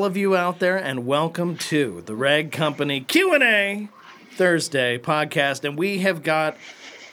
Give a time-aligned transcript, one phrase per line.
[0.00, 3.88] all of you out there, and welcome to the Rag Company Q and A
[4.30, 5.62] Thursday podcast.
[5.62, 6.56] And we have got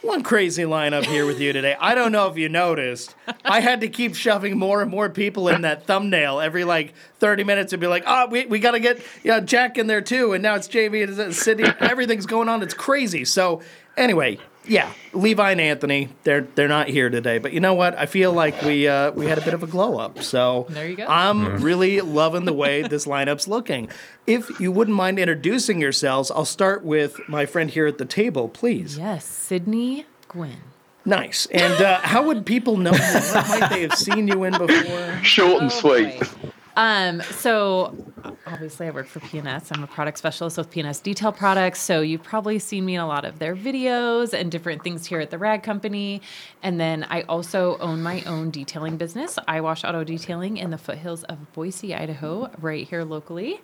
[0.02, 1.76] one crazy lineup here with you today.
[1.82, 5.50] I don't know if you noticed, I had to keep shoving more and more people
[5.50, 8.80] in that thumbnail every like 30 minutes and be like, oh, we, we got to
[8.80, 10.32] get yeah, Jack in there too.
[10.32, 11.76] And now it's JV and Sydni.
[11.82, 12.64] Everything's going on.
[12.64, 13.26] It's crazy.
[13.26, 13.64] So,
[13.98, 17.98] anyway, yeah, Levi and Anthony, they're they're not here today, but you know what?
[17.98, 20.22] I feel like we uh, we had a bit of a glow up.
[20.24, 21.06] So There you go.
[21.08, 23.90] I'm really loving the way this lineup's looking.
[24.26, 28.50] If you wouldn't mind introducing yourselves, I'll start with my friend here at the table,
[28.50, 28.98] please.
[28.98, 30.58] Yes, Sydni Gwinn.
[31.06, 31.46] Nice.
[31.52, 32.98] And uh, how would people know you?
[33.00, 35.20] What might they have seen you in before?
[35.24, 36.20] Short and Oh, sweet.
[36.20, 36.50] boy.
[36.78, 37.96] Um, so
[38.46, 39.76] obviously I work for PNS.
[39.76, 41.82] I'm a product specialist with PNS Detail Products.
[41.82, 45.20] So you've probably seen me in a lot of their videos and different things here
[45.20, 46.22] at the Rag Company.
[46.62, 51.24] And then I also own my own detailing business, Eyewash Auto Detailing in the foothills
[51.24, 53.60] of Boise, Idaho, right here locally.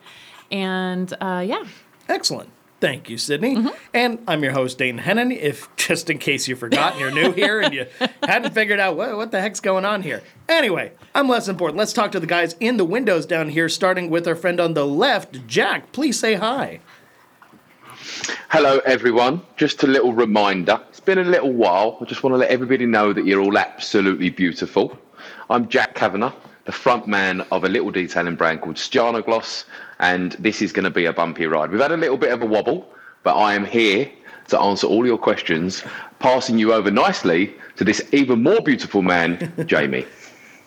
[0.52, 1.64] And uh, yeah,
[2.10, 2.50] Excellent.
[2.84, 3.56] Thank you, Sydni.
[3.56, 3.68] Mm-hmm.
[3.94, 5.34] And I'm your host, Dane Hennon.
[5.34, 7.86] If just in case you forgot and you're new here and you
[8.24, 10.22] hadn't figured out what, what the heck's going on here.
[10.50, 11.78] Anyway, I'm less important.
[11.78, 14.74] Let's talk to the guys in the windows down here, starting with our friend on
[14.74, 15.94] the left, Jack.
[15.94, 16.82] Please say hi.
[18.50, 19.44] Hello, everyone.
[19.56, 20.78] Just a little reminder.
[20.90, 21.98] It's been a little while.
[22.02, 24.98] I just want to let everybody know that you're all absolutely beautiful.
[25.50, 26.34] I'm Jack Kavanagh,
[26.66, 28.76] the front man of a little detailing brand called
[29.26, 29.64] Gloss,
[30.04, 31.72] and this is going to be a bumpy ride.
[31.72, 34.12] We've had a little bit of a wobble, but I am here
[34.50, 35.82] to answer all your questions,
[36.20, 40.06] passing you over nicely to this even more beautiful man, Jamie.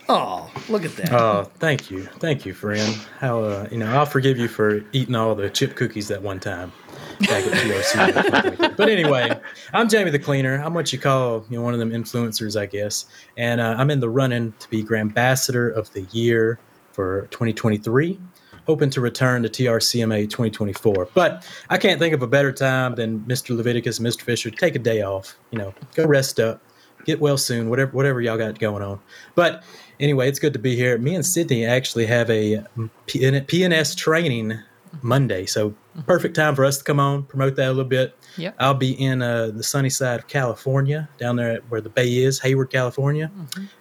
[0.09, 1.13] Oh, look at that.
[1.13, 2.97] Oh, thank you, thank you, friend.
[3.19, 6.41] How uh, you know I'll forgive you for eating all the chip cookies that one
[6.41, 6.73] time
[7.21, 8.77] back at TRC.
[8.77, 9.39] but anyway,
[9.75, 10.63] I'm Jamie the Cleaner.
[10.63, 13.05] I'm what you call you know one of them influencers, I guess,
[13.37, 16.59] and uh, I'm in the running to be Grand Ambassador of the Year
[16.93, 18.19] for 2023.
[18.67, 23.21] Hoping to return to TRCMA 2024, but I can't think of a better time than
[23.21, 23.57] Mr.
[23.57, 24.23] Leviticus and Mr.
[24.23, 24.51] Fisher.
[24.51, 26.61] Take a day off, you know, go rest up,
[27.05, 29.01] get well soon, whatever whatever y'all got going on.
[29.37, 29.63] But
[30.01, 30.99] anyway, it's good to be here.
[30.99, 32.65] Me and Sydni actually have a
[33.07, 34.59] PN- PNS training
[35.03, 35.75] Monday, so
[36.07, 38.17] perfect time for us to come on, promote that a little bit.
[38.37, 41.89] Yeah, I'll be in uh, the sunny side of California, down there at where the
[41.89, 43.31] bay is, Hayward, California,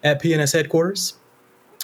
[0.04, 1.16] at PNS headquarters.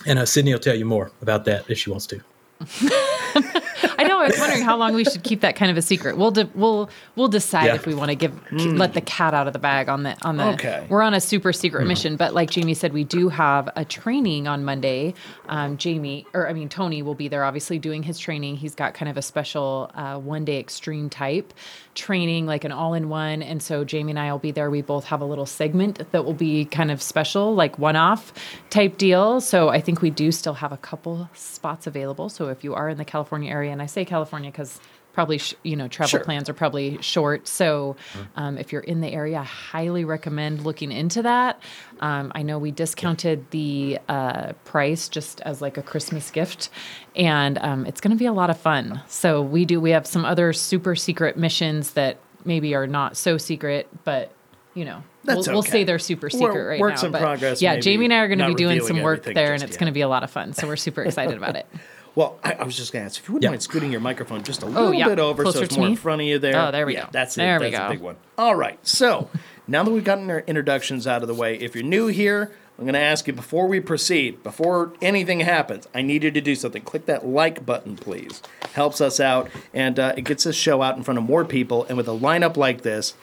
[0.06, 2.22] And uh, Sydni will tell you more about that if she wants to.
[3.98, 4.11] I.
[4.22, 6.18] I was wondering how long we should keep that kind of a secret.
[6.18, 7.76] We'll de- we'll we'll decide Yeah.
[7.76, 10.38] if we want to give let the cat out of the bag on the on
[10.38, 10.48] the.
[10.54, 10.86] Okay.
[10.90, 14.48] We're on a super secret mission, but like Jamie said, we do have a training
[14.48, 15.14] on Monday.
[15.50, 17.44] Um, Jamie, or I mean Tony, will be there.
[17.44, 18.56] Obviously, doing his training.
[18.58, 21.54] He's got kind of a special uh, one day extreme type
[21.94, 23.42] training, like an all in one.
[23.42, 24.70] And so Jamie and I will be there.
[24.72, 28.32] We both have a little segment that will be kind of special, like one off
[28.70, 29.42] type deal.
[29.42, 32.30] So I think we do still have a couple spots available.
[32.30, 34.80] So if you are in the California area, and I say California because
[35.14, 36.20] probably sh- you know travel Sure.
[36.24, 37.98] plans are probably short so
[38.38, 41.60] um, if you're in the area i highly recommend looking into that
[42.00, 46.70] um, i know we discounted the uh, price just as like a christmas gift
[47.14, 50.08] and um, it's going to be a lot of fun so we do we have
[50.08, 54.32] some other super secret missions that maybe are not so secret but
[54.76, 57.08] you know That's we'll, we'll say they're super secret right works now.
[57.08, 59.54] in but progress, Yeah, Jamie and I are going to be doing some work there,
[59.54, 60.54] and it's going to be a lot of fun.
[60.54, 61.68] So we're super excited about it.
[62.16, 63.52] Well, I, I was just going to ask if you wouldn't Yeah.
[63.52, 65.08] mind scooting your microphone just a little Oh, yeah.
[65.08, 65.92] bit over so it's more me?
[65.94, 66.60] in front of you there.
[66.68, 67.10] Oh, there we yeah, go.
[67.12, 67.42] That's it.
[67.42, 67.90] There we that's a go.
[67.94, 68.16] big one.
[68.38, 68.78] All right.
[68.86, 69.30] So
[69.68, 72.86] now that we've gotten our introductions out of the way, if you're new here, I'm
[72.86, 76.56] going to ask you before we proceed, before anything happens, I need you to do
[76.56, 76.82] something.
[76.82, 78.42] Click that like button, please.
[78.74, 81.86] Helps us out, and uh, it gets this show out in front of more people.
[81.88, 83.14] And with a lineup like this,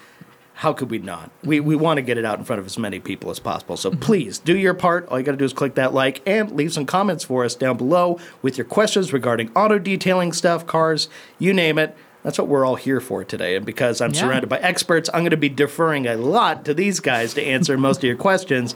[0.58, 1.30] how could we not?
[1.44, 3.76] We, we want to get it out in front of as many people as possible.
[3.76, 4.00] So mm-hmm.
[4.00, 5.06] please do your part.
[5.06, 7.54] All you got to do is click that like and leave some comments for us
[7.54, 11.08] down below with your questions regarding auto detailing stuff, cars,
[11.38, 11.96] you name it.
[12.24, 13.54] That's what we're all here for today.
[13.54, 14.20] And because I'm Yeah.
[14.22, 17.78] surrounded by experts, I'm going to be deferring a lot to these guys to answer
[17.78, 18.74] most of your questions.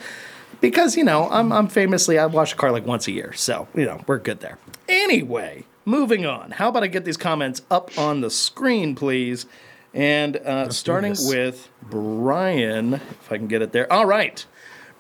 [0.61, 3.32] Because, you know, I'm, I'm famously, I wash a car like once a year.
[3.32, 4.56] So, you know, we're good there.
[4.88, 6.52] Anyway, moving on.
[6.52, 9.46] How about I get these comments up on the screen, please?
[9.94, 13.90] And uh, starting with Brian, if I can get it there.
[13.92, 14.44] All right.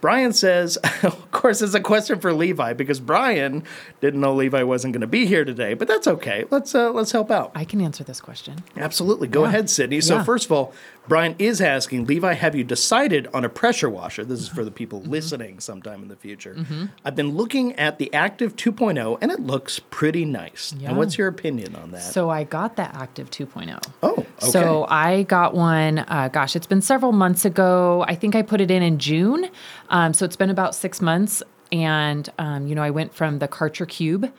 [0.02, 3.62] Brian says, of course, it's a question for Levi because Brian
[4.00, 6.44] didn't know Levi wasn't going to be here today, but that's okay.
[6.50, 7.52] Let's uh, let's help out.
[7.54, 8.64] I can answer this question.
[8.76, 9.28] Absolutely.
[9.28, 9.48] Go Yeah.
[9.48, 10.02] ahead, Sydni.
[10.02, 10.24] So, Yeah.
[10.24, 10.74] first of all,
[11.08, 14.24] Brian is asking Levi, have you decided on a pressure washer?
[14.24, 15.10] This is for the people Mm-hmm.
[15.10, 16.56] listening sometime in the future.
[17.04, 20.74] I've been looking at the Active 2.0 and it looks pretty nice.
[20.78, 20.90] Yeah.
[20.90, 22.02] And what's your opinion on that?
[22.02, 23.82] So I got the Active 2.0.
[24.02, 24.26] oh, okay.
[24.38, 25.98] So I got one.
[26.00, 28.04] Uh, gosh, it's been several months ago.
[28.06, 29.48] I think I put it in in June.
[29.88, 31.42] Um, so it's been about six months.
[31.72, 34.32] and um, you know, I went from the Karcher Cube.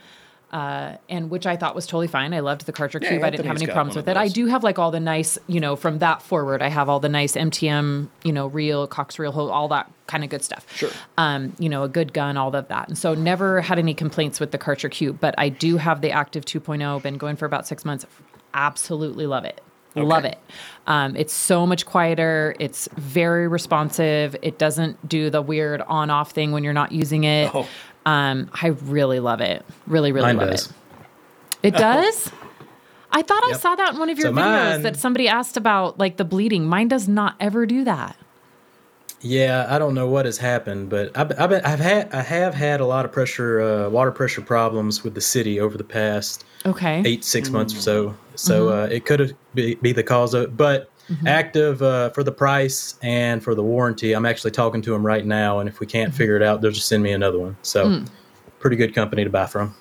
[0.53, 2.31] Uh, and which I thought was totally fine.
[2.31, 3.23] I loved the Karcher Yeah, Cube.
[3.23, 4.15] I didn't have any problems with it.
[4.15, 6.99] I do have like all the nice, you know, from that forward, I have all
[6.99, 10.67] the nice MTM, you know, real Cox reel, all that kind of good stuff.
[10.75, 10.91] Sure.
[11.17, 12.87] Um, you know, a good gun, all of that.
[12.87, 16.11] And so never had any complaints with the Karcher Cube, but I do have the
[16.11, 18.05] Active 2.0, been going for about six months.
[18.53, 19.59] Absolutely love it.
[19.95, 20.39] Love it.
[20.87, 22.55] Um, it's so much quieter.
[22.59, 24.35] It's very responsive.
[24.41, 27.53] It doesn't do the weird on off thing when you're not using it.
[27.53, 27.67] Oh.
[28.05, 29.65] Um, I really love it.
[29.87, 30.67] Really, really Mine love does.
[30.67, 30.73] it.
[31.63, 32.31] It does?
[33.11, 35.55] I thought I saw that in one of your So videos mine- that somebody asked
[35.55, 36.65] about like the bleeding.
[36.65, 38.15] Mine does not ever do that.
[39.21, 42.53] Yeah, I don't know what has happened, but I've, I've, been, I've had I have
[42.53, 46.43] had a lot of pressure, uh, water pressure problems with the city over the past
[46.65, 47.01] Okay.
[47.05, 48.15] eight six months or so.
[48.35, 51.27] So uh, it could be, be the cause of it, but Mm-hmm.
[51.27, 54.13] active uh, for the price and for the warranty.
[54.13, 56.17] I'm actually talking to them right now, and if we can't mm-hmm.
[56.17, 57.57] figure it out, they'll just send me another one.
[57.61, 58.05] So hmm.
[58.59, 59.75] pretty good company to buy from.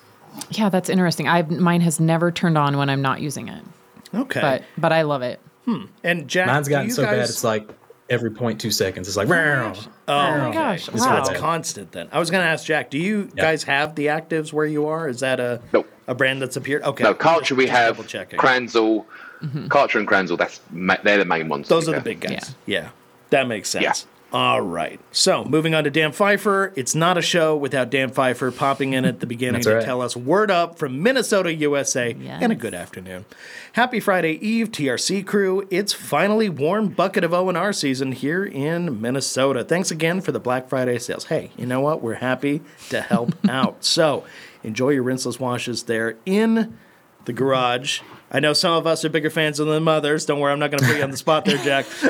[0.49, 1.29] Yeah, that's interesting.
[1.29, 3.63] I mine has never turned on when I'm not using it.
[4.13, 4.41] Okay.
[4.41, 5.39] But but I love it.
[5.65, 5.85] Hmm.
[6.03, 7.69] and Jack, Mine's do gotten you so bad it's like
[8.09, 9.07] every 0.2 seconds.
[9.07, 9.73] It's like, oh "Meow."
[10.07, 11.19] Oh, oh, my gosh, So wow.
[11.19, 12.09] it's constant then.
[12.11, 13.43] I was going to ask Jack, do you Yeah.
[13.43, 15.07] guys have the actives where you are?
[15.07, 15.89] Is that a Nope.
[16.07, 16.83] a brand that's appeared?
[16.83, 17.03] Okay.
[17.03, 18.39] No, Karcher Just- we just have double-checking.
[19.43, 20.37] Kranzle, Karcher and Kranzle.
[20.37, 21.67] That's ma- they're the main ones.
[21.67, 22.55] Those be are the big guys.
[22.65, 22.89] Yeah.
[23.29, 23.83] That makes sense.
[23.83, 23.93] Yeah.
[24.37, 24.99] All right.
[25.11, 26.73] So moving on to Dan Pfeiffer.
[26.75, 29.85] It's not a show without Dan Pfeiffer popping in at the beginning That's to right.
[29.85, 33.25] tell us word up from Minnesota, USA, and a good afternoon.
[33.73, 35.67] Happy Friday Eve, TRC crew.
[35.69, 39.63] It's finally warm bucket of ONR season here in Minnesota.
[39.63, 41.25] Thanks again for the Black Friday sales.
[41.25, 42.01] Hey, you know what?
[42.01, 43.85] We're happy to help out.
[43.85, 44.25] So
[44.63, 46.75] enjoy your rinseless washes there in
[47.25, 48.01] the garage.
[48.33, 50.25] I know some of us are bigger fans than the mothers.
[50.25, 51.85] Don't worry, I'm not going to put you on the spot there, Jack.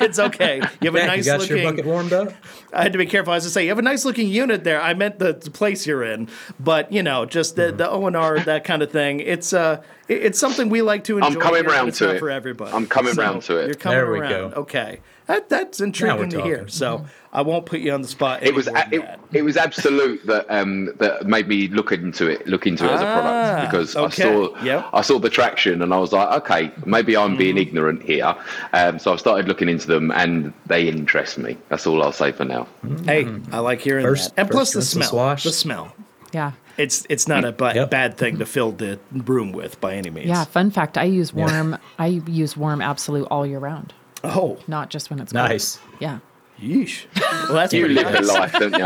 [0.00, 0.62] it's okay.
[0.80, 1.76] You have a nice you got your looking.
[1.76, 2.32] bucket warmed up?
[2.72, 3.34] I had to be careful.
[3.34, 4.80] I was to say you have a nice looking unit there.
[4.80, 6.28] I meant the, the place you're in,
[6.58, 9.20] but you know, just the the O and R that kind of thing.
[9.20, 11.28] It's uh, it's something we like to enjoy.
[11.28, 12.18] I'm coming here, round to it.
[12.18, 12.72] for everybody.
[12.72, 13.66] I'm coming round to it.
[13.66, 14.30] You're coming There we around.
[14.30, 14.60] go.
[14.62, 16.66] Okay, that, that's intriguing to hear.
[16.68, 18.42] So I won't put you on the spot.
[18.42, 22.46] It was a- it, it was absolute that um that made me look into it
[22.46, 24.22] look into it as a Ah, product because okay.
[24.22, 24.84] I saw Yep.
[24.84, 24.96] Mm-hmm.
[24.96, 28.34] I saw the traction and I was like okay maybe I'm being ignorant here
[28.72, 32.32] um so I started looking into them and they interest me that's all I'll say
[32.32, 32.66] for now
[33.04, 34.40] Hey, I like hearing First- that.
[34.42, 35.08] And plus first the smell.
[35.10, 35.44] swash.
[35.44, 35.94] The smell.
[36.32, 36.52] Yeah.
[36.78, 37.90] It's it's not a Yep.
[37.90, 40.28] bad thing to fill the room with by any means.
[40.28, 40.44] Yeah.
[40.44, 41.76] Fun fact: I use warm.
[41.98, 43.92] I use warm absolute all year round,
[44.24, 45.48] Oh, not just when it's cold.
[45.48, 45.78] Nice.
[45.98, 46.20] Yeah.
[46.60, 47.04] yeesh.
[47.20, 48.28] Well, that's you live the nice.
[48.28, 48.84] life don't you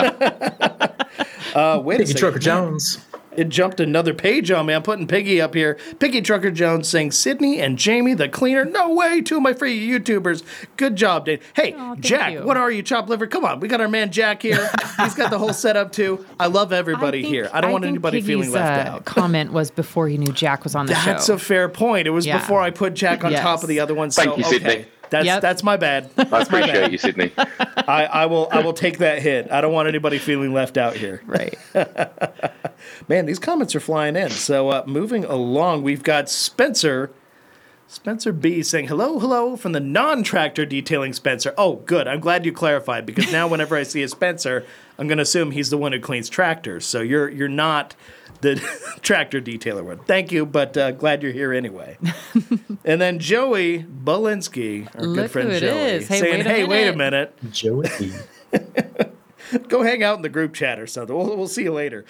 [1.54, 2.18] Uh, wait a Piggy second.
[2.20, 2.98] Trucker Jones.
[3.36, 4.74] It jumped another page on me.
[4.74, 5.78] I'm putting Piggy up here.
[5.98, 8.64] Piggy Trucker Jones saying Sydni and Jamie the cleaner.
[8.64, 10.42] No way, two of my free YouTubers.
[10.76, 11.42] Good job, Dave.
[11.54, 12.42] Hey, Aw, thank Jack, you.
[12.42, 13.26] what are you, chopped liver?
[13.26, 14.70] Come on, we got our man Jack here.
[14.98, 16.24] He's got the whole setup too.
[16.38, 17.50] I love everybody think- here.
[17.52, 19.04] I don't want think anybody feeling left uh, out.
[19.06, 21.10] comment was before he knew Jack was on the That's show.
[21.12, 22.06] That's a fair point.
[22.06, 22.38] It was Yeah.
[22.38, 23.42] before I put Jack on Yes.
[23.42, 24.14] top of the other ones.
[24.14, 24.84] Thank so, you, Sydni.
[25.14, 25.18] Okay.
[25.18, 25.42] That's Yep.
[25.42, 26.10] that's my bad.
[26.18, 27.32] I appreciate you Sydni
[27.88, 29.50] I, I will I will take that hit.
[29.50, 31.22] I don't want anybody feeling left out here.
[31.26, 31.56] right.
[33.08, 34.30] Man, these comments are flying in.
[34.30, 37.10] So uh, moving along, we've got Spencer.
[37.88, 41.52] Spencer B saying hello, hello from the non-tractor detailing Spencer.
[41.58, 42.08] Oh, good.
[42.08, 44.64] I'm glad you clarified because now whenever I see a Spencer,
[44.98, 46.86] I'm going to assume he's the one who cleans tractors.
[46.86, 47.94] So you're you're not
[48.42, 48.56] the
[49.02, 49.98] tractor detailer one.
[50.00, 51.96] Thank you, but uh, glad you're here anyway.
[52.84, 56.08] and then Joey Bolinski, our good friend who it Joey, is.
[56.08, 57.88] Hey, saying, wait a "Hey, wait a minute." minute, Joey.
[59.68, 61.16] go hang out in the group chat or something.
[61.16, 62.04] We'll, we'll see you later."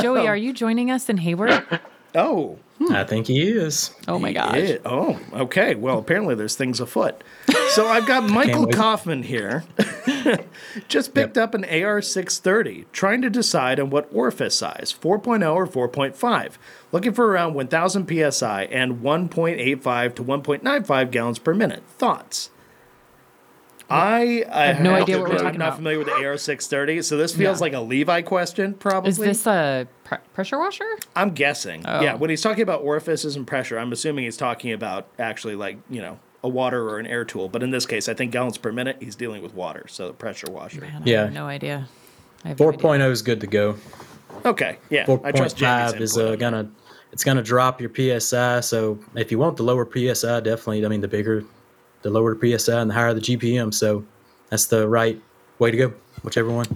[0.00, 1.62] Joey, are you joining us in Hayward?
[2.14, 2.58] Oh,
[2.90, 3.92] I think he is.
[4.08, 4.56] Oh my gosh.
[4.56, 4.76] Yeah.
[4.84, 5.74] Oh, okay.
[5.74, 7.22] Well, apparently there's things afoot.
[7.70, 8.66] So I've got Michael.
[8.66, 9.64] Kaufman here.
[10.88, 16.52] Just picked up an AR-630, trying to decide on what orifice size, 4.0 or 4.5.
[16.92, 21.82] Looking for around 1,000 psi and 1.85 to 1.95 gallons per minute.
[21.98, 22.50] Thoughts?
[23.90, 26.14] I, I have no have idea what we're admit, talking I'm not familiar with the
[26.14, 27.64] AR-630, so this feels Yeah.
[27.64, 29.10] like a Levi question, probably.
[29.10, 30.84] Is this a pre- pressure washer?
[31.16, 31.82] I'm guessing.
[31.86, 32.00] Oh.
[32.02, 35.78] Yeah, when he's talking about orifices and pressure, I'm assuming he's talking about actually like,
[35.90, 37.48] you know, a water or an air tool.
[37.48, 40.12] But in this case, I think gallons per minute, he's dealing with water, so the
[40.14, 40.82] pressure washer.
[40.82, 41.22] Man, I Yeah.
[41.24, 41.88] have no idea.
[42.44, 42.80] I have no idea.
[42.80, 43.76] 4.0 is good to go.
[44.44, 46.68] Okay, yeah, I trust Jamie's 4.5 is uh, gonna
[47.12, 48.60] it's gonna drop your psi.
[48.60, 50.84] So if you want the lower psi, definitely.
[50.84, 51.44] I mean, the bigger,
[52.02, 53.72] the lower the psi, and the higher the GPM.
[53.72, 54.04] So
[54.50, 55.18] that's the right
[55.58, 55.94] way to go.
[56.22, 56.66] Whichever one.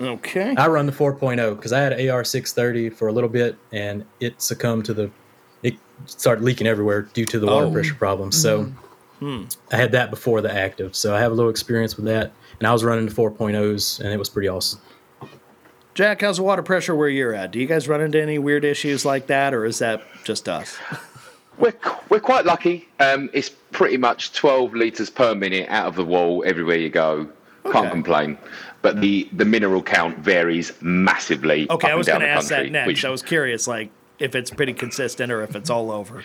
[0.00, 0.54] Okay.
[0.56, 4.40] I run the 4.0 because I had an AR630 for a little bit, and it
[4.40, 5.10] succumbed to the.
[5.62, 5.74] It
[6.06, 7.72] started leaking everywhere due to the water Oh.
[7.72, 8.40] pressure problems.
[8.40, 8.70] So
[9.22, 12.32] I had that before the active, so I have a little experience with that.
[12.60, 14.80] And I was running the 4.0s, and it was pretty awesome.
[15.94, 17.50] Jack, how's the water pressure where you're at?
[17.52, 20.76] Do you guys run into any weird issues like that, or is that just us?
[21.56, 21.72] We're,
[22.08, 22.88] we're quite lucky.
[22.98, 27.28] Um, it's pretty much 12 litres per minute out of the wall everywhere you go.
[27.64, 27.90] Can't Okay.
[27.90, 28.38] complain.
[28.82, 31.66] But the, the mineral count varies massively.
[31.70, 32.86] Okay, up I was going to the ask that next.
[32.86, 36.22] which- I was curious, like if it's pretty consistent or if it's all over.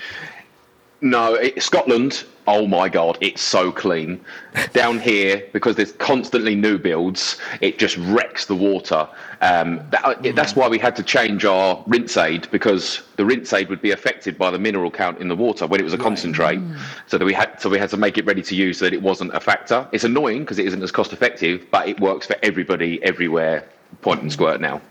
[1.01, 2.25] No, it, Scotland.
[2.45, 4.19] Oh my God, it's so clean.
[4.73, 9.07] Down here, because there's constantly new builds, it just wrecks the water.
[9.41, 13.53] Um, that, it- that's why we had to change our rinse aid because the rinse
[13.53, 15.97] aid would be affected by the mineral count in the water when it was a
[15.97, 16.59] concentrate.
[16.59, 16.77] Mm.
[17.07, 18.93] So that we had, so we had to make it ready to use so that
[18.93, 19.87] it wasn't a factor.
[19.91, 23.63] It's annoying because it isn't as cost effective, but it works for everybody, everywhere.
[24.01, 24.81] Point and squirt now.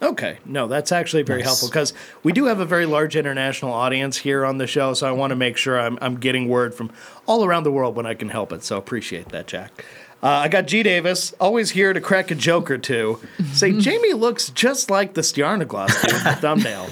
[0.00, 1.46] Okay, no, that's actually very Nice.
[1.48, 5.08] helpful because we do have a very large international audience here on the show, so
[5.08, 6.90] I want to make sure I'm, I'm getting word from
[7.26, 8.62] all around the world when I can help it.
[8.62, 9.84] So appreciate that, Jack.
[10.20, 13.20] Uh, I got G Davis, always here to crack a joke or two.
[13.52, 16.88] Say Jamie looks just like the Stjarnagloss dude in the thumbnail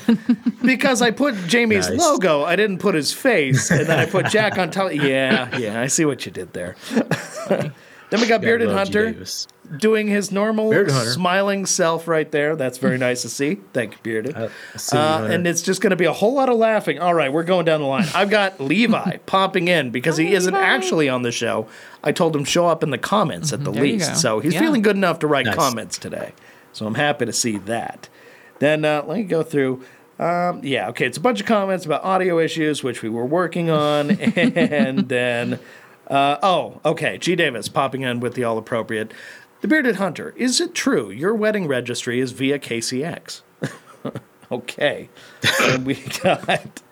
[0.65, 1.99] because I put Jamie's Nice.
[1.99, 4.93] logo, I didn't put his face, and then I put Jack on top.
[4.95, 6.77] Yeah, yeah, I see what you did there.
[8.11, 8.71] Then we got Gotta Bearded.
[8.71, 9.17] Hunter
[9.79, 12.55] doing his normal smiling self right there.
[12.55, 13.57] That's very nice to see.
[13.73, 14.37] Thank you, Bearded.
[14.37, 17.01] Uh, see you, Uh, and it's just going to be a whole lot of laughing.
[17.01, 18.07] All right, we're going down the line.
[18.15, 21.67] I've got Levi popping in because he isn't actually on the show.
[22.05, 24.17] I told him show up in the comments at the least.
[24.19, 24.61] So he's Yeah.
[24.61, 25.57] feeling good enough to write Nice.
[25.57, 26.33] comments today.
[26.73, 28.09] So I'm happy to see that.
[28.61, 29.83] Then uh, let me go through.
[30.19, 31.07] Um, yeah, okay.
[31.07, 34.11] It's a bunch of comments about audio issues, which we were working on.
[34.37, 35.59] and then,
[36.09, 37.19] uh, oh, okay.
[37.19, 37.35] G.
[37.37, 39.13] Davis popping in with the all appropriate.
[39.61, 43.43] The Bearded Hunter, is it true your wedding registry is via KCX?
[44.53, 45.09] okay.
[45.63, 46.83] and we got,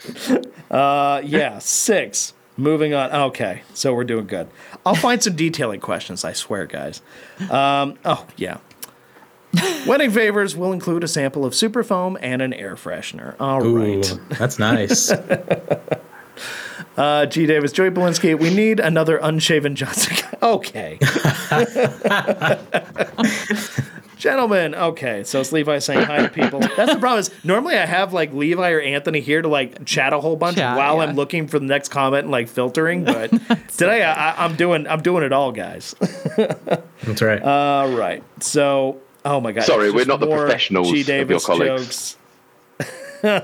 [0.71, 2.33] uh, yeah, six.
[2.57, 3.11] Moving on.
[3.13, 4.49] Okay, so we're doing good.
[4.87, 7.03] I'll find some detailing questions, I swear, guys.
[7.51, 8.59] Um, oh, yeah.
[9.87, 13.35] Wedding favors will include a sample of super foam and an air freshener.
[13.41, 14.11] All right.
[14.11, 15.13] Ooh, that's nice.
[16.97, 17.47] Uh, G.
[17.47, 20.17] Davis, Joey Belinsky, we need another unshaven Johnson.
[20.43, 20.99] okay.
[24.17, 25.23] Gentlemen, okay.
[25.25, 26.61] So it's Levi saying hi to people.
[26.61, 27.19] That's the problem.
[27.19, 30.57] Is normally I have like Levi or Anthony here to like chat a whole bunch
[30.57, 31.03] Chat, while yeah.
[31.03, 33.05] I'm looking for the next comment and like filtering.
[33.05, 33.31] But
[33.77, 35.95] today I, I, I'm doing I'm doing it all, guys.
[36.37, 37.43] That's right.
[37.43, 38.23] All right.
[38.43, 39.65] So, oh my God.
[39.65, 41.03] Sorry, it's we're just not the more professionals G.
[41.03, 41.85] of your Davis colleagues.
[41.85, 42.17] jokes.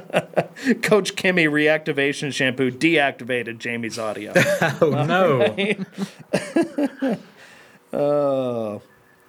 [0.83, 4.33] Koch-Chemie reactivation shampoo deactivated Jamie's audio.
[4.83, 5.57] oh no.
[7.99, 8.83] oh,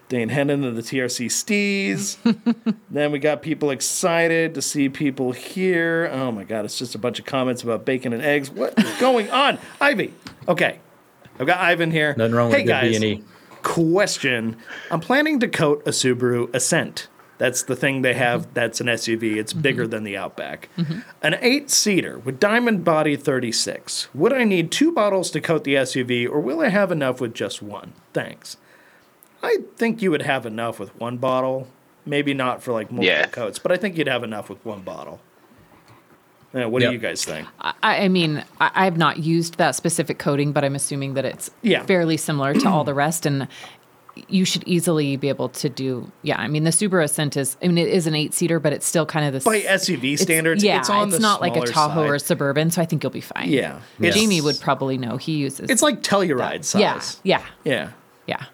[0.10, 2.17] Dane Hennon of the TRC Stees.
[2.89, 6.10] then we got people excited to see people here.
[6.12, 8.51] Oh my God, it's just a bunch of comments about bacon and eggs.
[8.51, 9.58] What is going on?
[9.79, 10.13] Ivy.
[10.50, 10.79] Okay.
[11.39, 12.13] I've got Ivan here.
[12.17, 13.24] Nothing wrong hey with guys, B&E.
[13.63, 14.58] question.
[14.91, 17.08] I'm planning to coat a Subaru Ascent.
[17.41, 18.41] That's the thing they have.
[18.41, 18.53] Mm-hmm.
[18.53, 19.38] That's an SUV.
[19.38, 19.63] It's mm-hmm.
[19.63, 20.69] bigger than the Outback.
[20.77, 21.00] Mm-hmm.
[21.24, 24.10] An eight seater with diamond body 36.
[24.13, 27.33] Would I need two bottles to coat the SUV, or will I have enough with
[27.33, 27.93] just one?
[28.13, 28.57] Thanks.
[29.41, 31.67] I think you would have enough with one bottle.
[32.05, 33.25] Maybe not for like multiple Yeah.
[33.25, 35.19] coats, but I think you'd have enough with one bottle.
[36.53, 36.89] Yeah, what Yep.
[36.91, 37.48] do you guys think?
[37.60, 41.25] I, I mean, I, I have not used that specific coating, but I'm assuming that
[41.25, 41.81] it's Yeah.
[41.86, 43.25] fairly similar to all the rest.
[43.25, 43.48] And
[44.27, 46.37] you should easily be able to do, yeah.
[46.39, 48.85] I mean, the Subaru Ascent is, I mean, it is an eight seater, but it's
[48.85, 51.53] still kind of the By s- SUV it's- standards, yeah, it's on the not like
[51.53, 52.19] a smaller Tahoe or a.
[52.19, 53.49] Suburban, so I think you'll be fine.
[53.49, 53.79] Yeah.
[53.99, 54.15] Yes.
[54.15, 55.17] Jamie would probably know.
[55.17, 55.69] He uses.
[55.69, 57.19] It's like Telluride size.
[57.23, 57.89] yeah, yeah, Yeah.
[58.27, 58.45] yeah.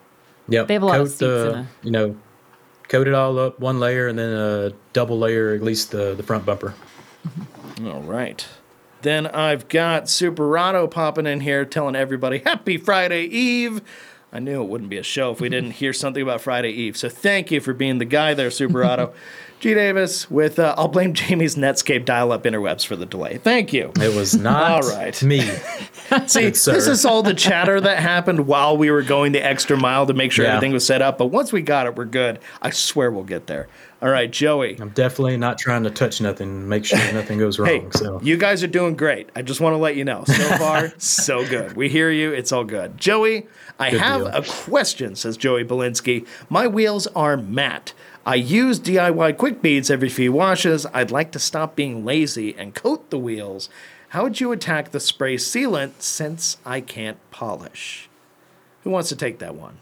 [0.49, 0.67] Yep.
[0.67, 1.27] They have a lot of coat seats in
[1.59, 2.15] a- you know,
[2.87, 6.23] coat it all up one layer and then a double layer at least the the
[6.23, 6.73] front bumper.
[7.27, 7.87] Mm-hmm.
[7.87, 8.45] All right.
[9.01, 13.81] Then I've got Superado popping in here telling everybody Happy Friday Eve.
[14.31, 16.97] I knew it wouldn't be a show if we didn't hear something about Friday Eve.
[16.97, 19.13] So thank you for being the guy there, Superado.
[19.59, 23.37] G Davis with uh, I'll blame Jamie's Netscape dial-up interwebs for the delay.
[23.39, 23.91] Thank you.
[23.99, 25.19] It was not All right.
[25.23, 25.39] me.
[26.27, 26.73] See, Good sir.
[26.73, 30.13] this is all the chatter that happened while we were going the extra mile to
[30.13, 30.51] make sure Yeah.
[30.57, 31.17] everything was set up.
[31.17, 32.37] But once we got it, we're good.
[32.61, 33.67] I swear we'll get there.
[33.99, 34.77] All right, Joey.
[34.79, 37.69] I'm definitely not trying to touch nothing, make sure nothing goes wrong.
[37.69, 39.29] Hey, so you guys are doing great.
[39.35, 40.23] I just want to let you know.
[40.25, 41.75] So far, so good.
[41.75, 42.31] We hear you.
[42.31, 42.97] It's all good.
[42.97, 43.47] Joey,
[43.79, 44.27] I Good have deal.
[44.27, 46.27] a question, says Joey Belinsky.
[46.49, 47.93] My wheels are matte.
[48.23, 50.85] I use DIY quick beads every few washes.
[50.93, 53.67] I'd like to stop being lazy and coat the wheels.
[54.09, 58.09] How would you attack the spray sealant since I can't polish?
[58.83, 59.79] Who wants to take that one?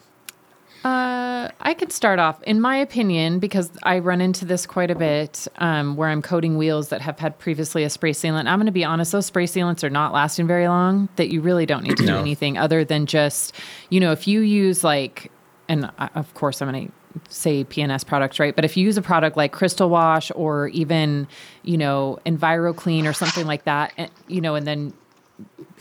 [0.85, 4.95] Uh, I could start off, in my opinion, because I run into this quite a
[4.95, 8.45] bit, um, where I'm coating wheels that have had previously a spray sealant.
[8.45, 11.09] I'm going to be honest; those spray sealants are not lasting very long.
[11.15, 13.55] That you really don't need to do anything other than just,
[13.89, 15.31] you know, if you use like,
[15.67, 16.93] and I, of course I'm going to
[17.29, 18.55] say PNS products, right?
[18.55, 21.27] But if you use a product like Crystal Wash or even,
[21.63, 24.93] you know, EnviroClean or something like that, and, you know, and then,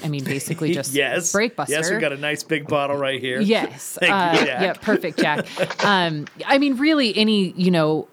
[0.02, 1.32] I mean, basically just yes.
[1.32, 1.74] brake buster.
[1.74, 3.40] Yes, we got a nice big bottle right here.
[3.54, 3.96] Yes.
[4.00, 4.60] Thank uh, you, Jack.
[4.62, 5.84] Yeah, perfect, Jack.
[5.84, 8.08] um, I mean, really, any, you know,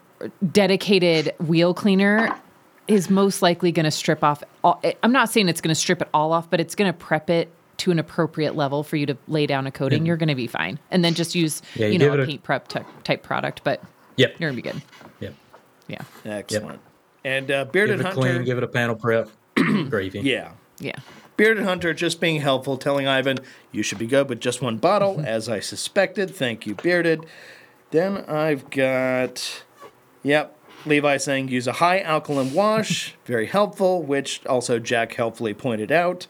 [0.52, 2.36] dedicated wheel cleaner
[2.88, 4.44] is most likely going to strip off.
[4.64, 6.98] All, I'm not saying it's going to strip it all off, but it's going to
[6.98, 10.06] prep it to an appropriate level for you to lay down a coating.
[10.06, 10.78] You're going to be fine.
[10.92, 13.24] And then just use, Yeah, you you know, a it a- paint prep type, type
[13.24, 13.82] product, but
[14.18, 14.36] Yep.
[14.40, 14.82] you're going to be good.
[15.22, 15.34] Yep.
[15.88, 16.02] Yeah.
[16.26, 16.80] Excellent.
[17.24, 18.22] And uh, Give Bearded it a Hunter.
[18.22, 19.30] clean, give it a panel prep.
[19.90, 20.20] Gravy.
[20.20, 20.52] yeah.
[20.80, 20.96] Yeah.
[21.42, 23.40] Bearded Hunter just being helpful, telling Ivan,
[23.72, 26.30] you should be good with just one bottle, as I suspected.
[26.30, 27.26] Thank you, Bearded.
[27.90, 29.64] Then I've got,
[30.22, 30.56] yep,
[30.86, 36.28] Levi saying use a high alkaline wash, very helpful, which also Jack helpfully pointed out.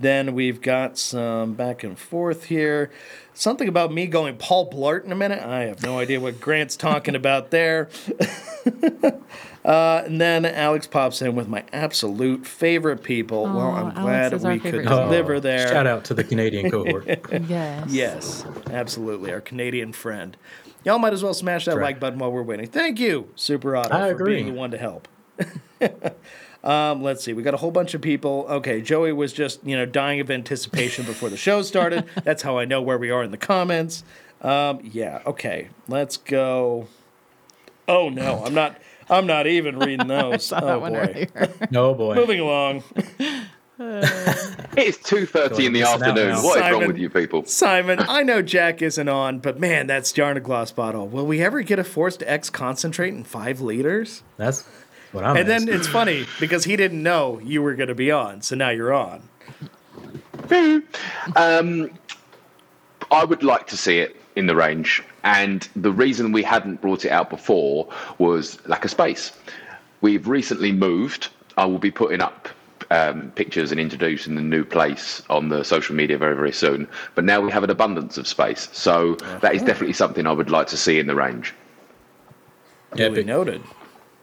[0.00, 2.90] Then we've got some back and forth here.
[3.34, 5.44] Something about me going Paul Blart in a minute.
[5.44, 7.90] I have no idea what Grant's talking about there.
[9.64, 13.44] Uh, and then Alex pops in with my absolute favorite people.
[13.44, 15.68] well, I'm Alex glad we could Oh, deliver there.
[15.68, 17.06] Shout out to the Canadian cohort.
[17.48, 17.90] Yes.
[17.90, 19.32] Yes, absolutely.
[19.32, 20.36] Our Canadian friend.
[20.84, 21.82] Y'all might as well smash that right.
[21.82, 22.66] like button while we're waiting.
[22.66, 24.34] Thank you, Super Auto, I for agree.
[24.34, 25.08] being the one to help.
[26.64, 27.32] um, let's see.
[27.32, 28.46] We got a whole bunch of people.
[28.48, 32.04] Okay, Joey was just you know dying of anticipation before the show started.
[32.24, 34.04] That's how I know where we are in the comments.
[34.42, 35.22] Um, yeah.
[35.26, 35.68] Okay.
[35.88, 36.86] Let's go.
[37.88, 38.76] Oh no, I'm not.
[39.10, 40.52] I'm not even reading those.
[40.52, 41.66] Oh that boy.
[41.70, 42.14] No boy.
[42.14, 42.82] Moving along.
[43.78, 46.28] It's two thirty in the Missing out afternoon.
[46.34, 46.42] now.
[46.44, 47.44] What is wrong with you people?
[47.44, 51.08] Simon, I know Jack isn't on, but man, that Stjarnagloss bottle.
[51.08, 54.22] Will we ever get a forced X concentrate in five liters?
[54.36, 54.62] That's
[55.12, 58.10] what I'm And then it's funny because he didn't know you were going to be
[58.12, 59.28] on, so now you're on.
[61.36, 61.90] um,
[63.10, 67.04] I would like to see it in the range, and the reason we hadn't brought
[67.04, 69.32] it out before was lack of space.
[70.02, 71.28] We've recently moved.
[71.56, 72.48] I will be putting up
[72.90, 76.86] um, pictures and introducing the new place on the social media very, very soon.
[77.14, 80.50] But now we have an abundance of space, so that is definitely something I would
[80.50, 81.54] like to see in the range.
[82.94, 83.26] Duly Epic.
[83.26, 83.62] noted.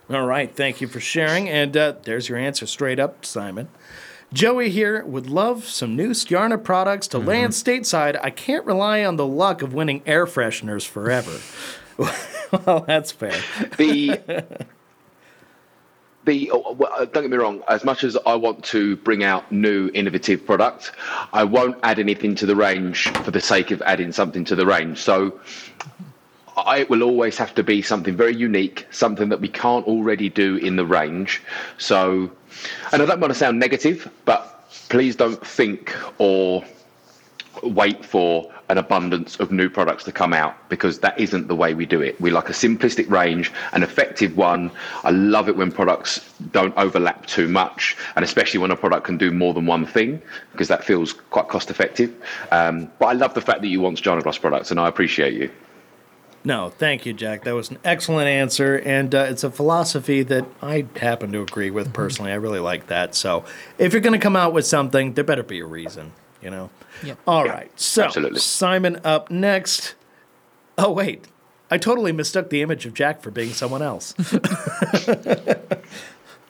[0.10, 1.50] All right, thank you for sharing.
[1.50, 3.70] And uh, there's your answer straight up, Simon.
[4.34, 8.17] Joey here would love some new Stjarna products to land stateside.
[8.24, 11.38] I can't rely on the luck of winning air fresheners forever.
[12.65, 13.38] well, that's fair.
[13.76, 14.22] the
[16.26, 19.24] the oh, well, uh, don't get me wrong as much as i want to bring
[19.24, 20.91] out new innovative product
[21.34, 24.65] i won't add anything to the range for the sake of adding something to the
[24.65, 25.39] range so
[26.56, 30.30] I, it will always have to be something very unique something that we can't already
[30.30, 31.41] do in the range
[31.80, 32.30] so
[32.92, 36.64] and i don't want to sound negative but please don't think or
[37.64, 41.74] wait for an abundance of new products to come out because that isn't the way
[41.74, 42.20] we do it.
[42.22, 44.72] We like a simplistic range, an effective one.
[45.04, 49.18] I love it when products don't overlap too much, and especially when a product can
[49.18, 50.22] do more than one thing
[50.54, 52.14] because that feels quite cost effective.
[52.52, 55.34] Um, but I love the fact that you want John Ross products, and I appreciate
[55.34, 55.52] you.
[56.44, 57.44] No, thank you, Jack.
[57.44, 61.70] That was an excellent answer, and uh, it's a philosophy that I happen to agree
[61.70, 62.32] with personally.
[62.32, 63.14] I really like that.
[63.14, 63.46] So,
[63.78, 66.72] if you're going to come out with something, there better be a reason, you know.
[67.04, 67.18] Yep.
[67.28, 67.80] All Yeah, right.
[67.80, 68.40] So, absolutely.
[68.40, 69.94] Simon up next.
[70.78, 71.26] Oh wait,
[71.70, 74.16] I totally mistook the image of Jack for being someone else.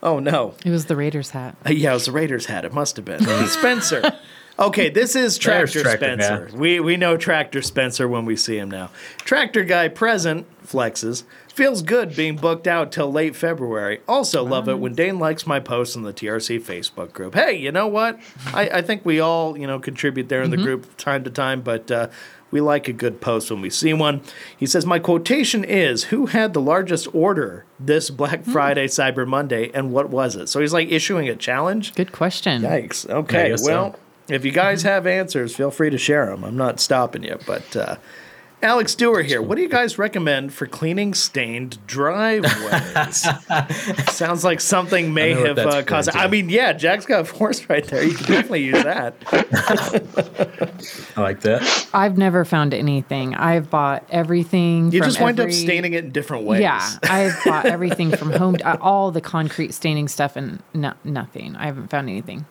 [0.03, 0.53] oh no.
[0.65, 1.55] It was the Raiders hat.
[1.65, 2.65] Uh, Yeah, it was the Raiders hat.
[2.65, 4.17] It must have been Spencer.
[4.61, 6.49] Okay, this is Tractor, Tractor Spencer.
[6.51, 6.57] Guy.
[6.57, 8.91] We we know Tractor Spencer when we see him now.
[9.17, 11.23] Tractor Guy present flexes.
[11.47, 14.01] Feels good being booked out till late February.
[14.07, 17.33] Also love it when Dane likes my posts on the TRC Facebook group.
[17.33, 18.19] Hey, you know what?
[18.53, 21.61] I, I think we all you know contribute there in the group time to time,
[21.61, 21.89] but.
[21.89, 22.09] Uh,
[22.51, 24.19] we like a good post when we see one.
[24.57, 29.71] He says, My quotation is Who had the largest order this Black Friday, Cyber Monday,
[29.73, 30.49] and what was it?
[30.49, 31.95] So he's like issuing a challenge.
[31.95, 32.61] Good question.
[32.61, 33.09] Yikes.
[33.09, 33.51] Okay.
[33.63, 33.99] well, so.
[34.27, 36.43] If you guys have answers, feel free to share them.
[36.43, 37.37] I'm not stopping you.
[37.45, 37.95] But uh,
[38.63, 39.41] Alex Dewar here.
[39.41, 43.27] What do you guys recommend for cleaning stained driveways?
[44.09, 46.15] Sounds like something may I know what have uh, caused.
[46.15, 48.03] I mean, yeah, Jack's got a force right there.
[48.03, 49.15] You can definitely use that.
[51.17, 51.87] I like that.
[51.91, 53.33] I've never found anything.
[53.33, 54.91] I've bought everything.
[54.91, 56.61] You from just wind every, up staining it in different ways.
[56.61, 61.55] Yeah, I've bought everything from home, uh, all the concrete staining stuff, and no, nothing.
[61.55, 62.45] I haven't found anything.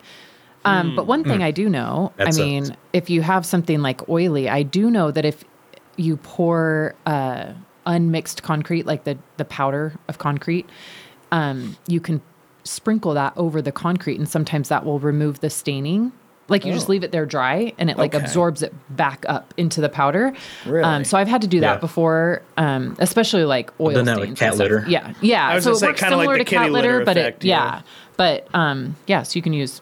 [0.65, 2.37] Um, but one thing I do know, That I sucks.
[2.39, 5.43] mean, if you have something like oily, I do know that if
[5.97, 7.47] you pour uh,
[7.87, 10.69] unmixed concrete, like the the powder of concrete,
[11.33, 12.21] um, you can
[12.65, 16.13] sprinkle that over the concrete, and sometimes that will remove the staining.
[16.49, 18.25] Like you just leave it there dry, and it like Okay.
[18.25, 20.33] absorbs it back up into the powder.
[20.67, 20.83] Really?
[20.83, 21.81] Um, so I've had to do that Yeah.
[21.81, 24.85] before, um, especially like oil done that with stains cat litter.
[24.89, 25.47] Yeah, yeah.
[25.49, 27.05] I was so gonna it say, works kinda like similar the to cat litter, litter
[27.05, 27.65] but it yeah.
[27.77, 27.83] yeah.
[28.17, 29.81] But um, yeah, so you can use,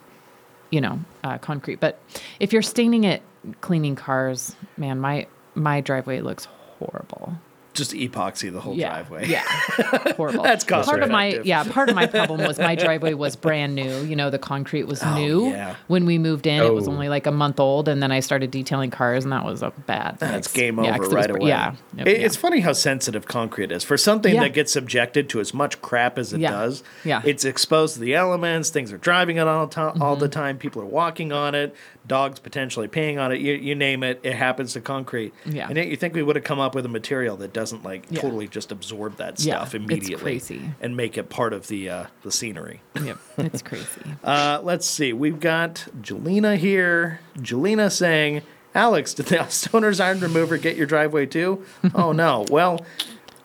[0.69, 1.79] you know, uh, concrete.
[1.79, 1.99] But
[2.39, 3.21] if you're staining it,
[3.61, 7.33] cleaning cars, man, my my driveway looks horrible.
[7.75, 9.27] Just epoxy the whole Yeah, driveway.
[9.27, 9.43] yeah,
[10.17, 10.43] horrible.
[10.43, 11.63] That's cost part of my yeah.
[11.63, 14.01] Part of my problem was my driveway was brand new.
[14.01, 15.75] You know, the concrete was Oh, new yeah.
[15.87, 16.61] when we moved in.
[16.63, 16.91] It was Oh.
[16.91, 19.69] only like a month old, and then I started detailing cars, and that was a
[19.85, 20.17] bad.
[20.19, 20.53] That's mix.
[20.53, 21.47] game Yeah, over 'cause it was right away.
[21.49, 22.25] Yeah, Yep, It- yeah.
[22.25, 23.83] It's funny how sensitive concrete is.
[23.83, 24.41] For something Yeah.
[24.43, 26.51] that gets subjected to as much crap as it Yeah.
[26.51, 27.21] does, Yeah.
[27.23, 28.69] it's exposed to the elements.
[28.71, 30.19] Things are driving it all, to- all Mm-hmm.
[30.19, 30.57] the time.
[30.57, 31.75] People are walking on it.
[32.09, 33.39] Dogs potentially peeing on it.
[33.39, 35.33] You, you name it, it happens to concrete.
[35.45, 35.67] Yeah.
[35.69, 38.07] And yet you think we would have come up with a material that doesn't like
[38.09, 38.19] Yeah.
[38.19, 40.61] totally just absorb that Yeah, stuff it's immediately crazy.
[40.81, 42.81] and make it part of the uh, the scenery.
[43.01, 43.85] Yep, it's crazy.
[44.23, 45.13] Uh, let's see.
[45.13, 47.21] We've got Jelena here.
[47.37, 48.41] Jelena saying,
[48.75, 51.63] Alex, did the Stoner's Iron Remover get your driveway too?
[51.95, 52.45] oh, no.
[52.51, 52.85] Well,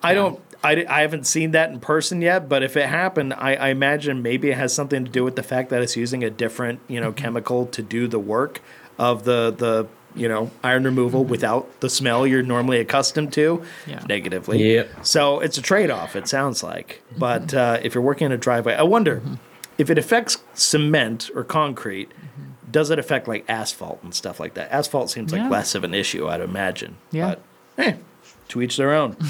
[0.02, 0.40] I don't.
[0.64, 4.22] I, I haven't seen that in person yet, but if it happened, I, I imagine
[4.22, 7.00] maybe it has something to do with the fact that it's using a different, you
[7.00, 7.22] know, mm-hmm.
[7.22, 8.60] chemical to do the work
[8.98, 11.30] of the the you know iron removal mm-hmm.
[11.30, 13.62] without the smell you're normally accustomed to.
[13.86, 14.02] Yeah.
[14.08, 14.74] Negatively.
[14.74, 15.06] Yep.
[15.06, 17.02] So it's a trade off, it sounds like.
[17.10, 17.18] Mm-hmm.
[17.20, 19.22] But uh, if you're working in a driveway, I wonder
[19.76, 22.10] if it affects cement or concrete,
[22.70, 24.72] does it affect like asphalt and stuff like that?
[24.72, 25.48] Asphalt seems like Yeah.
[25.48, 26.96] less of an issue, I'd imagine.
[27.10, 27.34] Yeah.
[27.34, 27.42] But
[27.76, 27.96] hey,
[28.48, 29.16] to each their own.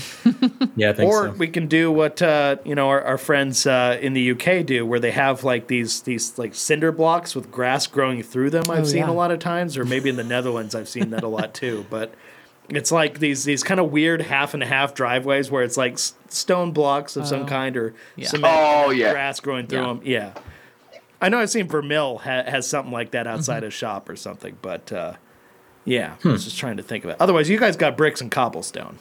[0.77, 1.31] Yeah, I think or so.
[1.33, 4.85] we can do what uh, you know our, our friends uh, in the UK do,
[4.85, 8.64] where they have like these these like cinder blocks with grass growing through them.
[8.68, 9.11] I've Oh, seen yeah.
[9.11, 11.87] a lot of times, or maybe in the Netherlands, I've seen that a lot too.
[11.90, 12.12] But
[12.68, 16.14] it's like these these kind of weird half and half driveways where it's like s-
[16.29, 17.46] stone blocks of some Oh.
[17.46, 18.29] kind or Yeah.
[18.29, 19.12] cement Oh, yeah.
[19.12, 19.87] grass growing through Yeah.
[19.87, 20.00] them.
[20.03, 20.31] Yeah,
[21.20, 23.64] I know I've seen Vermil ha- has something like that outside Mm-hmm.
[23.66, 25.12] his shop or something, but uh,
[25.85, 26.29] yeah, Hmm.
[26.29, 27.16] I was just trying to think of it.
[27.20, 28.99] Otherwise, you guys got bricks and cobblestone.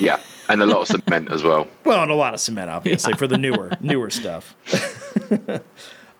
[0.00, 0.18] Yeah,
[0.48, 1.68] and a lot of cement as well.
[1.84, 4.56] Well, and a lot of cement, obviously, for the newer newer stuff.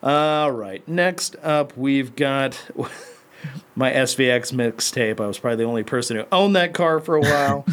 [0.03, 0.87] All right.
[0.87, 2.61] Next up, we've got
[3.75, 5.19] my SVX mixtape.
[5.19, 7.65] I was probably the only person who owned that car for a while.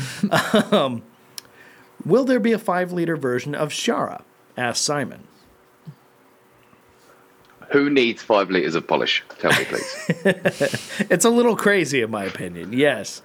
[0.72, 1.02] um,
[2.04, 4.22] will there be a five liter version of Shara?
[4.56, 5.24] asked Simon.
[7.72, 9.22] Who needs five liters of polish?
[9.40, 10.06] Tell me, please.
[11.10, 12.72] It's a little crazy, in my opinion.
[12.72, 13.22] Yes.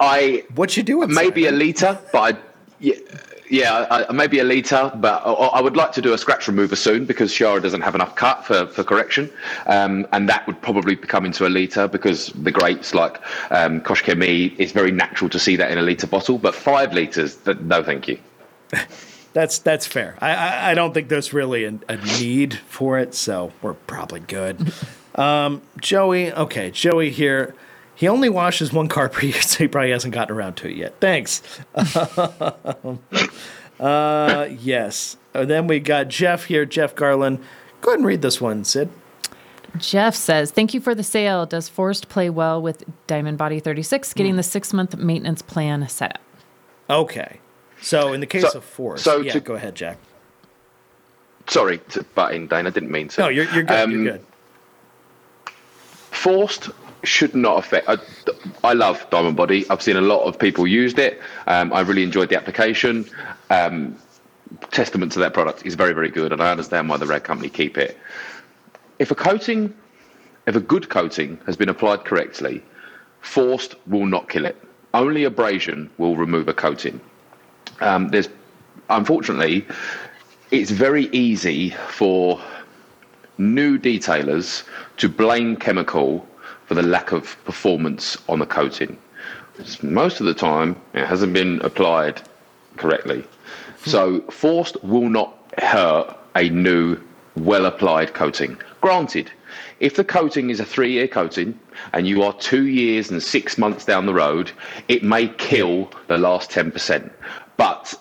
[0.00, 1.12] I What you doing?
[1.12, 2.38] maybe a liter, but I,
[2.78, 2.94] yeah,
[3.50, 4.90] yeah, I, maybe a liter.
[4.94, 7.94] But I, I would like to do a scratch remover soon because Shara doesn't have
[7.94, 9.30] enough cut for, for correction,
[9.66, 14.54] um, and that would probably come into a liter because the greats like um, Koch-Chemie,
[14.58, 16.38] it's very natural to see that in a liter bottle.
[16.38, 18.18] But five liters, no, thank you.
[19.32, 20.16] That's that's fair.
[20.20, 24.20] I I, I don't think there's really a, a need for it, so we're probably
[24.20, 24.72] good.
[25.14, 27.54] Um, Joey, okay, Joey here.
[27.94, 30.76] He only washes one car per year, so he probably hasn't gotten around to it
[30.76, 30.94] yet.
[31.00, 31.42] Thanks.
[33.80, 35.16] uh, yes.
[35.34, 37.40] And then we got Jeff here, Jeff Garland.
[37.80, 38.88] Go ahead and read this one, Sid.
[39.78, 41.44] Jeff says, "Thank you for the sale.
[41.44, 44.12] Does Forrest play well with Diamond Body 36?
[44.12, 44.16] Hmm.
[44.16, 46.20] Getting the six month maintenance plan set up."
[46.88, 47.39] Okay.
[47.82, 49.98] So in the case So- of force, so yeah, to- go ahead, Jack.
[51.46, 52.70] Sorry to butt in, Dana.
[52.70, 53.22] Didn't mean to.
[53.22, 53.76] No, you're you're good.
[53.80, 54.26] Um, you're good.
[56.10, 56.70] forced
[57.02, 57.88] should not affect.
[57.88, 57.96] I,
[58.62, 59.68] I love Diamond Body.
[59.70, 61.20] I've seen a lot of people used it.
[61.46, 63.08] Um, I really enjoyed the application.
[63.48, 63.96] Um,
[64.70, 67.48] testament to that product is very, very good, and I understand why the red Company
[67.48, 67.96] keep it.
[68.98, 69.72] If a coating,
[70.46, 72.62] if a good coating has been applied correctly,
[73.22, 74.62] forced will not kill it.
[74.92, 77.00] Only abrasion will remove a coating.
[77.80, 78.28] Um, there's,
[78.88, 79.66] unfortunately,
[80.50, 82.40] it's very easy for
[83.38, 84.64] new detailers
[84.98, 86.26] to blame chemical
[86.66, 88.96] for the lack of performance on the coating.
[89.82, 92.22] Most of the time, it hasn't been applied
[92.76, 93.24] correctly.
[93.84, 96.98] So, forced will not hurt a new,
[97.36, 98.56] well applied coating.
[98.80, 99.30] Granted,
[99.80, 101.58] if the coating is a three year coating
[101.92, 104.52] and you are two years and six months down the road,
[104.88, 107.10] it may kill the last 10%.
[107.60, 107.94] But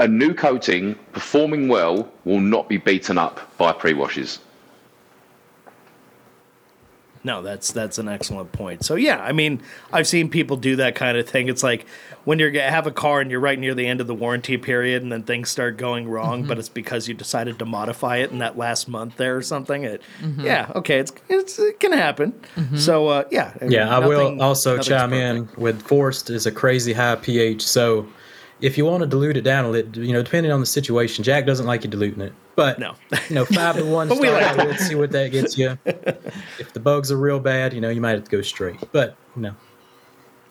[0.00, 4.40] a new coating performing well will not be beaten up by pre washes.
[7.24, 8.84] No, that's that's an excellent point.
[8.84, 9.60] So yeah, I mean,
[9.92, 11.48] I've seen people do that kind of thing.
[11.48, 11.86] It's like
[12.24, 15.02] when you have a car and you're right near the end of the warranty period,
[15.02, 16.48] and then things start going wrong, Mm-hmm.
[16.48, 19.82] but it's because you decided to modify it in that last month there or something.
[19.84, 20.40] It, Mm-hmm.
[20.40, 22.34] yeah, okay, it's, it's it can happen.
[22.76, 25.56] So uh, yeah, Yeah, I will also chime perfect.
[25.56, 27.62] in with Forced is a crazy high pH.
[27.62, 28.06] So
[28.60, 31.22] if you want to dilute it down a little, you know, depending on the situation,
[31.24, 32.32] Jack doesn't like you diluting it.
[32.56, 32.94] But No.
[33.28, 34.08] you know, five to one.
[34.08, 35.78] But we start like out with, see what that gets you.
[35.84, 38.76] if the bugs are real bad, you know, you might have to go straight.
[38.92, 39.54] But you know,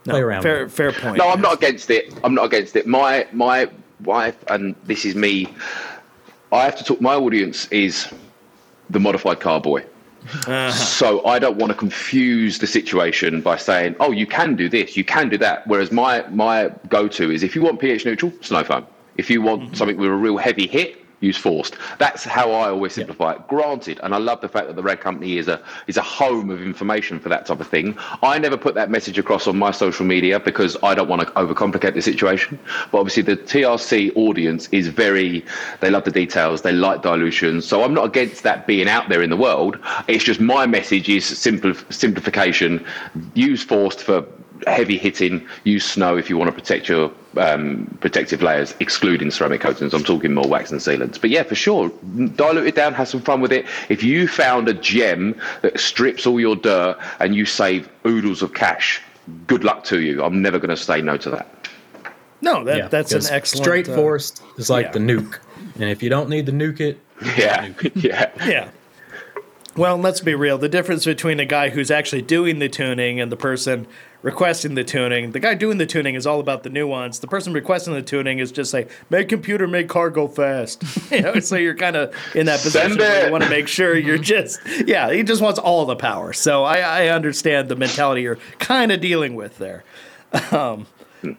[0.06, 0.44] No, play around.
[0.44, 1.18] Fair, fair point.
[1.18, 2.14] No, I'm not against it.
[2.24, 2.88] I'm not against it.
[2.88, 3.70] My my
[4.04, 5.54] wife, and this is me.
[6.52, 7.02] I have to talk.
[7.02, 8.08] My audience is
[8.90, 9.84] the modified car boy.
[10.28, 10.72] Uh-huh.
[10.72, 14.98] So I don't want to confuse the situation by saying, "Oh, you can do this,
[14.98, 18.64] you can do that." Whereas my my go-to is, if you want pH neutral, snow
[18.64, 18.86] foam.
[19.18, 19.74] If you want mm-hmm.
[19.74, 21.78] something with a real heavy hit, use forced.
[21.98, 23.48] That's how I always simplify it.
[23.48, 26.50] Granted, and I love the fact that the Red Company is a is a home
[26.50, 27.98] of information for that type of thing.
[28.22, 31.28] I never put that message across on my social media because I don't want to
[31.34, 32.60] overcomplicate the situation.
[32.92, 35.44] But obviously, the TRC audience is very
[35.80, 37.62] they love the details, they like dilution.
[37.62, 39.78] So I'm not against that being out there in the world.
[40.08, 42.86] It's just my message is simple simplification.
[43.34, 44.26] Use forced for
[44.66, 45.46] heavy hitting.
[45.64, 49.94] Use snow if you want to protect your um, protective layers, excluding ceramic coatings.
[49.94, 51.20] I'm talking more wax and sealants.
[51.20, 51.90] But yeah, for sure,
[52.36, 53.66] dilute it down, have some fun with it.
[53.90, 58.54] If you found a gem that strips all your dirt and you save oodles of
[58.54, 59.02] cash,
[59.46, 60.24] good luck to you.
[60.24, 61.70] I'm never going to say no to that.
[62.42, 63.66] no, that, Yeah, that's an excellent.
[63.66, 64.92] Straight uh, forced is like yeah.
[64.94, 65.40] the nuke,
[65.76, 67.00] and if you don't need to nuke it,
[67.38, 68.32] Yeah, nuke yeah.
[68.46, 68.70] Yeah.
[69.76, 70.58] Well, let's be real.
[70.58, 73.86] The difference between a guy who's actually doing the tuning and the person
[74.28, 77.20] requesting the tuning, the guy doing the tuning is all about the nuance.
[77.20, 80.84] The person requesting the tuning is just like, make computer, make car go fast.
[81.12, 83.96] you know, so you're kind of in that position where you want to make sure
[83.96, 86.34] you're just, yeah, he just wants all the power.
[86.34, 89.86] So I, I understand the mentality you're kind of dealing with there.
[90.52, 90.88] Um,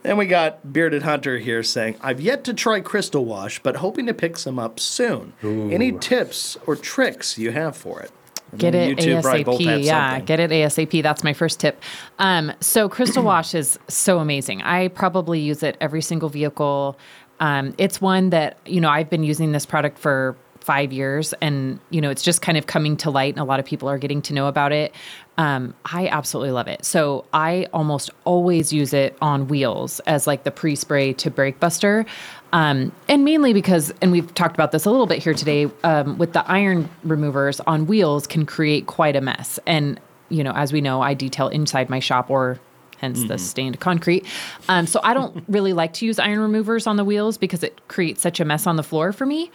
[0.03, 4.07] and we got Bearded Hunter here saying, I've yet to try Crystal Wash, but hoping
[4.07, 5.35] to pick some up soon.
[5.71, 8.11] Any tips or tricks you have for it?
[8.57, 9.85] Get it two ASAP.
[9.85, 10.25] Yeah, something.
[10.25, 11.03] get it ASAP.
[11.03, 11.83] That's my first tip.
[12.19, 14.63] Um, so Crystal Wash is so amazing.
[14.63, 16.99] I probably use it every single vehicle.
[17.41, 21.81] Um, it's one that you know I've been using this product for five years, and
[21.91, 23.99] you know it's just kind of coming to light, and a lot of people are
[23.99, 24.95] getting to know about it.
[25.39, 26.85] Um, I absolutely love it.
[26.85, 32.05] So I almost always use it on wheels as like the pre-spray to brake buster.
[32.53, 36.19] Um, and mainly because, and we've talked about this a little bit here today, um,
[36.19, 39.59] with the iron removers on wheels can create quite a mess.
[39.67, 42.59] And, you know, as we know, I detail inside my shop or
[42.99, 44.27] hence the stained concrete.
[44.69, 47.87] Um, so I don't really like to use iron removers on the wheels because it
[47.89, 49.51] creates such a mess on the floor for me.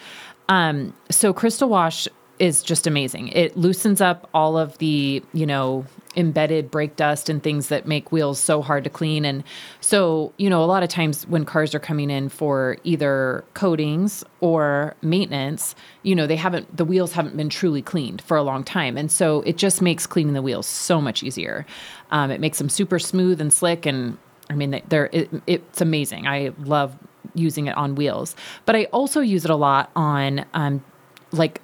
[0.50, 2.08] Um, so Crystal Wash
[2.40, 3.30] is just amazing.
[3.30, 8.12] It loosens up all of the, you know, embedded brake dust and things that make
[8.12, 9.26] wheels so hard to clean.
[9.26, 9.44] And
[9.82, 14.24] so, you know, a lot of times when cars are coming in for either coatings
[14.40, 18.64] or maintenance, you know, they haven't, the wheels haven't been truly cleaned for a long
[18.64, 18.98] time.
[18.98, 21.66] And so it just makes cleaning the wheels so much easier.
[22.12, 23.86] Um, it makes them super smooth and slick.
[23.86, 24.18] And
[24.50, 26.28] I mean, they- they're, it, it's amazing.
[26.28, 26.96] I love
[27.34, 30.84] using it on wheels, but I also use it a lot on, um,
[31.32, 31.62] like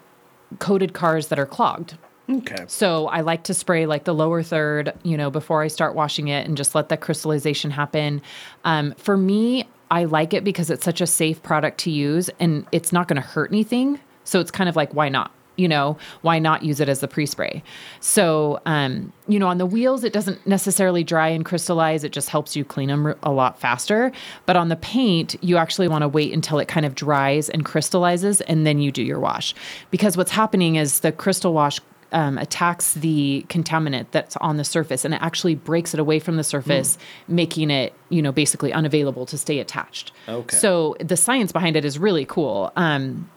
[0.57, 1.95] coated cars that are clogged.
[2.29, 2.65] Okay.
[2.67, 6.27] So I like to spray like the lower third, you know, before I start washing
[6.27, 8.21] it and just let that crystallization happen.
[8.63, 12.65] Um, for me, I like it because it's such a safe product to use and
[12.71, 13.99] it's not going to hurt anything.
[14.25, 15.31] So it's kind of like, why not?
[15.55, 17.61] You know, why not use it as the pre spray?
[17.99, 22.05] So, um, you know, on the wheels, it doesn't necessarily dry and crystallize.
[22.05, 24.13] It just helps you clean them a lot faster.
[24.45, 27.65] But on the paint, you actually want to wait until it kind of dries and
[27.65, 29.53] crystallizes and then you do your wash.
[29.91, 31.81] Because what's happening is the crystal wash
[32.12, 36.38] um, attacks the contaminant that's on the surface and it actually breaks it away from
[36.38, 40.12] the surface, making it, you know, basically unavailable to stay attached.
[40.28, 40.56] Okay.
[40.56, 42.72] So the science behind it is really cool.
[42.76, 43.30] Um,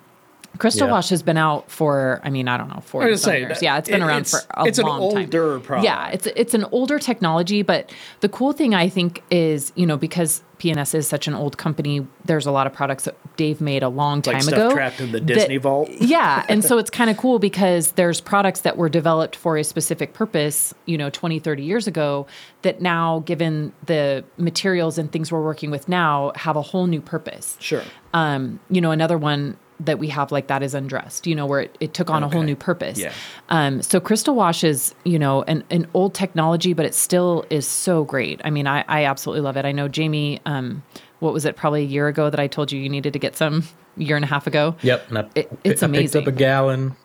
[0.58, 0.92] Crystal Yeah.
[0.92, 3.62] Wash has been out for, I mean, I don't know, I forty say, years.
[3.62, 5.22] Yeah, it's been it- around it's- for a it's an long time.
[5.24, 5.84] older product.
[5.84, 9.96] Yeah, it's it's an older technology, but the cool thing I think is, you know,
[9.96, 13.82] because PNS is such an old company, there's a lot of products that Dave made
[13.82, 14.72] a long time Like stuff ago.
[14.72, 15.88] trapped in the that- Disney vault.
[16.00, 19.64] yeah, and so it's kind of cool because there's products that were developed for a
[19.64, 22.26] specific purpose, you know, 20, 30 years ago
[22.60, 27.00] that now given the materials and things we're working with now have a whole new
[27.00, 27.56] purpose.
[27.58, 27.82] Sure.
[28.14, 31.60] Um, you know, another one that we have like that is undressed, you know, where
[31.60, 32.98] it, it took on a whole new purpose.
[32.98, 33.12] Yeah.
[33.48, 37.66] Um, so crystal wash is, you know, an, an old technology, but it still is
[37.66, 38.40] so great.
[38.44, 39.64] I mean, I, I absolutely love it.
[39.64, 40.82] I know Jamie, um,
[41.20, 43.36] what was it, probably a year ago that I told you you needed to get
[43.36, 43.64] some
[43.96, 44.76] year and a half ago?
[44.82, 46.96] Yep, and I, It- it's I picked up a gallon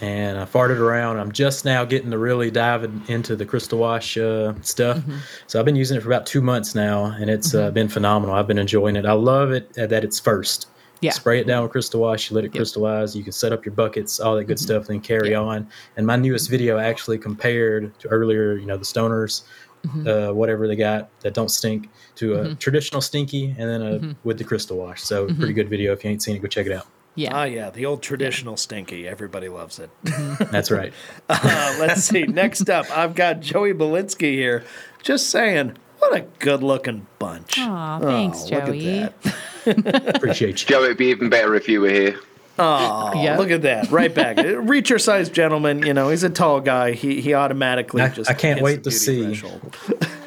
[0.00, 1.18] and I farted around.
[1.18, 5.00] I'm just now getting to really diving into the crystal wash uh, stuff.
[5.46, 8.34] So I've been using it for about two months now, and it's uh, been phenomenal.
[8.34, 9.06] I've been enjoying it.
[9.06, 10.66] I love it uh, that it's first.
[11.02, 11.10] Yeah.
[11.10, 12.30] Spray it down with crystal wash.
[12.30, 13.14] You let it crystallize.
[13.14, 15.68] You can set up your buckets, all that good stuff, then carry on.
[15.96, 19.42] And my newest video actually compared to earlier, you know, the stoners
[20.06, 24.38] uh, whatever they got that don't stink, to a traditional stinky, and then a with
[24.38, 25.02] the crystal wash.
[25.02, 25.92] So pretty good video.
[25.92, 26.86] If you ain't seen it, go check it out.
[27.14, 27.30] Yeah.
[27.34, 29.06] Ah, yeah, the old traditional stinky.
[29.06, 29.90] Everybody loves it.
[30.50, 30.92] That's right.
[31.28, 32.22] Uh, let's see.
[32.24, 34.64] Next up, I've got Joey Belinsky here.
[35.02, 37.58] Just saying, what a good-looking bunch.
[37.58, 39.08] Aw, thanks, Oh, look at Joey.
[39.64, 40.16] That.
[40.16, 40.68] Appreciate you.
[40.68, 42.18] Joe, it'd be even better if you were here.
[42.58, 43.38] Oh, Yeah.
[43.38, 43.90] look at that!
[43.90, 44.36] Right back.
[44.36, 45.84] Reacher sized gentleman.
[45.86, 46.92] You know, he's a tall guy.
[46.92, 48.30] He he automatically I- just.
[48.30, 49.40] I can't wait to see.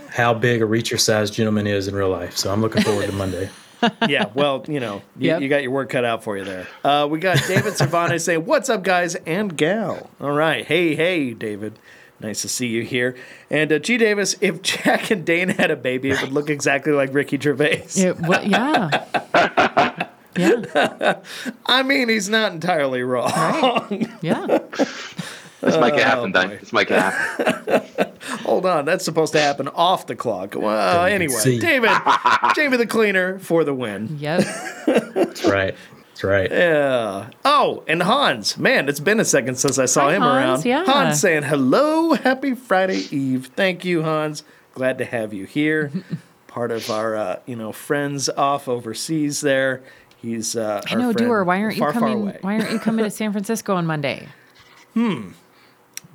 [0.09, 2.37] How big a reacher sized gentleman is in real life.
[2.37, 3.49] So I'm looking forward to Monday.
[4.07, 5.41] yeah, well, you know, you, Yep.
[5.41, 6.67] you got your work cut out for you there.
[6.83, 11.33] Uh, we got David Cervantes saying, "What's up, guys and gal?" All right, hey, hey,
[11.33, 11.77] David.
[12.19, 13.15] Nice to see you here.
[13.49, 13.97] And uh, G.
[13.97, 17.85] Davis, if Jack and Dane had a baby, it would look exactly like Ricky Gervais.
[17.95, 20.07] It, wa- yeah.
[20.37, 21.19] yeah.
[21.65, 24.07] I mean, he's not entirely wrong.
[24.21, 24.59] Yeah.
[25.61, 26.41] Let's make it happen, boy.
[26.41, 26.49] Dane.
[26.51, 28.11] Let's make it happen.
[28.45, 30.55] Hold on, that's supposed to happen off the clock.
[30.55, 31.59] Well, Then you anyway, see.
[31.59, 31.89] David,
[32.55, 34.17] Jamie the Cleaner for the win.
[34.19, 34.43] Yep.
[34.85, 35.75] That's right.
[36.15, 36.49] That's right.
[36.49, 37.29] Yeah.
[37.43, 38.57] Oh, and Hans.
[38.57, 40.65] Man, it's been a second since I saw Hi, him Hans, around.
[40.65, 40.85] yeah.
[40.85, 43.47] Hans saying hello, happy Friday Eve.
[43.53, 44.43] Thank you, Hans.
[44.73, 45.91] Glad to have you here.
[46.47, 49.41] Part of our, uh, you know, friends off overseas.
[49.41, 49.83] There,
[50.15, 50.55] he's.
[50.55, 51.43] Uh, I know, friend Doer.
[51.43, 52.21] Why aren't you far, far coming?
[52.21, 52.37] away.
[52.39, 54.29] Why aren't you coming to San Francisco on Monday?
[54.93, 55.31] Hmm.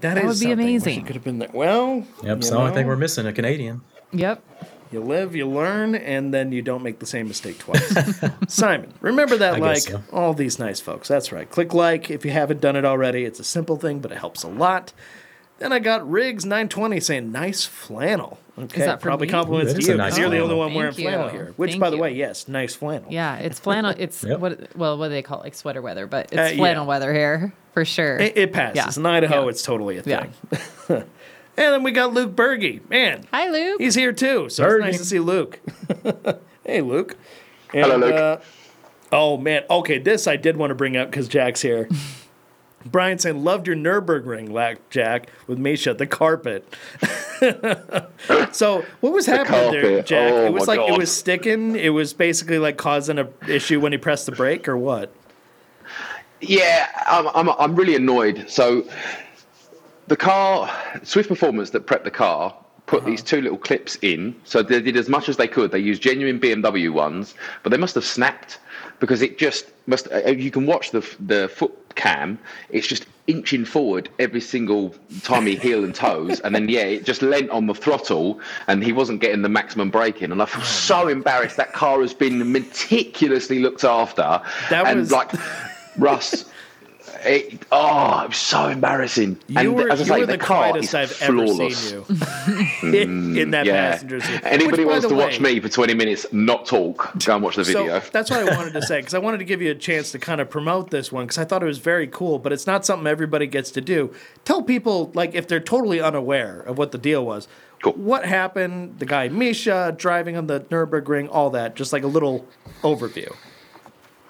[0.00, 1.00] that would be amazing.
[1.00, 1.50] you Could have been there.
[1.52, 2.24] Well, Yep.
[2.24, 3.82] So It's the only thing know, we're missing a Canadian.
[4.12, 4.42] Yep.
[4.92, 8.20] You live, you learn, and then you don't make the same mistake twice.
[8.48, 10.02] Simon, remember that I like so.
[10.12, 11.06] all these nice folks.
[11.06, 11.48] That's right.
[11.48, 13.24] Click like if you haven't done it already.
[13.24, 14.92] It's a simple thing, but it helps a lot.
[15.58, 18.38] Then I got Riggs 920 saying nice flannel.
[18.58, 19.30] Okay, that for probably me?
[19.30, 20.58] compliments Ooh, to you a nice because you're the only flannel.
[20.58, 21.32] one wearing Thank flannel you.
[21.32, 21.54] here.
[21.56, 22.02] Which, Thank by the you.
[22.02, 23.10] way, yes, nice flannel.
[23.12, 23.36] Yeah.
[23.36, 23.94] It's flannel.
[23.96, 24.40] It's Yep.
[24.40, 24.76] what?
[24.76, 25.44] Well, what do they call it?
[25.44, 26.56] Like sweater weather, but it's Uh, yeah.
[26.56, 28.16] flannel weather here for sure.
[28.18, 28.96] It, it passes.
[28.96, 29.00] Yeah.
[29.00, 29.48] In Idaho, Yeah.
[29.50, 30.26] it's totally a Yeah.
[30.88, 31.04] thing.
[31.56, 32.80] and then we got Luke Berge.
[32.88, 33.80] Man, Hi, Luke.
[33.80, 34.74] He's here too, so Bergie.
[34.76, 35.60] it's nice to see Luke.
[36.64, 37.16] hey, Luke.
[37.72, 38.14] And, Hello, Luke.
[38.14, 38.36] Uh,
[39.12, 41.88] oh man, okay, this I did want to bring up because Jack's here.
[42.86, 46.66] Brian saying, "Loved your Nurburgring, lack Jack with Misha the carpet."
[48.54, 50.02] so what was happening there.
[50.02, 50.32] Jack?
[50.32, 51.76] Oh, it was my like it was sticking.
[51.76, 55.12] It was basically like causing a issue when he pressed the brake, or what?
[56.40, 58.46] Yeah, I'm, I'm, I'm really annoyed.
[58.48, 58.88] So
[60.10, 60.68] the car,
[61.04, 62.52] Swift Performance that prepped the car,
[62.86, 64.34] put these two little clips in.
[64.44, 65.70] So they did as much as they could.
[65.70, 68.58] They used genuine BMW ones, but they must have snapped
[68.98, 70.08] because it just must.
[70.12, 72.38] uh, You can watch the the foot cam.
[72.70, 74.92] It's just inching forward every single
[75.22, 78.82] time he heel and toes, and then yeah, it just leant on the throttle, and
[78.82, 80.32] he wasn't getting the maximum braking.
[80.32, 81.56] And I feel so embarrassed.
[81.56, 85.30] That car has been meticulously looked after, That and was- like
[85.96, 86.46] Russ.
[87.22, 89.38] It, oh, it was so embarrassing.
[89.48, 91.92] You and were, as I say, the, the, car quietest is I've flawless.
[91.92, 93.90] ever seen you in, in that mm, Yeah.
[93.92, 94.40] passenger seat.
[94.42, 97.64] Anybody Which, wants to watch me for 20 minutes, not talk, go and watch the
[97.64, 98.00] video.
[98.00, 100.12] So that's what I wanted to say because I wanted to give you a chance
[100.12, 102.66] to kind of promote this one because I thought it was very cool, but it's
[102.66, 104.14] not something everybody gets to do.
[104.44, 107.48] Tell people like if they're totally unaware of what the deal was.
[107.82, 107.94] Cool.
[107.94, 108.98] What happened?
[108.98, 111.76] The guy Misha driving on the Nurburgring, all that.
[111.76, 112.46] Just like a little
[112.82, 113.34] overview.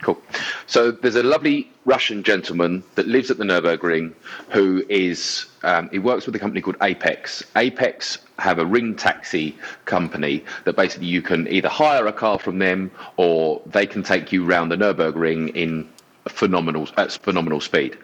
[0.02, 0.20] Cool.
[0.66, 4.14] So there's a lovely Russian gentleman that lives at the Nurburgring
[4.50, 7.42] who is um, he works with a company called Apex.
[7.56, 12.60] Apex have a ring taxi company that basically you can either hire a car from
[12.60, 15.88] them or they can take you round the Nurburgring in
[16.28, 17.98] phenomenal at phenomenal speed.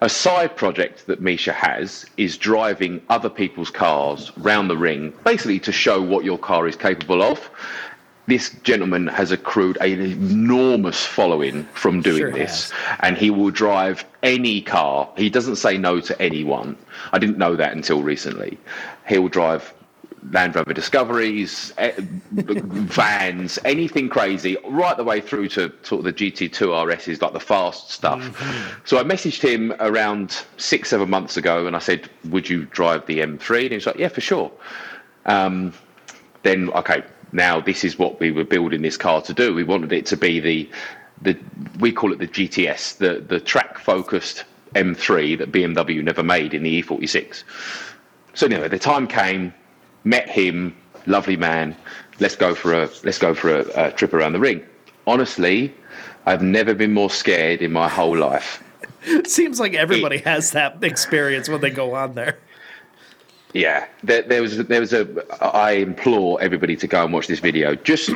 [0.00, 5.58] A side project that Misha has is driving other people's cars round the ring, basically
[5.58, 7.50] to show what your car is capable of
[8.28, 14.04] this gentleman has accrued an enormous following from doing Sure this, and he will drive
[14.22, 15.08] any car.
[15.16, 16.76] He doesn't say no to anyone.
[17.12, 18.58] I didn't know that until recently.
[19.08, 19.72] He'll drive
[20.30, 21.92] Land Rover Discoveries, eh,
[22.32, 27.40] vans, anything crazy, right the way through to sort of the GT2 RSs, like the
[27.40, 28.22] fast stuff.
[28.84, 33.06] So I messaged him around six, seven months ago, and I said, "Would you drive
[33.06, 34.52] the M3?" And he was like, "Yeah, for sure."
[35.24, 35.72] Um,
[36.42, 37.02] then okay,
[37.32, 39.54] now this is what we were building this car to do.
[39.54, 40.70] We wanted it to be the
[41.22, 41.36] the
[41.78, 46.62] we call it the GTS, the the track focused M3 that BMW never made in
[46.62, 47.42] the E46.
[48.34, 49.52] So anyway, the time came,
[50.04, 50.76] met him,
[51.06, 51.76] lovely man.
[52.20, 54.64] Let's go for a let's go for a, a trip around the ring.
[55.06, 55.74] Honestly,
[56.26, 58.62] I've never been more scared in my whole life.
[59.02, 62.38] It seems like everybody has that experience when they go on there.
[63.54, 65.06] Yeah, there, there was there was a.
[65.42, 67.74] I implore everybody to go and watch this video.
[67.74, 68.10] Just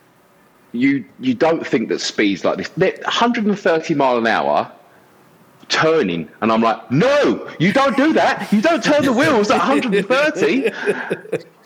[0.72, 4.70] you you don't think that speeds like this, they're 130 mile an hour.
[5.70, 8.52] Turning, and I'm like, no, you don't do that.
[8.52, 10.70] You don't turn the wheels at 130.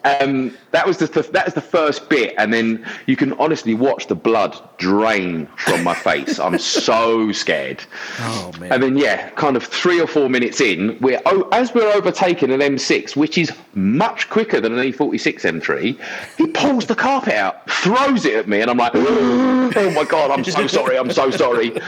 [0.05, 3.74] Um, that was just the that is the first bit, and then you can honestly
[3.74, 6.38] watch the blood drain from my face.
[6.38, 7.82] I'm so scared.
[8.18, 8.70] Oh man.
[8.70, 12.50] And then yeah, kind of three or four minutes in, we're oh, as we're overtaking
[12.50, 15.98] an M6, which is much quicker than an E46 M3.
[16.36, 20.30] He pulls the carpet out, throws it at me, and I'm like, oh my god,
[20.30, 21.80] I'm so sorry, I'm so sorry.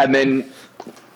[0.00, 0.50] And then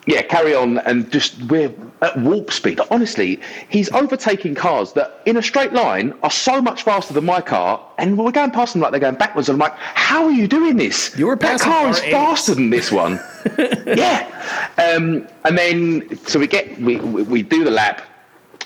[0.07, 2.81] yeah, carry on and just we're at warp speed.
[2.91, 7.41] Honestly, he's overtaking cars that in a straight line are so much faster than my
[7.41, 9.49] car, and we're going past them like they're going backwards.
[9.49, 11.17] And I'm like, how are you doing this?
[11.17, 12.11] You were that car is R8s.
[12.11, 13.19] faster than this one.
[13.87, 14.29] yeah,
[14.79, 18.03] um, and then so we get we we we do the lap,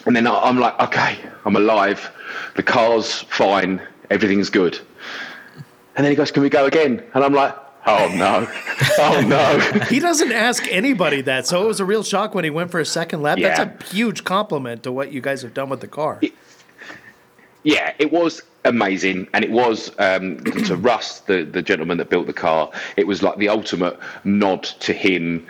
[0.07, 2.11] and then I'm like, okay, I'm alive.
[2.57, 3.81] The car's fine.
[4.11, 4.79] Everything's good.
[5.97, 7.03] And then he goes, can we go again?
[7.15, 7.55] And I'm like,
[7.89, 8.49] oh no,
[8.99, 9.85] oh no.
[9.87, 12.81] He doesn't ask anybody that, so it was a real shock when he went for
[12.81, 13.39] a second lap.
[13.39, 13.65] Yeah.
[13.65, 16.21] That's a huge compliment to what you guys have done with the car.
[17.65, 22.27] yeah, it was amazing, and it was um, to Russ, the the gentleman that built
[22.27, 22.71] the car.
[22.97, 25.47] It was like the ultimate nod to him.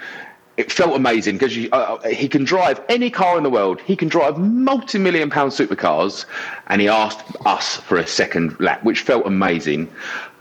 [0.56, 3.80] It felt amazing because uh, he can drive any car in the world.
[3.80, 6.24] He can drive multi-million pound supercars,
[6.66, 9.88] and he asked us for a second lap, which felt amazing.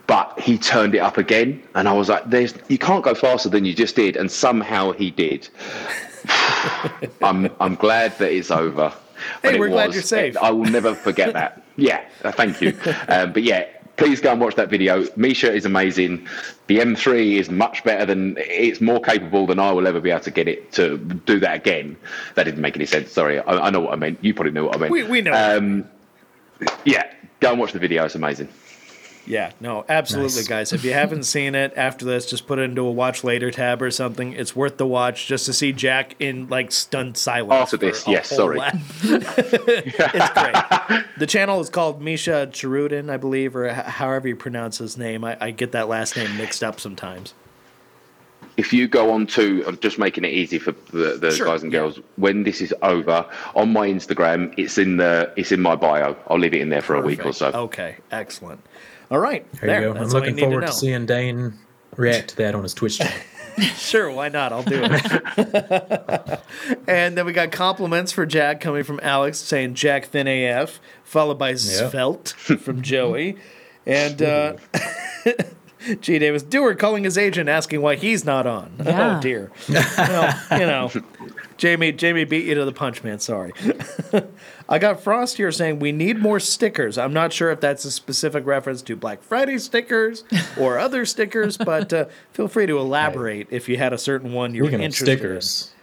[0.08, 3.50] But he turned it up again, and I was like, "There's you can't go faster
[3.50, 5.48] than you just did," and somehow he did.
[7.22, 8.94] I'm I'm glad that it's over.
[9.42, 10.38] But Hey, we're glad you're safe.
[10.38, 11.62] I will never forget that.
[11.80, 12.76] Yeah, uh, thank you.
[13.08, 15.06] Um, but yeah, please go and watch that video.
[15.16, 16.28] Misha is amazing.
[16.66, 20.22] The M3 is much better than it's more capable than I will ever be able
[20.22, 21.96] to get it to do that again.
[22.34, 23.12] That didn't make any sense.
[23.12, 24.18] Sorry, I, I know what I meant.
[24.24, 24.92] You probably know what I meant.
[24.92, 25.34] We- we know.
[25.34, 25.86] Um,
[26.84, 28.06] yeah, go and watch the video.
[28.06, 28.48] It's amazing.
[29.28, 30.48] Yeah, no, absolutely, Nice.
[30.48, 30.74] guys.
[30.74, 33.82] If you haven't seen it after this, just put it into a watch later tab
[33.82, 34.32] or something.
[34.32, 37.52] It's worth the watch just to see Jack in like stunned silence.
[37.74, 38.60] After this, yes, sorry.
[39.04, 41.04] it's great.
[41.18, 45.24] The channel is called Misha Charoudin, I believe, or h- however you pronounce his name.
[45.24, 47.34] I, I get that last name mixed up sometimes.
[48.56, 51.64] if you go on to, I'm just making it easy for the, the Sure, guys
[51.64, 51.80] and yeah.
[51.80, 52.00] girls.
[52.16, 53.26] When this is over,
[53.56, 56.16] on my Instagram, it's in the it's in my bio.
[56.28, 57.48] I'll leave it in there for a week or so.
[57.54, 58.62] Okay, excellent.
[59.10, 60.00] All right, There, you go.
[60.00, 61.54] I'm looking need to forward to, seeing Dane
[61.96, 63.14] react to that on his Twitch channel.
[63.76, 64.54] Sure, why not?
[64.54, 66.40] I'll do it.
[66.88, 71.40] and then we got compliments for Jack coming from Alex saying Jack Thin AF, followed
[71.40, 73.38] by Svelte from Joey.
[73.88, 74.58] And uh,
[76.02, 78.72] G Davis Dewar calling his agent asking why he's not on.
[78.86, 79.18] Yeah.
[79.18, 79.52] Oh dear.
[79.70, 80.92] well, you know.
[81.58, 83.20] Jamie Jamie beat you to the punch, man.
[83.20, 83.52] Sorry.
[84.70, 86.98] I got Frost here saying we need more stickers.
[86.98, 90.24] I'm not sure if that's a specific reference to Black Friday stickers
[90.60, 94.54] or other stickers, but uh, feel free to elaborate if you had a certain one
[94.54, 95.74] you're Speaking of interested stickers,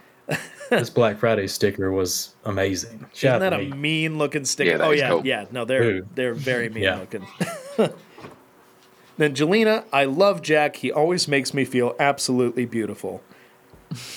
[0.71, 2.93] this Black Friday sticker was amazing.
[3.01, 3.07] in.
[3.13, 4.71] Shout Isn't that a mean looking sticker?
[4.79, 5.27] Yeah, oh yeah, cool.
[5.27, 5.47] yeah.
[5.51, 6.07] No, they're Ooh.
[6.15, 7.01] they're very mean Yeah.
[7.01, 7.27] looking.
[9.17, 10.77] Then Jelena, I love Jack.
[10.77, 13.23] He always makes me feel absolutely beautiful.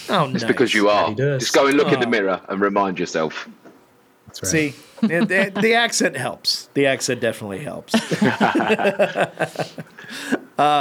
[0.09, 0.43] Oh, It's nice.
[0.45, 1.09] because you are.
[1.09, 1.41] he does.
[1.43, 2.09] Just go and look in the Oh.
[2.09, 3.47] mirror and remind yourself.
[4.27, 4.45] Right.
[4.45, 6.69] See, the, the, the accent helps.
[6.73, 7.93] The accent definitely helps.
[8.97, 9.27] uh,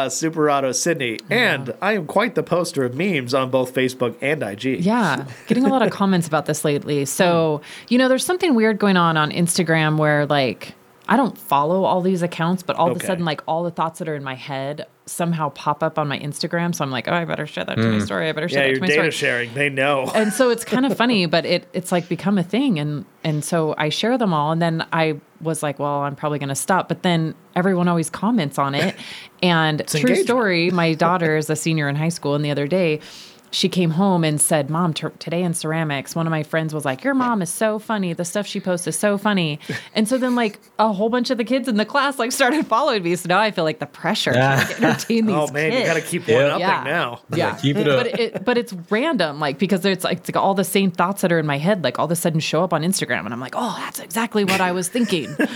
[0.09, 4.81] Superado Sydni, and I am quite the poster of memes on both Facebook and IG.
[4.85, 7.05] Yeah, getting a lot of comments about this lately.
[7.05, 10.75] So, you know, there's something weird going on on Instagram where, like,
[11.09, 14.01] I don't follow all these accounts, but all of a sudden, like, all the thoughts
[14.01, 16.75] that are in my head somehow pop up on my Instagram.
[16.75, 18.05] So I'm like, oh, I better share that to my hmm.
[18.05, 18.29] story.
[18.29, 19.11] I better share Yeah, that to my data story.
[19.13, 20.11] sharing, they know.
[20.15, 23.45] and so it's kind of funny, but it it's like become a thing, and and
[23.45, 26.55] so I share them all, and then I was like, well, I'm probably going to
[26.57, 28.97] stop, but then everyone always comments on it,
[29.43, 33.01] and true story, my daughter is a senior in high school, and the other day.
[33.57, 36.85] She came home and said, "Mom, t- today in ceramics, one of my friends was
[36.85, 38.13] like, "Your mom is so funny.
[38.13, 39.59] The stuff she posts is so funny."
[39.95, 42.67] And so then, like, a whole bunch of the kids in the class like started
[42.67, 43.17] following me.
[43.17, 45.81] So now I feel like the pressure to like, entertain these oh man, kids.
[45.81, 46.37] you got to keep Yeah.
[46.37, 46.83] one upping Yeah.
[46.85, 47.21] now.
[47.35, 48.05] Yeah, keep it up.
[48.05, 51.23] But it, but it's random, like because it's like, it's like all the same thoughts
[51.23, 53.33] that are in my head, like all of a sudden show up on Instagram, and
[53.33, 55.35] I'm like, oh, that's exactly what I was thinking.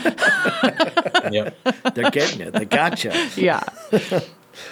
[1.30, 1.54] Yep.
[1.94, 2.52] They're getting it.
[2.54, 3.10] They gotcha.
[3.36, 4.24] yeah, That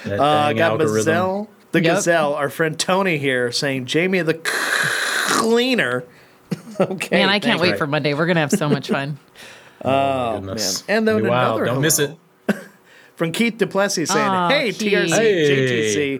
[0.05, 0.95] Uh, dang got algorithm.
[0.95, 1.95] Gazelle, the Yep.
[1.95, 6.03] Gazelle, our friend Tony here saying Jamie the cleaner.
[6.79, 7.77] okay, man, I can't wait you.
[7.77, 8.13] for Monday.
[8.13, 9.17] We're gonna have so much fun.
[9.81, 10.85] Oh, oh Goodness.
[10.89, 10.97] man.
[10.97, 11.55] And then Be wild.
[11.61, 12.17] another Don't miss it.
[13.19, 14.93] From Keith Duplessis saying, Aw, "Hey, Keith.
[14.93, 15.49] TRC, Hey.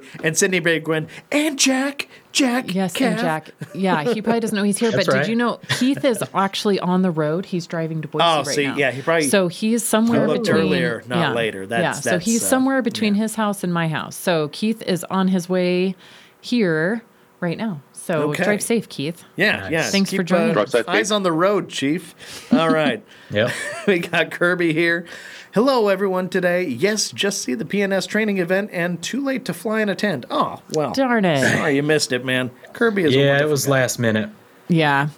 [0.01, 3.11] JTC, and Sydni Begwin, and Jack, Jack, Yes, Kev.
[3.11, 3.51] and Jack.
[3.73, 4.91] Yeah, he probably doesn't know he's here.
[4.91, 5.21] That's but right.
[5.21, 7.45] did you know Keith is actually on the road?
[7.45, 8.75] He's driving to Boise Oh, right see, now.
[8.75, 11.65] yeah, he probably- So he's somewhere I looked between earlier, not yeah, later.
[11.65, 12.01] That's- yeah.
[12.01, 13.21] So that's, he's uh, somewhere between yeah.
[13.21, 14.17] his house and my house.
[14.17, 15.95] So Keith is on his way
[16.41, 17.01] here
[17.39, 17.81] right now.
[17.93, 18.43] So Okay.
[18.43, 19.23] drive safe, Keith.
[19.37, 19.71] Yeah, Nice.
[19.71, 19.83] yeah.
[19.83, 21.11] Thanks for joining uh, Drive safe, eyes Keith.
[21.13, 22.13] on the road, Chief.
[22.53, 23.01] All right.
[23.31, 23.51] Yep.
[23.87, 25.05] we got Kirby here.
[25.53, 26.29] Hello, everyone.
[26.29, 30.25] Today, yes, just see the P&S training event and too late to fly and attend.
[30.29, 30.91] Oh, well.
[30.93, 31.41] Darn it.
[31.41, 32.51] Sorry you missed it, man.
[32.73, 33.71] Kirby is a Yeah, it was guy.
[33.71, 34.29] last minute.
[34.67, 35.09] Yeah.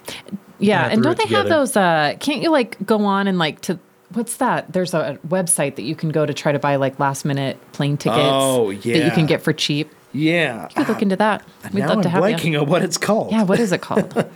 [0.58, 0.86] Yeah.
[0.86, 3.60] I And don't it they have those uh can't you like go on and like
[3.62, 3.78] to
[4.14, 4.72] what's that?
[4.72, 7.98] There's a website that you can go to try to buy like last minute plane
[7.98, 8.98] tickets Oh, yeah.
[8.98, 9.90] that you can get for cheap.
[10.14, 10.68] Yeah.
[10.70, 11.44] You could look into that.
[11.74, 12.60] We'd now love I'm to have blanking you.
[12.60, 13.32] on what it's called.
[13.32, 14.16] Yeah, what is it called?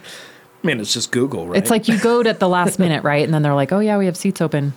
[0.63, 1.57] I mean, it's just Google, right?
[1.59, 3.25] It's like you go to at the last minute, right?
[3.25, 4.73] And then they're like, "Oh yeah, we have seats open."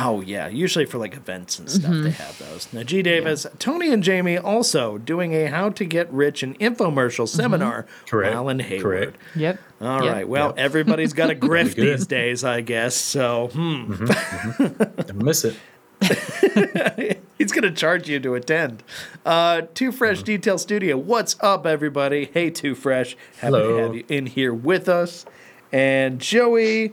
[0.00, 2.02] Oh yeah, usually for like events and stuff Mm-hmm.
[2.04, 2.72] they have those.
[2.72, 7.26] Now G Davis, Tony and Jamie also doing a how to get rich and infomercial
[7.26, 8.34] seminar Correct.
[8.34, 8.82] while in Hayward.
[8.82, 9.16] Correct.
[9.34, 9.58] Yep.
[9.80, 10.00] All right.
[10.08, 10.18] Mm-hmm.
[10.20, 10.28] Yep.
[10.28, 12.94] Well, everybody's got a grift these days, I guess.
[12.94, 14.06] So hmm,
[15.06, 15.56] Don't miss it.
[17.38, 18.82] he's gonna charge you to attend.
[19.26, 20.96] Uh, Too Fresh Detail Studio.
[20.96, 22.30] What's up, everybody?
[22.32, 23.16] Hey, Too Fresh.
[23.40, 23.82] Happy to Hello.
[23.82, 25.26] have you in here with us.
[25.72, 26.92] And Joey.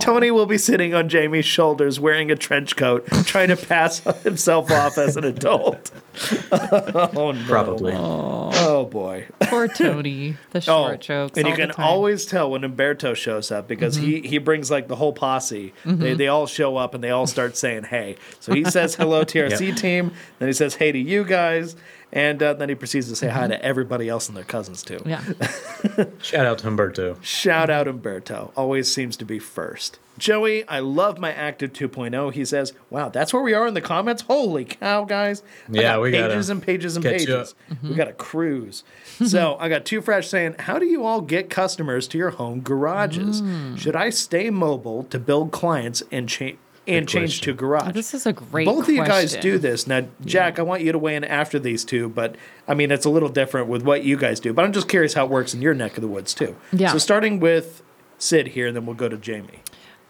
[0.00, 4.70] Tony will be sitting on Jamie's shoulders wearing a trench coat, trying to pass himself
[4.70, 5.90] off as an adult.
[6.52, 7.44] oh, no.
[7.46, 7.92] Probably.
[7.96, 9.26] Oh, boy.
[9.42, 10.36] Poor Tony.
[10.50, 11.32] The oh, short jokes.
[11.36, 14.26] Oh, and you can always tell when Umberto shows up because he, mm-hmm.
[14.26, 15.72] he brings like the whole posse.
[15.84, 16.02] Mm-hmm.
[16.02, 18.16] They, they all show up and they all start saying hey.
[18.40, 19.76] So he says hello TRC Yep.
[19.76, 21.76] team, then he says hey to you guys,
[22.12, 25.00] and uh, then he proceeds to say hi to everybody else and their cousins too.
[25.04, 25.22] Yeah.
[26.22, 27.22] Shout out to Humberto.
[27.22, 28.52] Shout out Umberto.
[28.56, 29.98] Always seems to be first.
[30.16, 32.32] Joey, I love my Active 2.0.
[32.32, 34.22] He says, wow, that's where we are in the comments?
[34.22, 35.44] Holy cow, guys.
[35.68, 37.54] I Yeah, got we gotta pages and pages and catch pages.
[37.70, 37.82] up.
[37.84, 38.82] We got a cruise.
[39.24, 42.60] so I got Two Fresh saying, how do you all get customers to your home
[42.62, 43.42] garages?
[43.42, 43.78] Mm.
[43.78, 46.56] Should I stay mobile to build clients and, cha-
[46.96, 47.56] and change to question.
[47.56, 47.94] garage?
[47.94, 48.80] This is a great question.
[48.80, 49.86] Both of you guys do this.
[49.86, 52.36] Now, Jack, I want you to weigh in after these two, but
[52.66, 54.52] I mean, it's a little different with what you guys do.
[54.52, 56.56] But I'm just curious how it works in your neck of the woods, too.
[56.72, 56.92] Yeah.
[56.92, 57.82] So, starting with
[58.18, 59.60] Sid here, and then we'll go to Jamie.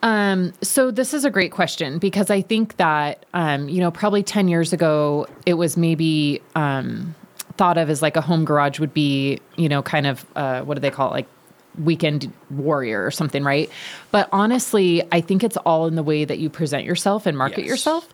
[0.03, 4.23] Um, so this is a great question because I think that um, you know probably
[4.23, 7.15] ten years ago it was maybe um,
[7.57, 10.75] thought of as like a home garage would be you know kind of uh, what
[10.75, 11.27] do they call it like
[11.85, 13.71] weekend warrior or something right?
[14.11, 17.61] But honestly i think it's all in the way that you present yourself and market
[17.61, 17.69] Yes.
[17.69, 18.09] yourself.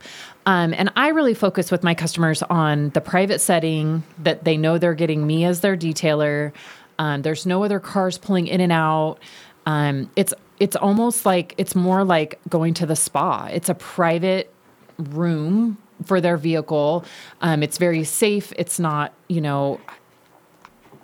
[0.46, 4.76] Um, and i really focus with my customers on the private setting that they know
[4.78, 6.52] they're getting me as their detailer.
[6.98, 9.18] Um, there's no other cars pulling in and out.
[9.66, 13.48] Um, it's it's almost like it's more like going to the spa.
[13.50, 14.52] It's a private
[14.98, 17.04] room for their vehicle.
[17.40, 18.52] Um, it's very safe.
[18.58, 19.80] It's not you know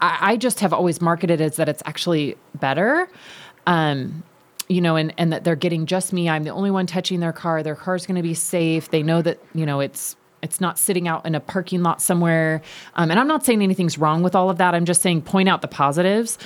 [0.01, 3.09] I, I just have always marketed as that it's actually better.
[3.67, 4.23] Um,
[4.69, 6.29] you know, and, and that they're getting just me.
[6.29, 7.63] I'm the only one touching their car.
[7.63, 8.91] Their car's going to be safe.
[8.91, 12.63] They know that, you know, it's, it's not sitting out in a parking lot somewhere.
[12.95, 14.75] Um, and I'm not saying anything's wrong with all of that.
[14.75, 16.39] I'm just saying point out the positives.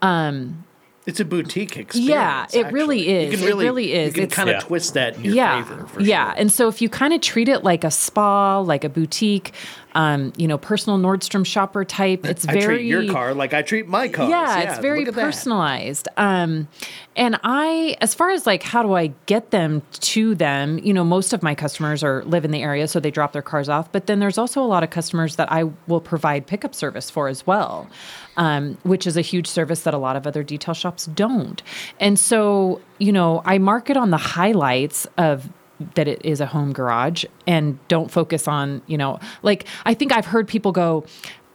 [0.00, 0.64] Um,
[1.06, 2.08] It's a boutique experience.
[2.08, 3.34] Yeah, it really actually.
[3.34, 3.42] is.
[3.42, 4.16] It really is.
[4.16, 4.60] You can kind of Yeah.
[4.60, 5.86] twist that in your yeah, favor.
[5.88, 6.30] For yeah.
[6.30, 6.40] sure.
[6.40, 9.52] And so if you kind of treat it like a spa, like a boutique,
[9.94, 13.62] um, you know, personal Nordstrom shopper type, it's I very treat your car like I
[13.62, 14.28] treat my car.
[14.28, 15.22] yeah, it's very look at that.
[15.22, 16.08] personalized.
[16.16, 16.68] Um,
[17.14, 21.04] and I, as far as like how do I get them to them, you know,
[21.04, 23.92] most of my customers are live in the area, so they drop their cars off.
[23.92, 27.28] But then there's also a lot of customers that I will provide pickup service for
[27.28, 27.88] as well,
[28.36, 31.62] um, which is a huge service that a lot of other detail shops don't.
[32.00, 35.50] And so, you know, I market on the highlights of
[35.94, 40.12] that it is a home garage and don't focus on, you know, like I think
[40.12, 41.04] I've heard people go,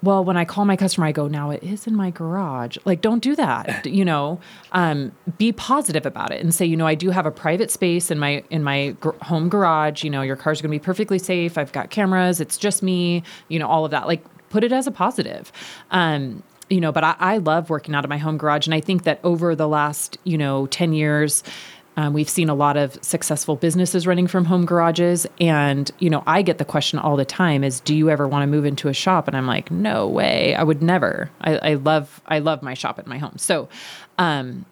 [0.04, 2.78] well, when I call my customer, I go, now it is in my garage.
[2.86, 3.86] Like, don't do that.
[3.92, 4.40] you know,
[4.72, 8.12] um, be positive about it and say, you know, I do have a private space
[8.12, 10.04] in my in my gr- home garage.
[10.04, 11.58] You know, your car's going to be perfectly safe.
[11.58, 12.40] I've got cameras.
[12.40, 13.24] It's just me.
[13.48, 14.08] You know, all of that.
[14.08, 15.52] Like, put it as a positive.
[15.92, 18.82] Um, you know, but I, I love working out of my home garage, and I
[18.82, 21.44] think that over the last, you know, ten years.
[21.98, 25.26] Um, we've seen a lot of successful businesses running from home garages.
[25.42, 28.44] And, you know, I get the question all the time is, do you ever want
[28.44, 29.28] to move into a shop?
[29.28, 30.54] And I'm like, no way.
[30.54, 31.32] I would never.
[31.42, 33.38] I, I love, I love my shop at my home.
[33.38, 33.68] So,
[34.20, 34.66] um,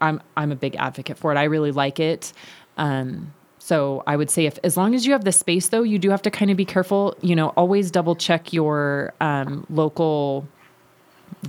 [0.00, 1.36] I'm, I'm a big advocate for it.
[1.36, 2.32] I really like it.
[2.76, 5.98] Um, so I would say if, as long as you have the space though, you
[5.98, 10.46] do have to kind of be careful, you know, always double check your, um, local,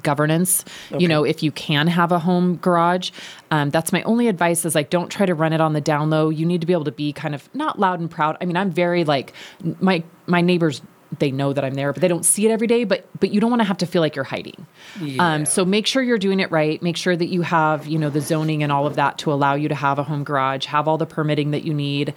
[0.04, 0.64] governance
[0.98, 3.12] you know if you can have a home garage
[3.52, 6.10] um, that's my only advice is like don't try to run it on the down
[6.10, 8.46] low you need to be able to be kind of not loud and proud i
[8.46, 9.34] mean i'm very like
[9.80, 10.82] my my neighbors
[11.18, 12.84] they know that I'm there, but they don't see it every day.
[12.84, 14.68] But but you don't want to have to feel like you're hiding.
[15.02, 15.34] Yeah.
[15.34, 16.82] Um, so make sure you're doing it right.
[16.84, 19.56] Make sure that you have you know the zoning and all of that to allow
[19.56, 20.66] you to have a home garage.
[20.68, 22.14] Have all the permitting that you need.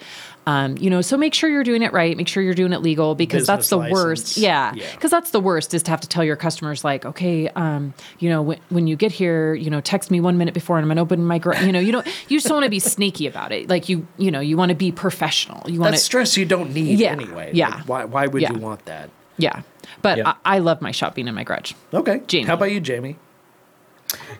[0.46, 2.16] Um, you know, so make sure you're doing it right.
[2.16, 3.94] Make sure you're doing it legal because that's the worst.
[4.24, 4.38] license.
[4.38, 4.90] Yeah, Yeah.
[4.92, 8.28] because that's the worst is to have to tell your customers like, okay, um, you
[8.28, 10.88] know, when, when you get here, you know, text me one minute before and I'm
[10.88, 11.54] gonna open my, gar-.
[11.62, 13.68] you know, you don't, you just don't want to be sneaky about it.
[13.68, 15.62] Like you, you know, you want to be professional.
[15.70, 17.50] You want stress you don't need Yeah, anyway.
[17.54, 18.52] yeah, Like, why, why would yeah.
[18.52, 19.10] you want that?
[19.36, 19.62] yeah.
[20.00, 20.34] But Yeah.
[20.44, 21.72] I, I love my shop being in my garage.
[21.94, 22.20] Okay.
[22.26, 22.46] Jamie.
[22.46, 23.16] How about you, Jamie?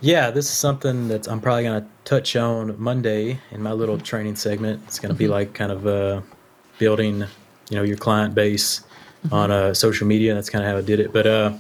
[0.01, 3.99] Yeah, this is something that I'm probably going to touch on Monday in my little
[3.99, 4.83] training segment.
[4.87, 6.20] It's going to be like kind of uh,
[6.79, 7.20] building,
[7.70, 8.83] you know, your client base
[9.31, 10.35] on uh, social media.
[10.35, 11.12] That's kind of how I did it.
[11.12, 11.53] But uh,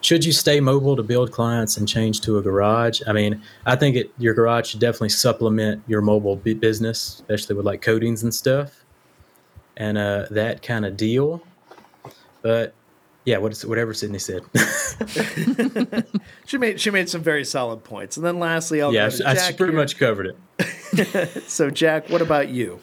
[0.00, 3.00] should you stay mobile to build clients and change to a garage?
[3.06, 7.56] I mean, I think it, your garage should definitely supplement your mobile bu- business, especially
[7.56, 8.84] with like coatings and stuff
[9.76, 11.42] and uh, that kind of deal.
[12.42, 12.74] But
[13.26, 14.42] yeah, what is, whatever Sydni said.
[16.46, 18.16] She made she made some very solid points.
[18.16, 19.80] And then lastly, I'll yeah, go to I Jack pretty here.
[19.80, 21.42] much covered it.
[21.48, 22.80] So Jack, what about you?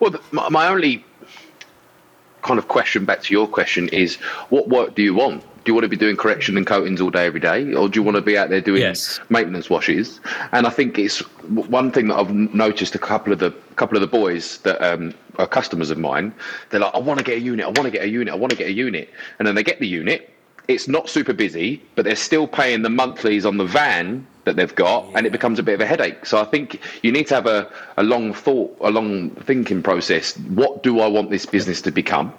[0.00, 1.04] Well, the, my, my only
[2.42, 4.16] kind of question back to your question is
[4.50, 5.42] what work do you want?
[5.64, 7.98] Do you want to be doing correction and coatings all day, every day, or do
[7.98, 9.20] you want to be out there doing Yes.
[9.28, 10.20] maintenance washes?
[10.52, 14.00] And I think it's one thing that I've noticed a couple of the couple of
[14.00, 16.34] the boys that um, are customers of mine.
[16.70, 18.36] They're like, I want to get a unit, I want to get a unit, I
[18.36, 20.28] want to get a unit, and then they get the unit.
[20.68, 24.74] It's not super busy, but they're still paying the monthlies on the van that they've
[24.74, 26.24] got, and it becomes a bit of a headache.
[26.26, 30.36] So I think you need to have a, a long thought, a long thinking process.
[30.38, 32.32] What do I want this business to become?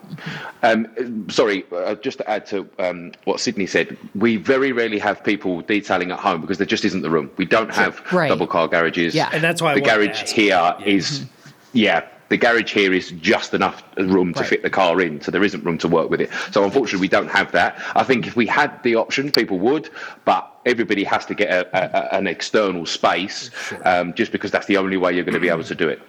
[0.63, 5.23] Um, sorry, uh, just to add to um, what Sydni said, we very rarely have
[5.23, 7.29] people detailing at home because there just isn't the room.
[7.37, 8.27] We don't have Right.
[8.29, 9.13] double car garages.
[9.15, 9.29] Yeah.
[9.33, 10.33] And that's why I the wanted to garage ask.
[10.33, 11.25] here is,
[11.73, 12.05] yeah.
[12.33, 15.63] The garage here is just enough room to fit the car in, so there isn't
[15.63, 16.31] room to work with it.
[16.49, 17.79] So unfortunately, we don't have that.
[17.95, 19.91] I think if we had the option, people would,
[20.25, 23.51] but everybody has to get a, a, an external space,
[23.85, 26.01] um, just because that's the only way you're going to be able to do it.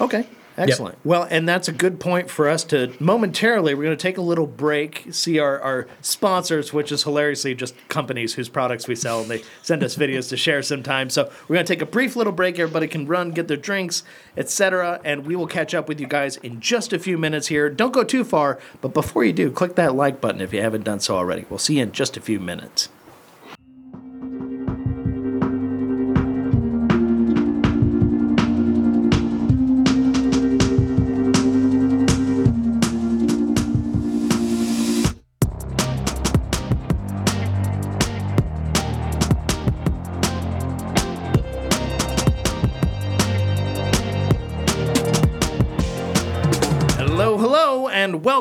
[0.00, 0.24] Okay.
[0.56, 0.98] Excellent.
[1.04, 3.74] Well, and that's a good point for us to momentarily.
[3.74, 7.74] We're going to take a little break, see our, our sponsors, which is hilariously just
[7.88, 11.14] companies whose products we sell, and they send us videos to share sometimes.
[11.14, 12.58] So we're going to take a brief little break.
[12.58, 14.02] Everybody can run, get their drinks,
[14.36, 17.70] etc., and we will catch up with you guys in just a few minutes here.
[17.70, 20.84] Don't go too far, but before you do, click that like button if you haven't
[20.84, 21.46] done so already.
[21.48, 22.88] We'll see you in just a few minutes.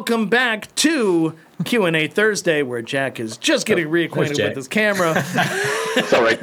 [0.01, 4.67] Welcome back to Q and A Thursday, where Jack is just getting reacquainted with his
[4.67, 5.23] camera.
[6.07, 6.39] Sorry,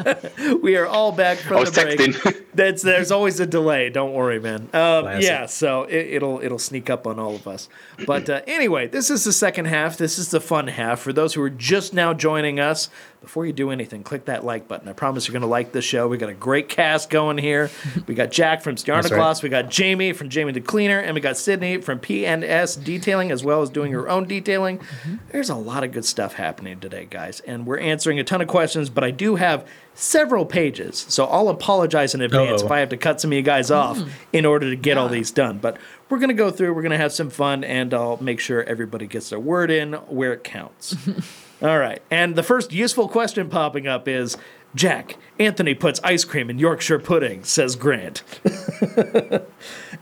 [0.63, 1.99] we are all back from I was the break.
[1.99, 2.45] texting.
[2.55, 3.91] That's there's always a delay.
[3.91, 4.69] Don't worry, man.
[4.73, 7.69] Um, yeah, so it, it'll it'll sneak up on all of us.
[8.07, 9.97] But uh, anyway, this is the second half.
[9.97, 12.91] This is the fun half for those who are just now joining us.
[13.21, 14.89] Before you do anything, click that like button.
[14.89, 16.07] I promise you're going to like the show.
[16.07, 17.69] We got a great cast going here.
[18.07, 19.11] We got Jack from Stjarnagloss.
[19.11, 19.43] right.
[19.43, 23.43] We got Jamie from Jamie the Cleaner, and we got Sydni from P&S Detailing, as
[23.43, 24.79] well as doing her own detailing.
[24.79, 25.17] Mm-hmm.
[25.31, 28.49] There's a lot of good stuff happening today, guys, and we're answering a ton of
[28.49, 28.89] questions.
[28.89, 32.67] But I do have several pages, so I'll apologize in advance Uh-oh.
[32.67, 34.09] if I have to cut some of you guys off mm.
[34.33, 35.59] in order to get all these done.
[35.59, 35.77] But
[36.09, 36.73] we're gonna go through.
[36.73, 40.33] We're gonna have some fun, and I'll make sure everybody gets their word in where
[40.33, 40.95] it counts.
[41.63, 42.01] all right.
[42.11, 44.37] And the first useful question popping up is.
[44.75, 48.23] Jack, Anthony puts ice cream in Yorkshire pudding, says Grant.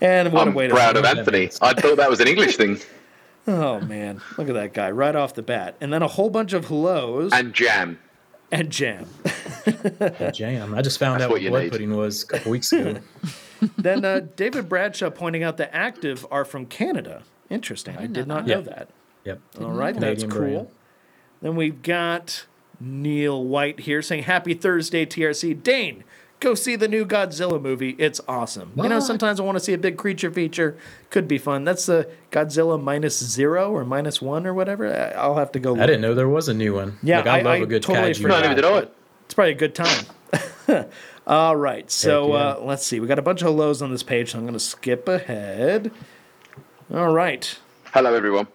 [0.00, 1.50] and what I'm a way to proud of Anthony.
[1.62, 2.78] I thought that was an English thing.
[3.48, 6.52] Oh man, look at that guy right off the bat, and then a whole bunch
[6.52, 8.00] of hellos and, jam.
[8.50, 9.06] And jam.
[9.64, 10.32] jam.
[10.32, 10.74] Jam.
[10.74, 11.70] I just found That's out what what blood need.
[11.70, 12.98] pudding was a couple weeks ago.
[13.78, 17.22] then uh, David Bradshaw pointing out the active are from Canada.
[17.48, 17.96] Interesting.
[17.96, 18.60] I, did not know Yeah.
[18.62, 18.88] that.
[19.24, 19.40] Yep.
[19.60, 20.30] All right, that's cool.
[20.30, 20.68] brand.
[21.42, 22.46] Then we've got
[22.80, 25.62] Neil White here saying Happy Thursday, TRC.
[25.62, 26.02] Dane,
[26.40, 27.94] go see the new Godzilla movie.
[27.98, 28.72] It's awesome.
[28.76, 30.76] You know, sometimes I want to see a big creature feature.
[31.10, 31.64] Could be fun.
[31.64, 34.86] That's the Godzilla minus zero or minus one or whatever.
[34.86, 35.74] I- I'll have to go.
[35.74, 35.86] I look.
[35.86, 36.98] didn't know there was a new one.
[37.02, 38.22] Yeah, like, I, I- love I a good totally kaiju.
[38.22, 38.40] forgot.
[38.42, 38.88] No, neither did I.
[39.26, 40.06] It's probably a good time.
[41.26, 42.34] All right, so yeah.
[42.34, 43.00] uh, let's see.
[43.00, 45.90] We got a bunch of lows on this page, so I'm going to skip ahead.
[46.94, 47.58] All right,
[47.92, 48.46] Hello, everyone.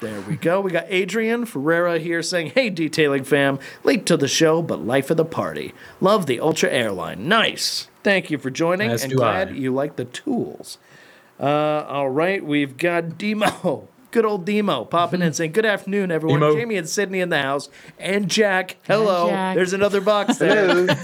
[0.00, 0.60] There we go.
[0.60, 5.10] We got Adrian Ferreira here saying, "Hey, detailing fam, late to the show, but life
[5.10, 5.74] of the party.
[6.00, 7.26] Love the Ultra Airline.
[7.26, 7.88] Nice.
[8.04, 9.52] Thank you for joining, As and do glad I.
[9.52, 10.78] you like the tools."
[11.40, 13.88] Uh, all right, we've got Demo.
[14.10, 16.40] Good old Demo popping in saying, Good afternoon, everyone.
[16.40, 16.54] Demo.
[16.56, 17.68] Jamie and Sydni in the house.
[17.98, 18.76] And Jack.
[18.86, 19.28] Hello.
[19.28, 19.54] Jack.
[19.54, 20.86] There's another box there.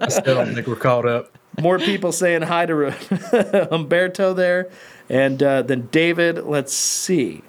[0.00, 1.35] I still don't think we're caught up.
[1.58, 4.70] More people saying hi to Umberto there.
[5.08, 7.42] And uh, then David, let's see.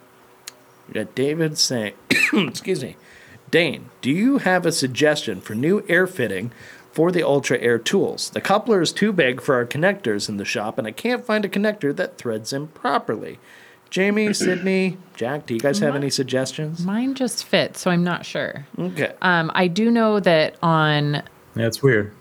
[0.88, 1.94] We got David saying,
[2.34, 2.96] excuse me,
[3.52, 6.52] Dane, do you have a suggestion for new air fitting
[6.92, 8.30] for the Ultra Air tools?
[8.30, 11.46] The coupler is too big for our connectors in the shop, and I can't find
[11.46, 13.40] a connector that threads in properly.
[13.90, 16.86] Jamie, Sydni, Jack, do you guys have any suggestions?
[16.86, 18.66] Mine just fit, so I'm not sure.
[18.78, 19.14] Okay.
[19.22, 22.14] Um, I do know that on That's weird.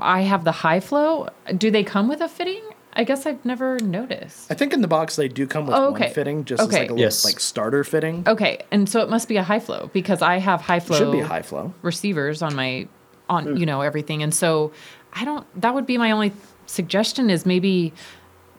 [0.00, 1.28] I have the high flow.
[1.56, 2.62] Do they come with a fitting?
[2.94, 4.50] I guess I've never noticed.
[4.50, 6.12] I think in the box they do come with Oh, one okay.
[6.12, 8.22] fitting, just as like a little like starter fitting.
[8.26, 10.98] Okay, and so it must be a high flow because I have high flow.
[10.98, 11.72] Should be high flow.
[11.82, 12.86] receivers on my
[13.30, 14.72] on you know everything and so
[15.14, 16.32] i don't that would be my only
[16.66, 17.92] suggestion is maybe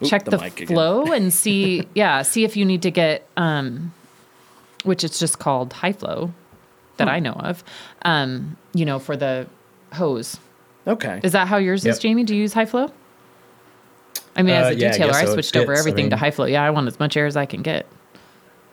[0.02, 3.94] Oop, check the the, flow and see yeah see if you need to get um
[4.84, 6.34] which it's just called high flow
[6.98, 7.14] that Hmm.
[7.14, 7.64] i know of
[8.04, 9.46] um you know for the
[9.92, 10.38] hose
[10.88, 11.20] Okay.
[11.24, 12.90] is that how yours is jamie do you use high flow
[14.36, 15.32] i mean Uh, as a yeah, detailer guess i so.
[15.32, 15.80] It switched over fits.
[15.80, 17.86] I everything to high flow yeah i want as much air as i can get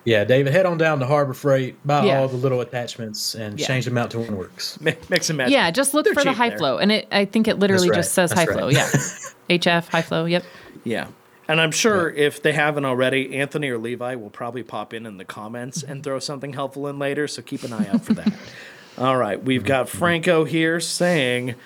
[0.04, 2.20] Yeah, David, head on down to Harbor Freight, buy Yeah.
[2.20, 3.66] all the little attachments, and Yeah.
[3.66, 4.80] change them out to one works.
[4.80, 5.50] Mi- Mix and match.
[5.50, 6.58] yeah just look They're for the high there.
[6.58, 7.96] flow and it i think it literally right.
[7.96, 8.58] just says That's high right.
[8.58, 8.88] flow yeah
[9.50, 10.42] hf high flow yep
[10.84, 11.08] Yeah.
[11.48, 15.16] And I'm sure if they haven't already, Anthony or Levi will probably pop in in
[15.16, 17.26] the comments and throw something helpful in later.
[17.26, 18.32] So keep an eye out for that.
[18.98, 19.42] All right.
[19.42, 21.56] We've got Franco here saying,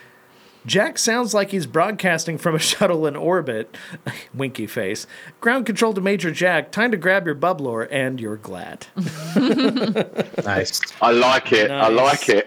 [0.66, 3.76] Jack sounds like he's broadcasting from a shuttle in orbit.
[4.34, 5.06] Winky face.
[5.40, 6.72] Ground control to Major Jack.
[6.72, 8.86] Time to grab your bubbler, and you're glad.
[10.44, 10.80] Nice.
[11.00, 11.70] I like it.
[11.70, 12.44] I like it.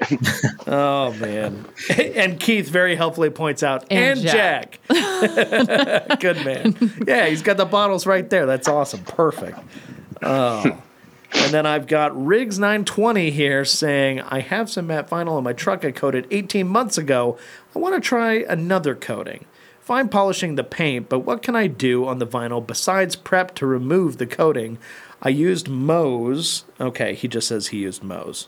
[0.67, 1.65] Oh, man.
[1.97, 4.79] and Keith very helpfully points out, and, And Jack.
[4.91, 6.19] Jack.
[6.19, 6.75] Good man.
[7.07, 8.45] Yeah, he's got the bottles right there.
[8.45, 9.03] That's awesome.
[9.03, 9.57] Perfect.
[10.21, 10.79] Oh.
[11.33, 15.83] And then I've got Riggs920 here saying, I have some matte vinyl on my truck
[15.83, 17.37] I coated 18 months ago.
[17.75, 19.45] I want to try another coating.
[19.81, 23.65] Fine polishing the paint, but what can I do on the vinyl besides prep to
[23.65, 24.77] remove the coating?
[25.21, 26.63] I used Mohs.
[26.79, 28.47] Okay, he just says he used Mohs.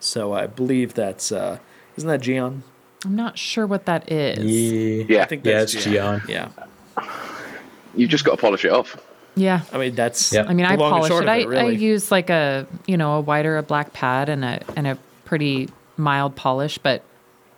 [0.00, 1.58] So I believe that's, uh,
[1.96, 2.62] isn't that Gyeon?
[3.04, 5.22] i'm not sure what that is Yeah, Yeah.
[5.22, 6.26] I think yeah, that's it's Gyeon.
[6.28, 6.48] Yeah.
[7.94, 8.96] You've just got to polish it off.
[9.38, 10.32] Yeah I mean, that's.
[10.32, 10.42] yeah.
[10.44, 11.46] I mean, the I long polish short it.
[11.46, 14.60] of I, I use like a you know a whiter a black pad and a
[14.76, 17.02] and a pretty mild polish, but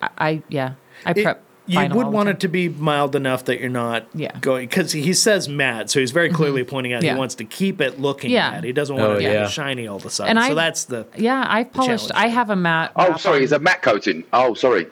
[0.03, 0.75] I, I yeah
[1.07, 1.43] I It- prep.
[1.67, 2.35] you would want time.
[2.37, 4.31] it to be mild enough that you're not Yeah.
[4.31, 4.41] Mm-hmm.
[4.41, 7.13] going because he says matte, so he's very clearly pointing out Yeah.
[7.13, 8.51] he wants to keep it looking Yeah.
[8.51, 8.65] matte.
[8.65, 9.45] He doesn't want Oh, it to yeah.
[9.45, 10.37] be shiny all of a sudden.
[10.37, 12.09] And so I- that's the Yeah, I've polished.
[12.09, 12.91] challenge I have a matte.
[12.97, 13.39] Oh, sorry.
[13.39, 14.25] on- Is that matte coating?
[14.33, 14.87] Oh, sorry.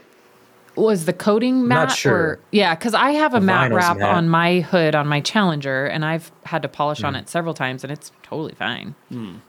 [0.79, 1.89] Was the coating matte?
[1.89, 2.13] not sure.
[2.15, 4.09] Or, yeah, because I have a The matte wrap matte.
[4.09, 7.07] on my hood on my Challenger, and I've had to polish Hmm.
[7.07, 8.95] on it several times, and it's totally fine.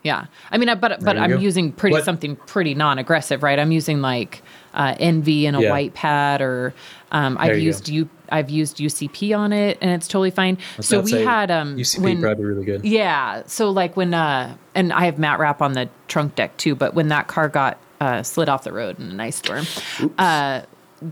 [0.04, 1.38] Yeah, I mean, I- but but I'm go.
[1.38, 3.58] using pretty What- something pretty non-aggressive, right?
[3.60, 4.42] I'm using like
[4.74, 5.72] uh, NV and a Yeah.
[5.72, 6.74] white pad, or
[7.12, 7.94] um, I've used go.
[7.94, 10.60] U I've used UCP on it, and it's totally fine.
[10.80, 12.86] so I'd we say had um UCP when probably really good.
[12.86, 13.42] yeah.
[13.48, 16.94] So like when uh and I have matte wrap on the trunk deck too, but
[16.94, 19.66] when that car got uh slid off the road in an ice storm,
[20.20, 20.62] uh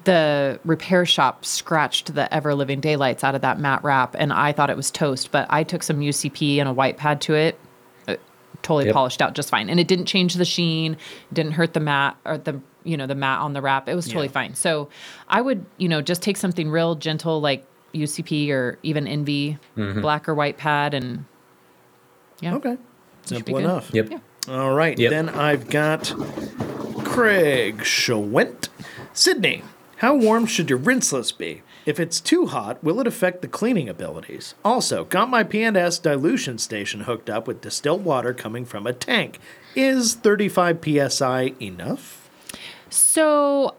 [0.04, 4.52] the repair shop scratched the ever living daylights out of that matte wrap and I
[4.52, 7.60] thought it was toast, but I took some UCP and a white pad to it.
[8.08, 8.20] It
[8.64, 8.94] totally Yep.
[8.94, 9.70] polished out just fine.
[9.70, 10.98] And it didn't change the sheen,
[11.32, 13.90] didn't hurt the matte or the you know, the matte on the wrap.
[13.90, 14.32] It was totally Yeah.
[14.32, 14.56] fine.
[14.56, 14.88] So
[15.28, 20.02] I would, you know, just take something real gentle like UCP or even NV, Mm-hmm.
[20.02, 21.26] black or white pad and
[22.40, 22.56] yeah.
[22.56, 22.78] okay.
[23.26, 23.90] Should be Simple enough.
[23.94, 24.10] Yep.
[24.12, 24.20] Yeah.
[24.50, 24.98] All right.
[24.98, 25.10] Yep.
[25.10, 26.14] Then I've got
[27.04, 28.70] Craig Schwent.
[29.14, 29.64] Sydni,
[29.98, 31.64] how warm should your rinseless be?
[31.86, 34.54] If it's too hot, will it affect the cleaning abilities?
[34.64, 39.40] Also, got my P&S dilution station hooked up with distilled water coming from a tank.
[39.76, 42.30] Is 35 psi enough?
[42.92, 43.76] So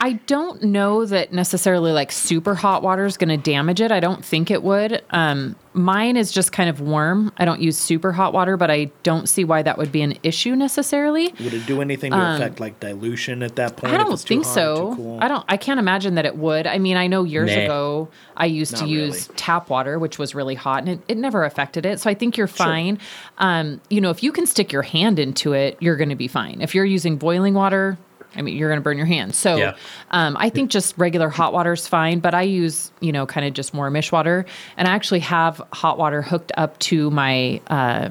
[0.00, 3.90] I don't know that necessarily like super hot water is going to damage it.
[3.90, 5.02] I don't think it would.
[5.10, 7.32] Um, mine is just kind of warm.
[7.36, 10.16] I don't use super hot water, but I don't see why that would be an
[10.22, 11.34] issue necessarily.
[11.40, 13.92] Would it do anything to affect like dilution at that point?
[13.92, 14.90] Um, I don't it's too think hot so.
[14.90, 15.18] too cool?
[15.20, 15.44] I don't.
[15.48, 16.68] I can't imagine that it would.
[16.68, 17.62] I mean, I know years Nah.
[17.62, 19.36] ago I used to use really.
[19.36, 21.98] tap water, which was really hot, and it, it never affected it.
[21.98, 22.98] So I think you're fine.
[23.38, 26.28] Um, you know, if you can stick your hand into it, you're going to be
[26.28, 26.60] fine.
[26.60, 27.98] If you're using boiling water.
[28.38, 29.36] I mean, you're going to burn your hands.
[29.36, 29.74] So, Yeah.
[30.10, 32.20] um, I think just regular hot water is fine.
[32.20, 35.98] But I use, you know, kind of just warmish water, and I actually have hot
[35.98, 38.10] water hooked up to my uh,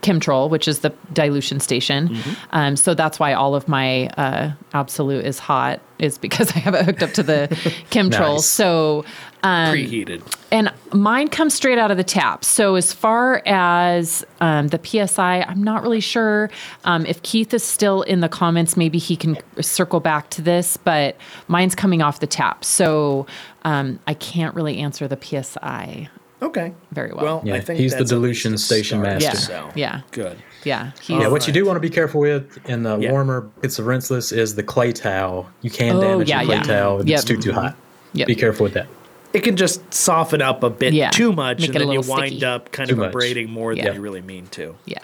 [0.00, 2.08] Chemtrol, which is the dilution station.
[2.08, 2.30] Mm-hmm.
[2.52, 6.74] Um, so that's why all of my uh, Absolute is hot, is because I have
[6.74, 7.48] it hooked up to the
[7.90, 8.36] Chemtrol.
[8.36, 8.46] Nice.
[8.46, 9.04] So,
[9.42, 10.22] um, Preheated.
[10.50, 12.44] and mine comes straight out of the tap.
[12.44, 16.50] So as far as um, the PSI, I'm not really sure.
[16.84, 20.76] Um, if Keith is still in the comments, maybe he can circle back to this.
[20.76, 21.16] But
[21.48, 23.26] mine's coming off the tap, so
[23.64, 26.08] um, I can't really answer the PSI.
[26.42, 26.72] Okay.
[26.92, 27.22] Very well.
[27.24, 29.20] Well, Yeah, I think he's the that's at dilution least station start.
[29.20, 29.26] master.
[29.26, 30.00] Yeah, So, yeah.
[30.10, 30.38] Good.
[30.64, 33.10] Yeah, he's, Yeah, what you do want to be careful with in the Yeah.
[33.12, 35.50] warmer bits of rinseless is the clay towel.
[35.60, 36.62] You can Oh, damage yeah, your clay yeah.
[36.62, 37.18] towel if Yep.
[37.18, 37.76] it's too too hot.
[38.14, 38.26] Yep.
[38.26, 38.86] Be careful with that.
[39.32, 42.28] It can just soften up a bit Yeah, too much, make and then you wind
[42.32, 42.44] sticky.
[42.44, 43.08] up kind Too of much.
[43.10, 43.84] abrading more Yeah.
[43.84, 44.76] than you really mean to.
[44.86, 44.98] yeah.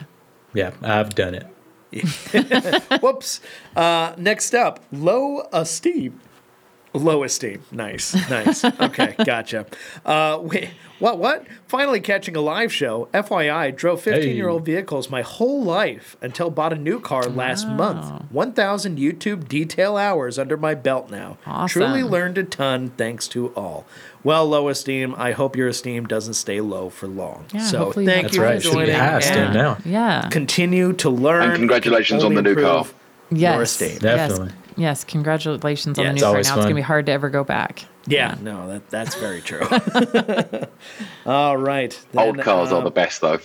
[0.55, 1.47] Yeah, I've done it.
[3.03, 3.41] Whoops.
[3.75, 6.21] Uh, next up, low esteem.
[6.95, 7.63] Low esteem.
[7.71, 8.15] Nice.
[8.31, 8.65] Nice.
[8.65, 9.67] Okay, gotcha.
[10.05, 11.19] Uh, wait, what?
[11.19, 11.47] What?
[11.67, 13.09] Finally catching a live show.
[13.13, 17.69] FYI, drove 15 year old vehicles my whole life until bought a new car last
[17.69, 18.25] month.
[18.31, 21.37] 1,000 YouTube detail hours under my belt now.
[21.47, 21.69] Awesome.
[21.83, 23.85] Truly learned a ton thanks to all.
[24.27, 27.45] Well, low esteem, I hope your esteem doesn't stay low for long.
[27.55, 28.57] Yeah, so hopefully thank that's you right.
[28.57, 28.95] for Should be joining.
[28.97, 29.79] high and esteem now.
[29.85, 30.29] Yeah.
[30.33, 31.51] Continue to learn.
[31.51, 32.79] And congratulations on the new car.
[32.79, 32.95] improve
[33.31, 33.55] Yes.
[33.55, 33.99] Your esteem.
[34.01, 34.47] Definitely.
[34.49, 34.75] Yes.
[34.77, 35.05] Yes.
[35.05, 36.27] Congratulations on Yeah, the new car.
[36.27, 37.85] Now always it's gonna be hard to ever go back.
[38.09, 39.63] Yeah, no, that that's very true.
[41.27, 41.97] All right.
[42.17, 43.39] Old then, cars are um, the best, though.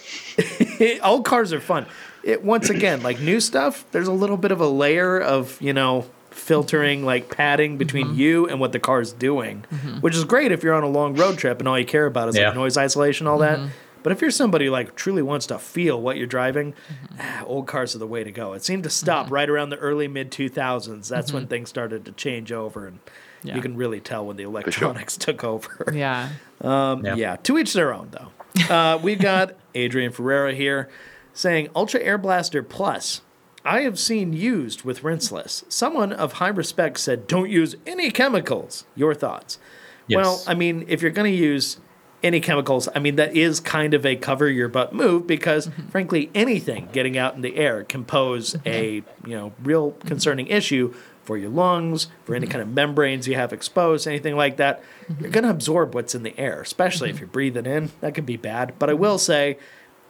[1.04, 1.86] old cars are fun.
[2.24, 5.74] It once again, like new stuff, there's a little bit of a layer of, you
[5.74, 6.06] know,
[6.52, 8.20] filtering like padding between Mm-hmm.
[8.20, 9.64] you and what the car's doing,
[10.02, 12.28] which is great if you're on a long road trip and all you care about
[12.28, 12.48] is Yeah.
[12.48, 13.60] like noise isolation, all that.
[13.60, 13.70] Mm-hmm.
[14.04, 17.16] But if you're somebody like truly wants to feel what you're driving, Mm-hmm.
[17.22, 18.52] ah, old cars are the way to go.
[18.52, 21.08] It seemed to stop right around the early mid 2000s.
[21.08, 23.48] That's when things started to change over, and Mm-hmm.
[23.48, 23.56] Yeah.
[23.56, 25.92] you can really tell when the electronics took over.
[25.94, 26.30] Yeah.
[26.64, 27.16] Yeah.
[27.16, 28.30] Yeah, to each their own, though.
[28.76, 30.90] Uh, we've got Adrian Ferreira here
[31.34, 33.22] saying Ultra Air Blaster Plus.
[33.64, 35.64] I have seen used with rinseless.
[35.72, 38.86] Someone of high respect said, don't use any chemicals.
[38.96, 39.60] Your thoughts?
[40.08, 40.18] Yes.
[40.18, 41.78] Well, I mean, if you're going to use
[42.24, 45.88] any chemicals, I mean, that is kind of a cover your butt move because, mm-hmm.
[45.90, 48.68] frankly, anything getting out in the air can pose mm-hmm.
[48.68, 48.94] a,
[49.30, 50.08] you know, real mm-hmm.
[50.08, 50.94] concerning issue
[51.24, 54.84] for your lungs, for any kind of membranes you have exposed, anything like that.
[55.20, 57.92] You're going to absorb what's in the air, especially if you're breathing in.
[58.02, 58.74] That could be bad.
[58.80, 59.60] But I will say,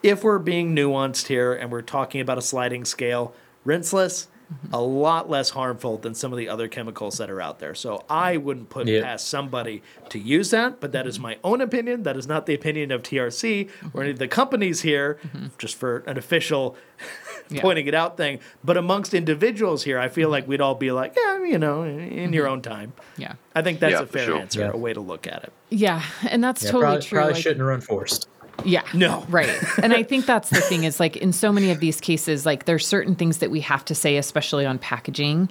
[0.04, 3.34] if we're being nuanced here and we're talking about a sliding scale,
[3.66, 4.28] rinseless,
[4.74, 7.74] a lot less harmful than some of the other chemicals that are out there.
[7.74, 9.02] So I wouldn't put Yeah.
[9.02, 12.04] past somebody to use that, but that is my own opinion.
[12.04, 15.18] That is not the opinion of TRC or any of the companies here,
[15.58, 16.76] just for an official
[17.50, 17.62] Yeah.
[17.62, 18.40] pointing it out thing.
[18.64, 22.34] But amongst individuals here, I feel like we'd all be like, yeah, you know, in
[22.34, 22.54] your mm-hmm.
[22.54, 22.94] own time.
[23.18, 23.34] Yeah.
[23.56, 24.38] I think that's Yeah, a fair sure.
[24.38, 24.72] answer, Yeah.
[24.74, 25.54] a way to look at it.
[25.70, 26.02] Yeah.
[26.30, 27.18] And that's Yeah, totally probably, true.
[27.18, 28.28] probably like- shouldn't run forced.
[28.66, 28.84] Yeah.
[28.94, 29.26] No.
[29.30, 29.50] Right.
[29.82, 32.66] And I think that's the thing is like in so many of these cases, like
[32.66, 35.50] there's certain things that we have to say, especially on packaging,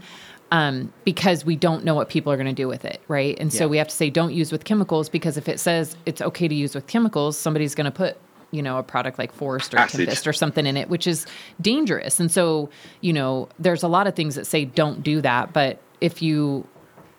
[0.53, 3.01] um, because we don't know what people are going to do with it.
[3.09, 3.37] Right.
[3.41, 3.71] And so Yeah.
[3.71, 6.55] we have to say don't use with chemicals because if it says it's okay to
[6.55, 8.17] use with chemicals, somebody's going to put
[8.53, 9.99] you know a product like Forest or Acid.
[10.01, 11.25] Tempest or something in it, which is
[11.61, 12.19] dangerous.
[12.19, 12.69] And so
[13.01, 16.67] you know there's a lot of things that say don't do that, but if you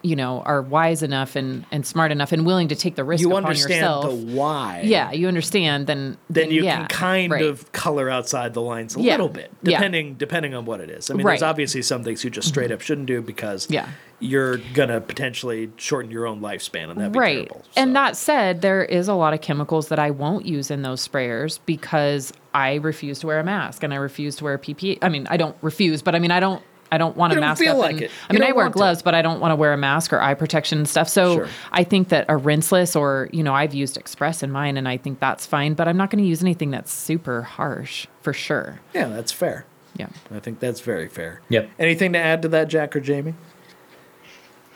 [0.04, 3.22] you know are wise enough and and smart enough and willing to take the risk
[3.22, 4.82] You upon understand yourself, the why.
[4.84, 7.46] yeah, you understand, then then you yeah, can kind right.
[7.46, 9.14] of color outside the lines a Yeah.
[9.14, 9.78] little bit, Yeah.
[9.78, 11.10] depending depending on what it is.
[11.10, 11.34] I mean, Right.
[11.34, 12.74] there's obviously some things you just straight mm-hmm.
[12.74, 13.88] up shouldn't do because Yeah.
[14.20, 17.36] you're gonna potentially shorten your own lifespan, and that'd be right.
[17.48, 17.64] terrible.
[17.76, 20.82] And So, that said, there is a lot of chemicals that I won't use in
[20.82, 25.00] those sprayers because I refuse to wear a mask and I refuse to wear PPE.
[25.02, 26.62] I mean, I don't refuse, but I mean, I don't.
[26.92, 27.80] I don't want You a don't mask feel up.
[27.80, 28.12] like and- it.
[28.30, 28.78] I mean, I wear want to.
[28.78, 31.08] gloves, but I don't want to wear a mask or eye protection and stuff.
[31.08, 31.48] So Sure.
[31.72, 34.98] I think that a rinseless or you know I've used Express in mine, and I
[34.98, 35.74] think that's fine.
[35.74, 38.80] But I'm not going to use anything that's super harsh for sure.
[38.94, 39.66] yeah, that's fair.
[39.98, 40.08] Yeah.
[40.34, 41.42] I think that's very fair.
[41.50, 41.70] Yep.
[41.80, 43.34] Anything to add to that, Jack or Jamie?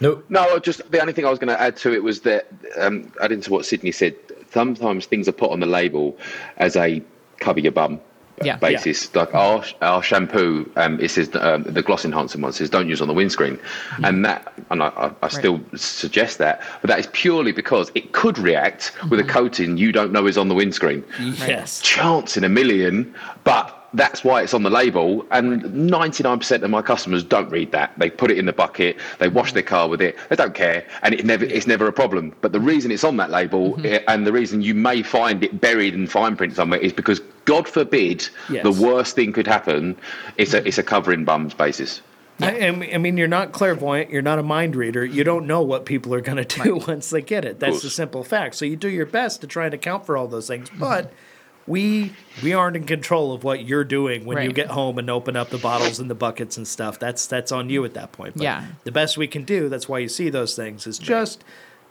[0.02, 0.26] Nope.
[0.30, 2.48] No, just the only thing I was going to add to it was that,
[2.78, 4.14] um, adding to what Sydni said,
[4.52, 6.18] sometimes things are put on the label
[6.58, 7.02] as a
[7.40, 8.02] cover your bum
[8.44, 8.58] Yeah.
[8.58, 9.14] basis.
[9.16, 13.02] Like our our shampoo, um, it says um, the gloss enhancing one says don't use
[13.02, 13.58] on the windscreen,
[14.04, 18.12] and that and I, I, I still suggest that, but that is purely because it
[18.12, 21.80] could react with a coating you don't know is on the windscreen Yes.
[21.82, 25.26] chance in a million, but that's why it's on the label.
[25.32, 27.98] And 99% of my customers don't read that.
[27.98, 30.86] They put it in the bucket, they wash their car with it, they don't care,
[31.02, 32.34] and it never it's never a problem.
[32.42, 35.60] But the reason it's on that label eh, and the reason you may find it
[35.62, 38.64] buried in fine print somewhere is because God forbid Yes.
[38.64, 39.96] the worst thing could happen.
[40.38, 42.02] It's a it's a covering bums basis.
[42.42, 44.10] I, I mean- I mean, you're not clairvoyant.
[44.10, 45.06] You're not a mind reader.
[45.06, 47.62] You don't know what people are going to do once they get it.
[47.62, 48.56] That's the simple fact.
[48.56, 50.70] So you do your best to try and account for all those things.
[50.78, 51.14] But
[51.68, 52.14] we
[52.44, 55.50] we aren't in control of what you're doing when you get home and open up
[55.50, 57.00] the bottles and the buckets and stuff.
[57.00, 58.36] That's that's on you at that point.
[58.36, 58.66] But Yeah.
[58.84, 59.70] The best we can do.
[59.70, 61.44] That's why you see those things is just.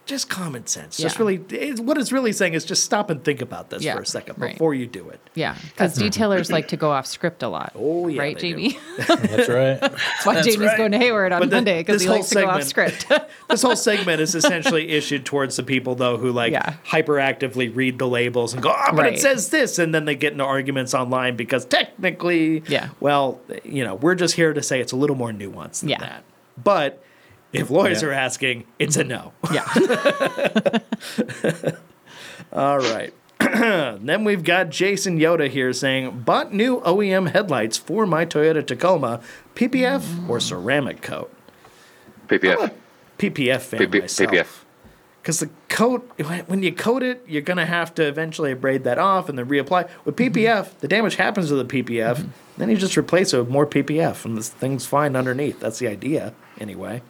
[0.07, 0.99] Just common sense.
[0.99, 3.95] Just really, it's, what it's really saying is just stop and think about this Yeah,
[3.95, 4.53] for a second right.
[4.53, 5.19] before you do it.
[5.35, 6.09] Yeah, because mm-hmm.
[6.09, 7.73] detailers like to go off script a lot.
[7.75, 8.57] Oh, yeah, right, they do.
[8.57, 8.79] Jamie.
[9.07, 9.81] That's right.
[9.81, 10.77] That's why That's Jamie's right.
[10.77, 12.63] going to Hayward on But the- Monday because this he whole likes to go off
[12.65, 13.31] segment- script.
[13.49, 16.75] this whole segment is essentially issued towards the people though who like Yeah.
[16.87, 20.33] hyperactively read the labels and go, oh, but it says this, and then they get
[20.33, 22.91] into arguments online because technically, Yeah.
[23.01, 26.01] Well, you know, we're just here to say it's a little more nuanced than Yeah.
[26.01, 26.25] that.
[26.63, 27.03] But
[27.55, 28.09] if lawyers Yeah.
[28.09, 29.33] are asking, it's a no.
[29.53, 29.65] yeah,
[32.53, 33.13] All right.
[33.41, 39.21] then we've got Jason Yoda here saying, bought new OEM headlights for my Toyota Tacoma,
[39.55, 41.33] PPF or ceramic coat.
[42.29, 42.73] PPF.
[43.19, 44.31] PPF fan PP myself.
[44.31, 44.61] PPF.
[45.23, 46.11] Because the coat,
[46.49, 49.47] when you coat it, you're going to have to eventually abrade that off and then
[49.47, 49.89] reapply.
[50.05, 50.35] With mm-hmm.
[50.35, 52.27] PPF, the damage happens to the PPF,
[52.59, 55.61] then you just replace it with more PPF, and this thing's fine underneath.
[55.61, 57.01] That's the idea, anyway.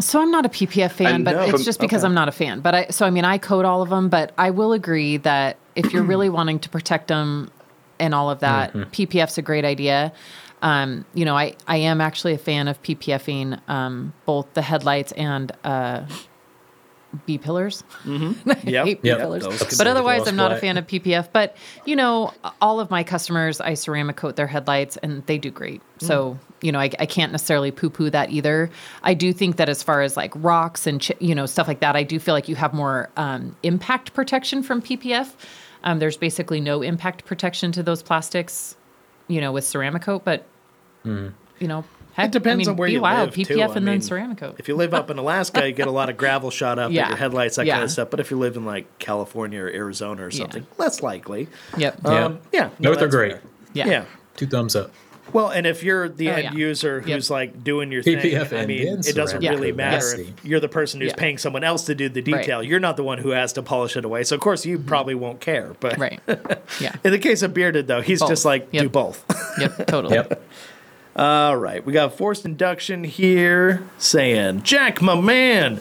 [0.00, 2.08] So I'm not a PPF fan, but it's just because okay.
[2.08, 2.60] I'm not a fan.
[2.60, 5.58] But I, so I mean, I code all of them, but I will agree that
[5.74, 7.50] if you're really wanting to protect them
[7.98, 10.12] and all of that, PPF's a great idea.
[10.62, 15.12] Um, you know, I, I am actually a fan of PPFing um, both the headlights
[15.12, 16.02] and uh,
[17.26, 17.84] B pillars.
[18.06, 19.42] I Yep, hate yep, B pillars.
[19.42, 21.28] those But otherwise, I'm not a fan of PPF.
[21.32, 21.56] But
[21.86, 25.80] you know, all of my customers, I ceramic coat their headlights, and they do great.
[25.98, 28.68] So you know, I, I can't necessarily poo poo that either.
[29.02, 31.80] I do think that as far as like rocks and chi- you know stuff like
[31.80, 35.32] that, I do feel like you have more um, impact protection from PPF.
[35.84, 38.76] Um, there's basically no impact protection to those plastics,
[39.28, 40.24] you know, with ceramic coat.
[40.24, 40.44] But
[41.04, 43.62] you know, heck, It depends I mean, on where be you wild, live, PPF too.
[43.62, 44.56] I and then ceramic coat.
[44.58, 47.02] If you live up in Alaska, you get a lot of gravel shot up Yeah.
[47.04, 47.74] at your headlights, that Yeah.
[47.74, 48.10] kind of stuff.
[48.10, 50.38] But if you live in like California or Arizona or Yeah.
[50.38, 51.48] something, less likely.
[51.76, 52.00] Yep.
[52.04, 52.24] Yeah.
[52.24, 52.70] Um, yeah.
[52.78, 53.32] no, Both are great.
[53.32, 53.42] fair.
[53.72, 53.86] Yeah.
[53.86, 54.04] yeah.
[54.36, 54.90] Two thumbs up.
[55.30, 56.52] Well, and if you're the Oh, end yeah.
[56.54, 57.14] user Yep.
[57.14, 60.12] who's like doing your thing, PPF I mean, it doesn't ceramic really coat, matter that's
[60.20, 61.16] if you're the person who's Yeah.
[61.16, 62.40] paying someone else to do the Right.
[62.40, 62.62] detail.
[62.62, 64.24] You're not the one who has to polish it away.
[64.24, 65.72] So of course you probably won't care.
[65.80, 66.18] But Right.
[66.80, 66.92] Yeah.
[67.04, 68.30] in the case of Bearded, though, he's Both.
[68.30, 69.22] just like do both.
[69.60, 69.86] Yep.
[69.88, 70.14] Totally.
[70.14, 70.42] Yep.
[71.18, 75.80] All right, we got forced induction here saying, Jack, my man,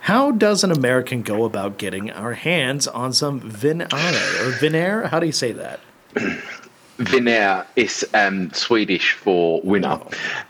[0.00, 5.08] how does an American go about getting our hands on some vinare or Vinair?
[5.08, 5.80] How do you say that?
[6.98, 9.98] Vinär is um, Swedish for winner.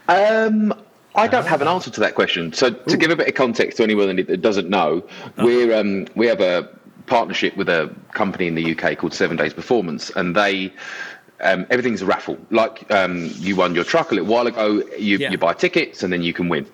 [0.09, 0.74] Um,
[1.14, 2.53] I don't have an answer to that question.
[2.53, 5.05] So, to give a bit of context to anyone that doesn't know,
[5.39, 6.68] we're um, we have a
[7.07, 10.72] partnership with a company in the UK called Seven Days Performance, and they.
[11.45, 12.39] Um, everything's a raffle.
[12.51, 15.31] Like um, you won your truck a little while ago, you, Yeah.
[15.31, 16.67] you buy tickets and then you can win.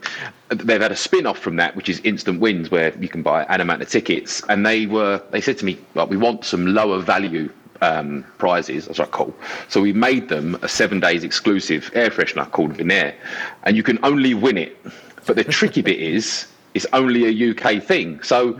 [0.49, 3.45] They've had a spin off from that, which is instant wins, where you can buy
[3.45, 4.43] an amount of tickets.
[4.49, 7.51] And they were they said to me, well, we want some lower value
[7.83, 8.87] um, prizes.
[8.87, 9.35] I was like, cool.
[9.69, 13.15] So we made them a seven days exclusive air freshener called Vinair,
[13.65, 14.77] and you can only win it.
[15.27, 18.23] But the tricky bit is, it's only a UK thing.
[18.23, 18.57] So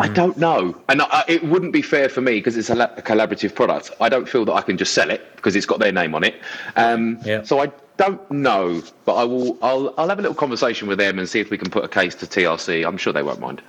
[0.00, 2.90] I don't know, and I, it wouldn't be fair for me because it's a, la-
[2.96, 3.90] a collaborative product.
[4.00, 6.24] I don't feel that I can just sell it because it's got their name on
[6.24, 6.34] it.
[6.76, 7.42] Um, Yeah.
[7.42, 9.58] So I don't know, but I will.
[9.62, 11.88] I'll, I'll have a little conversation with them and see if we can put a
[11.88, 12.86] case to TRC.
[12.86, 13.62] I'm sure they won't mind.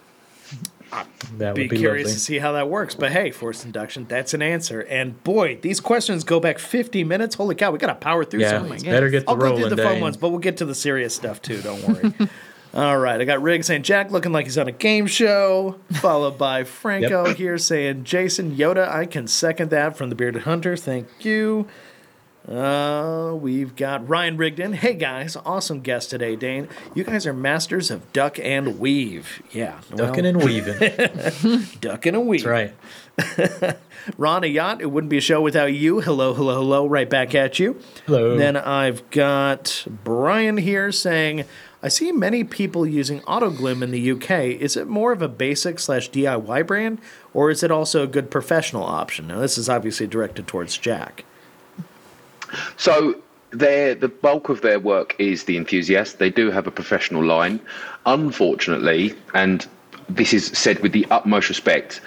[1.40, 2.14] That Be would be curious lovely.
[2.14, 2.94] to see how that works.
[2.94, 4.82] But hey, forced induction, that's an answer.
[4.82, 7.34] And boy, these questions go back 50 minutes.
[7.36, 9.36] Holy cow, we got to power through Yeah, some of my better get the I'll
[9.38, 9.62] go rolling.
[9.62, 10.02] through the fun Dane.
[10.04, 11.62] ones, but we'll get to the serious stuff too.
[11.64, 12.14] Don't worry.
[12.74, 16.40] All right, I got Rig saying Jack looking like he's on a game show, followed
[16.40, 17.38] by Franco Yep.
[17.38, 18.90] here saying Jason Yoda.
[18.90, 20.76] I can second that from the Bearded Hunter.
[20.76, 21.68] Thank you.
[22.50, 24.74] Uh, we've got Ryan Rigdon.
[24.74, 26.68] Hey guys, awesome guest today, Dane.
[26.96, 29.42] You guys are masters of duck and weave.
[29.52, 31.66] Yeah, Ducking well, and weaving.
[31.80, 32.46] Ducking and weave.
[32.46, 32.74] right.
[34.18, 34.82] Ron, a yacht.
[34.82, 36.02] It wouldn't be a show without you.
[36.02, 36.86] Hello, hello, hello.
[36.88, 37.80] Right back at you.
[38.08, 38.36] Hello.
[38.36, 41.46] Then I've got Brian here saying,
[41.84, 44.62] I see many people using Autoglim in the UK.
[44.62, 47.00] Is it more of a basic slash DIY brand,
[47.34, 49.28] or is it also a good professional option?
[49.28, 51.26] Now, this is obviously directed towards Jack.
[52.78, 53.22] So
[53.52, 56.20] their the bulk of their work is the enthusiast.
[56.20, 57.60] They do have a professional line.
[58.06, 59.68] Unfortunately, and
[60.08, 62.00] this is said with the utmost respect,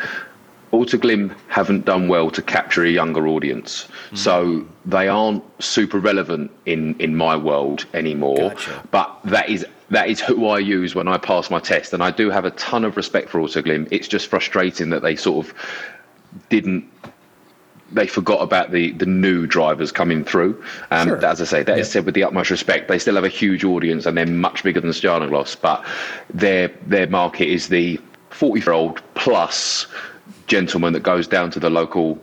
[0.73, 3.89] Autoglim haven't done well to capture a younger audience.
[4.14, 8.51] So they aren't super relevant in, in my world anymore.
[8.51, 8.83] Gotcha.
[8.91, 11.93] But that is that is who I use when I pass my test.
[11.93, 13.87] And I do have a ton of respect for Autoglim.
[13.91, 15.55] It's just frustrating that they sort of
[16.49, 16.91] didn't
[17.93, 20.62] they forgot about the the new drivers coming through.
[20.91, 21.25] Um, Sure.
[21.25, 22.89] As I say, that is said with the utmost respect.
[22.89, 25.85] They still have a huge audience and they're much bigger than Gloss, but
[26.33, 28.01] their their market is the
[28.31, 29.87] 40 year old plus
[30.47, 32.18] gentleman that goes down to the local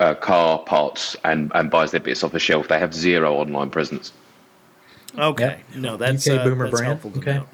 [0.00, 2.68] uh, car parts and, and buys their bits off a shelf.
[2.68, 4.12] They have zero online presence.
[5.16, 7.00] Okay, no, that's UK uh, boomer that's brand?
[7.18, 7.34] Okay.
[7.34, 7.46] know.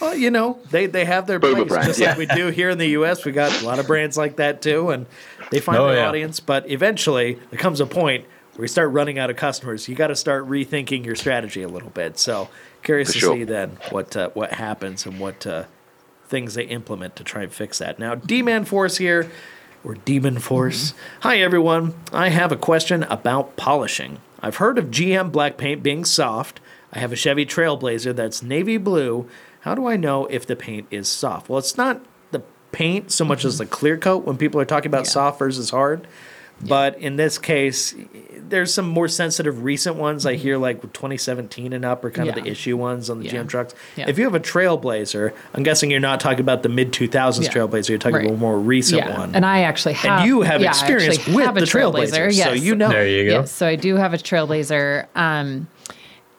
[0.00, 2.10] Well, you know, they they have their Boomer place, brand, just yeah.
[2.10, 3.24] like we do here in the U.S.
[3.24, 5.06] We got a lot of brands like that too, and
[5.50, 6.08] they find Oh, their yeah.
[6.08, 6.38] audience.
[6.40, 8.26] But eventually, there comes a point
[8.56, 9.88] where you start running out of customers.
[9.88, 12.18] You got to start rethinking your strategy a little bit.
[12.18, 12.48] So,
[12.82, 13.36] curious For to sure.
[13.36, 15.64] see then what uh, what happens and what uh,
[16.28, 17.98] things they implement to try and fix that.
[17.98, 19.30] Now, D-Man Force here,
[19.84, 20.90] or Demon Force.
[20.90, 21.20] Mm-hmm.
[21.20, 21.94] Hi, everyone.
[22.12, 24.18] I have a question about polishing.
[24.40, 26.60] I've heard of GM black paint being soft.
[26.92, 29.28] I have a Chevy Trailblazer that's navy blue.
[29.60, 31.48] How do I know if the paint is soft?
[31.48, 32.00] Well, it's not
[32.32, 33.64] the paint so much as mm-hmm.
[33.64, 35.10] the clear coat when people are talking about Yeah.
[35.10, 36.06] soft versus hard.
[36.60, 37.94] But in this case,
[38.34, 40.24] there's some more sensitive recent ones.
[40.24, 43.32] I hear like 2017 and up are kind of the issue ones on the Yeah.
[43.42, 43.74] GM trucks.
[43.96, 44.08] Yeah.
[44.08, 47.52] If you have a Trailblazer, I'm guessing you're not talking about the mid 2000s Yeah.
[47.52, 47.90] Trailblazer.
[47.90, 48.24] You're talking Right.
[48.26, 49.34] about a more recent yeah, one.
[49.34, 50.20] and I actually have.
[50.20, 52.60] And you have yeah, experience with have a the Trailblazer, so yes.
[52.62, 52.88] you know.
[52.88, 53.40] There you go.
[53.40, 55.06] Yes, so I do have a Trailblazer.
[55.14, 55.66] Um,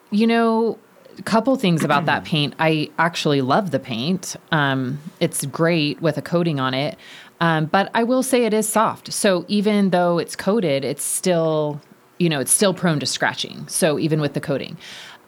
[0.10, 0.80] you know,
[1.20, 2.56] a couple things about that paint.
[2.60, 4.36] I actually love the paint.
[4.52, 6.98] Um, it's great with a coating on it.
[7.40, 9.14] Um, but I will say it is soft.
[9.14, 11.80] So even though it's coated, it's still,
[12.18, 13.68] you know, it's still prone to scratching.
[13.68, 14.78] So even with the coating.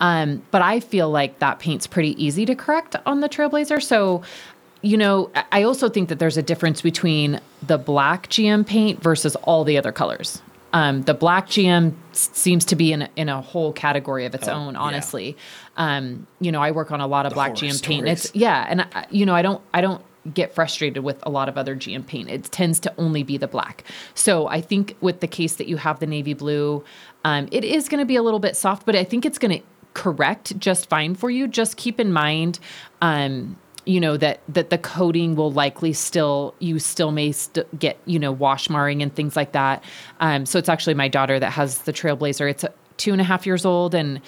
[0.01, 3.81] Um, but I feel like that paint's pretty easy to correct on the Trailblazer.
[3.81, 4.23] So
[4.81, 9.35] you know, I- also think that there's a difference between the black GM paint versus
[9.43, 10.41] all the other colors.
[10.71, 14.47] Um, the black GM seems to be in a, in a whole category of its
[14.47, 14.75] own.
[14.75, 14.79] yeah.
[14.79, 15.35] Honestly,
[15.75, 18.07] um, you know, I work on a lot of black horror GM paint.
[18.07, 20.01] It's yeah, and I, you know, I don't I don't
[20.33, 22.29] get frustrated with a lot of other GM paint.
[22.29, 23.83] It tends to only be the black.
[24.13, 26.83] So I think with the case that you have the navy blue,
[27.23, 29.59] um, it is going to be a little bit soft, but I think it's going
[29.59, 31.47] to correct just fine for you.
[31.47, 32.59] Just keep in mind,
[33.01, 37.97] um, you know that that the coating will likely still you still may st- get
[38.05, 39.83] you know wash marring and things like that.
[40.19, 42.49] Um, so it's actually my daughter that has the Trailblazer.
[42.51, 42.65] It's
[42.97, 44.21] two and a half years old, and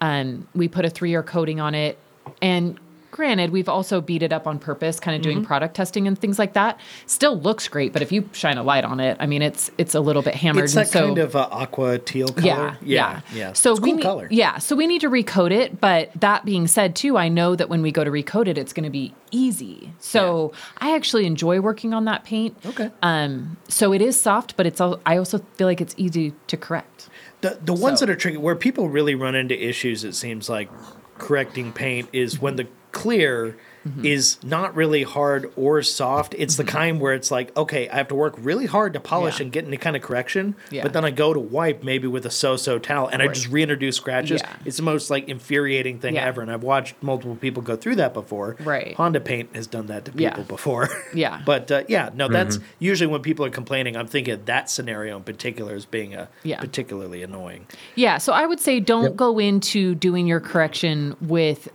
[0.00, 1.98] um, we put a three year coating on it.
[2.42, 2.78] And
[3.16, 5.46] granted, we've also beat it up on purpose, kind of doing Mm-hmm.
[5.46, 6.78] product testing and things like that.
[7.06, 9.94] Still looks great, but if you shine a light on it, I mean, it's it's
[9.94, 10.64] a little bit hammered.
[10.64, 12.46] It's that so, kind of uh, aqua teal color.
[12.46, 13.52] yeah, yeah, yeah.
[13.54, 14.28] So it's we cool need, color.
[14.30, 15.80] yeah, so we need to recode it.
[15.80, 18.72] But that being said, too, I know that when we go to recode it, it's
[18.72, 19.92] going to be easy.
[19.98, 22.56] So I actually enjoy working on that paint.
[22.64, 22.90] Okay.
[23.02, 25.00] Um, so it is soft, but it's all.
[25.06, 27.08] I also feel like it's easy to correct.
[27.40, 30.48] The the ones So- that are tricky, where people really run into issues, it seems
[30.48, 30.70] like
[31.18, 32.66] correcting paint is when the
[33.00, 34.04] clear Mm-hmm.
[34.04, 36.34] is not really hard or soft.
[36.36, 39.38] It's the kind where it's like, okay, I have to work really hard to polish
[39.38, 39.44] Yeah.
[39.44, 40.82] and get any kind of correction, Yeah.
[40.82, 43.94] but then I go to wipe maybe with a so-so towel and I just reintroduce
[43.94, 44.40] scratches.
[44.42, 44.50] Yeah.
[44.64, 46.26] It's the most like infuriating thing Yeah.
[46.26, 48.56] ever, and I've watched multiple people go through that before.
[48.58, 48.92] Right.
[48.96, 50.42] Honda Paint has done that to people Yeah.
[50.48, 50.88] before.
[51.14, 51.40] Yeah.
[51.46, 53.96] but uh, yeah, no, that's usually when people are complaining.
[53.96, 56.58] I'm thinking of that scenario in particular as being a Yeah.
[56.58, 57.66] particularly annoying.
[57.94, 59.16] Yeah, so I would say don't Yep.
[59.16, 61.68] go into doing your correction with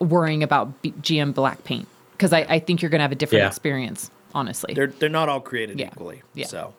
[0.00, 3.16] worrying about B- GM black paint because I, I think you're going to have a
[3.16, 3.48] different Yeah.
[3.48, 4.10] experience.
[4.34, 5.86] Honestly, They're they're not all created Yeah.
[5.92, 6.22] equally.
[6.34, 6.46] Yeah.
[6.46, 6.74] So,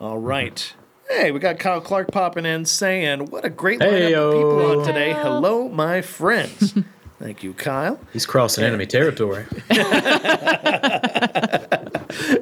[0.00, 0.74] all right.
[1.08, 4.26] Hey, we got Kyle Clark popping in saying, "What a great lineup Heyo.
[4.28, 6.74] of people on today." Hello, my friends.
[7.20, 8.00] Thank you, Kyle.
[8.12, 9.44] He's crossing enemy territory.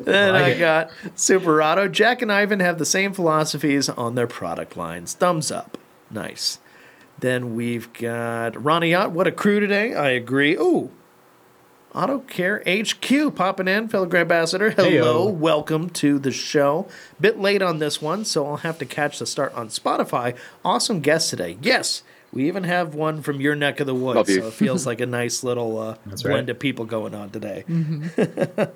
[0.05, 0.59] Then like I it.
[0.59, 1.91] got Superado.
[1.91, 5.15] Jack and Ivan have the same philosophies on their product lines.
[5.15, 5.79] Thumbs up.
[6.11, 6.59] Nice.
[7.23, 9.13] Then we've got Ronnie Yacht.
[9.13, 9.95] What a crew today.
[9.95, 10.57] I agree.
[10.57, 10.91] Ooh.
[11.95, 14.71] Auto Care HQ popping in, fellow Grand ambassador.
[14.71, 15.33] Hello, Heyo.
[15.33, 16.89] welcome to the show.
[17.21, 20.35] Bit late on this one, so I'll have to catch the start on Spotify.
[20.65, 21.59] Awesome guest today.
[21.63, 22.03] Yes,
[22.33, 24.41] we even have one from your neck of the woods, Love you.
[24.41, 26.51] so it feels like a nice little uh, That's blend right.
[26.51, 27.65] of people going on today.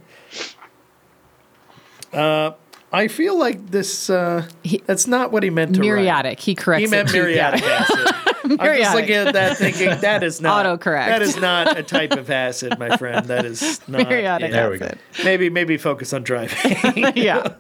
[2.12, 2.52] Uh,
[2.92, 4.08] I feel like this.
[4.08, 5.86] Uh, He- that's not what he meant to write.
[5.86, 6.40] muriatic.
[6.40, 6.84] He corrects.
[6.88, 7.18] He meant it too.
[7.24, 8.14] muriatic acid.
[8.52, 8.94] I'm just Muriatic.
[9.00, 11.06] looking at that, thinking that is not Autocorrect.
[11.06, 13.26] That is not a type of acid, my friend.
[13.26, 14.08] That is not.
[14.08, 14.56] Muriatic yeah.
[14.56, 14.86] There we go.
[14.86, 14.98] acid.
[15.24, 16.56] Maybe maybe focus on driving.
[17.16, 17.54] yeah,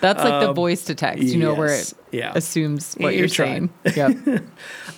[0.00, 1.22] that's like the voice to text.
[1.24, 2.32] You know where Um, it Yeah.
[2.34, 3.70] assumes what You're you're, trying.
[3.86, 4.24] saying.
[4.26, 4.44] Yep.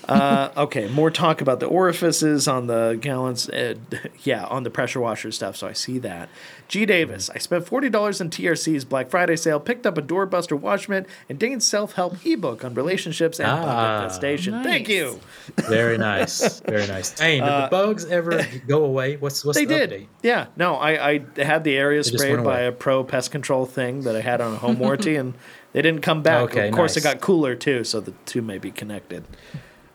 [0.09, 3.49] Uh, okay, more talk about the orifices on the gallons.
[3.49, 3.75] Uh,
[4.23, 5.57] yeah, on the pressure washer stuff.
[5.57, 6.29] So I see that.
[6.69, 10.59] G Davis, I spent forty dollars on TRC's Black Friday sale, picked up a doorbuster
[10.59, 14.63] watchman, and Dane's self-help ebook on relationships and public Ah, infestation.
[14.63, 15.21] Thank you.
[15.69, 16.61] Very nice.
[16.61, 17.19] Very nice.
[17.27, 19.17] Hey, did the bugs ever go away?
[19.17, 19.91] What's what's Uh, They the did.
[19.91, 20.07] update?
[20.23, 20.47] Yeah.
[20.57, 24.15] No, I, I had the area just sprayed by a pro pest control thing that
[24.17, 25.35] I had on a home warranty, and
[25.73, 26.43] they didn't come back.
[26.51, 29.25] Okay, of course, it got cooler too, so the two may be connected.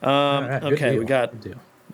[0.01, 1.33] Um, right, okay, we got.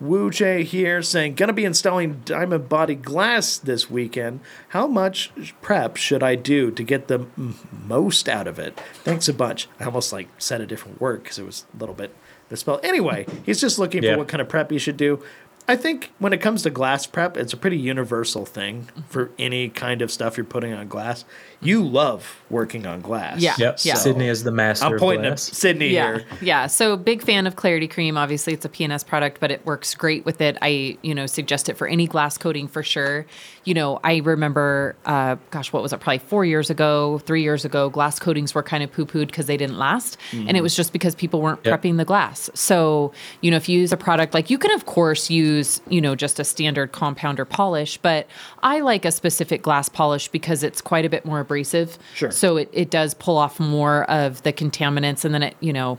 [0.00, 4.38] Wu J here saying, gonna be installing diamond body glass this weekend.
[4.68, 8.78] How much prep should I do to get the m- most out of it?
[9.02, 9.66] Thanks a bunch.
[9.80, 12.14] I almost like said a different word because it was a little bit
[12.48, 12.84] misspelled.
[12.84, 14.12] Anyway, he's just looking Yeah.
[14.12, 15.20] for what kind of prep you should do.
[15.68, 19.02] I think when it comes to glass prep, it's a pretty universal thing mm-hmm.
[19.02, 21.24] for any kind of stuff you're putting on glass.
[21.60, 23.40] You love working on glass.
[23.40, 23.54] Yeah.
[23.58, 23.80] Yep.
[23.82, 23.94] Yeah.
[23.94, 25.38] Sydni is the master I'm of pointing at.
[25.38, 26.26] Sydni yeah here.
[26.40, 29.94] yeah so big fan of clarity cream obviously it's a P&S product but it works
[29.94, 33.26] great with it i you know suggest it for any glass coating for sure
[33.68, 36.00] you know i remember uh, gosh what was it?
[36.00, 39.56] Probably four years ago three years ago glass coatings were kind of poo-pooed because they
[39.56, 40.16] didn't last.
[40.32, 41.82] And it was just because people weren't Yep.
[41.82, 42.48] prepping the glass.
[42.54, 43.12] So
[43.42, 46.14] you know if you use a product like you can of course use you know
[46.14, 48.26] just a standard compounder polish but
[48.62, 51.98] i like a specific glass polish because it's quite a bit more abrasive.
[52.14, 52.30] Sure.
[52.30, 55.98] so it, it does pull off more of the contaminants and then it, you know,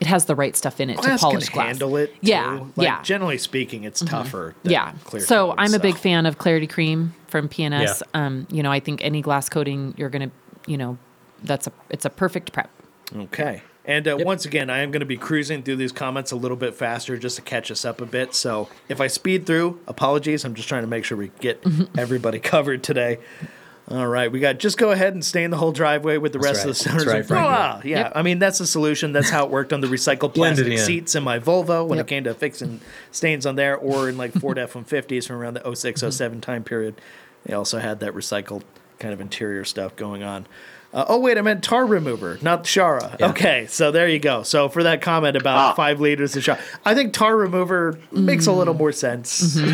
[0.00, 1.66] it has the right stuff in it Glass to polish can glass.
[1.66, 2.14] handle it.
[2.22, 2.64] Yeah.
[2.74, 3.02] Like, yeah.
[3.02, 4.54] Generally speaking, it's tougher.
[4.62, 4.92] than yeah.
[5.04, 7.70] clear So coating, I'm a big fan of Clarity Cream from P&S.
[7.70, 8.26] Yeah.
[8.26, 10.30] Um, you know, I think any glass coating you're gonna,
[10.66, 10.98] you know,
[11.42, 12.70] that's a it's a perfect prep.
[13.14, 13.62] Okay.
[13.84, 16.56] And uh, once again, I am going to be cruising through these comments a little
[16.56, 18.34] bit faster just to catch us up a bit.
[18.34, 20.44] So if I speed through, apologies.
[20.44, 21.64] I'm just trying to make sure we get
[21.98, 23.18] everybody covered today.
[23.90, 26.38] All right, we got just go ahead and stay in the whole driveway with the
[26.38, 26.70] That's rest right.
[26.70, 27.04] of the centers.
[27.06, 28.12] That's right, of- Ah, yeah, Yep.
[28.14, 29.10] I mean that's the solution.
[29.12, 30.78] That's how it worked on the recycled Blend plastic in.
[30.78, 32.06] seats in my Volvo when Yep.
[32.06, 32.80] it came to fixing
[33.10, 37.00] stains on there, or in like Ford F-150s from around the 06, 07 time period.
[37.44, 38.62] They also had that recycled
[39.00, 40.46] kind of interior stuff going on.
[40.92, 43.18] Uh, oh wait, I meant tar remover, not Shara.
[43.18, 43.30] Yeah.
[43.30, 44.42] Okay, so there you go.
[44.42, 45.74] So for that comment about Ah.
[45.74, 49.58] five liters of Shara, I think tar remover makes a little more sense.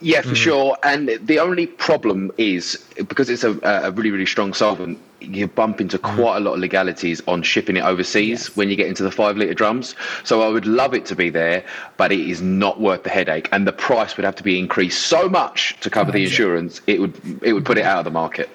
[0.00, 0.36] Yeah, for mm.
[0.36, 0.76] sure.
[0.82, 5.80] And the only problem is because it's a, a really, really strong solvent, you bump
[5.80, 6.14] into mm.
[6.14, 9.36] quite a lot of legalities on shipping it overseas when you get into the five
[9.36, 9.94] litre drums.
[10.24, 11.64] So I would love it to be there,
[11.96, 13.48] but it is not worth the headache.
[13.52, 17.00] And the price would have to be increased so much to cover the insurance, it
[17.00, 18.50] would it would put it out of the market.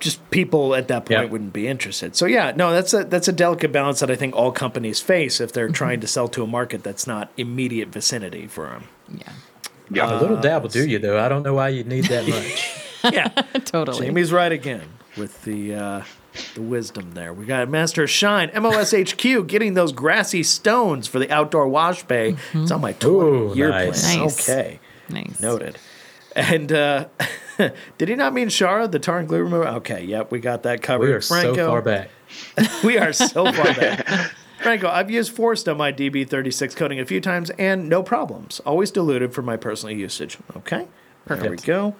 [0.00, 1.24] just people at that point Yeah.
[1.26, 2.16] wouldn't be interested.
[2.16, 5.40] So yeah, no, that's a that's a delicate balance that I think all companies face
[5.40, 5.74] if they're mm-hmm.
[5.74, 8.84] trying to sell to a market that's not immediate vicinity for them.
[9.08, 9.32] Yeah.
[9.90, 10.18] Yeah.
[10.18, 11.18] A little dab will do you, though.
[11.18, 12.76] I don't know why you'd need that much.
[13.02, 13.28] Yeah,
[13.64, 14.06] Totally.
[14.08, 14.86] Jamie's right again
[15.16, 16.04] with the uh,
[16.54, 17.32] the wisdom there.
[17.32, 22.36] We got Master Shine, MOSHQ, getting those grassy stones for the outdoor wash bay.
[22.52, 24.02] It's on my Ooh, 20 year nice.
[24.04, 24.18] plan.
[24.24, 24.48] Nice.
[24.50, 25.40] Okay, Nice.
[25.40, 25.78] noted.
[26.36, 27.06] And uh,
[27.96, 29.66] did he not mean Shara, the tar and glue remover?
[29.78, 31.06] Okay, yep, we got that covered.
[31.08, 32.10] We are so far back.
[32.84, 34.30] We are so far back.
[34.60, 38.60] Franco, I've used Forest on my DB36 coating a few times and no problems.
[38.60, 40.36] Always diluted for my personal usage.
[40.56, 40.86] Okay,
[41.26, 41.94] there we go.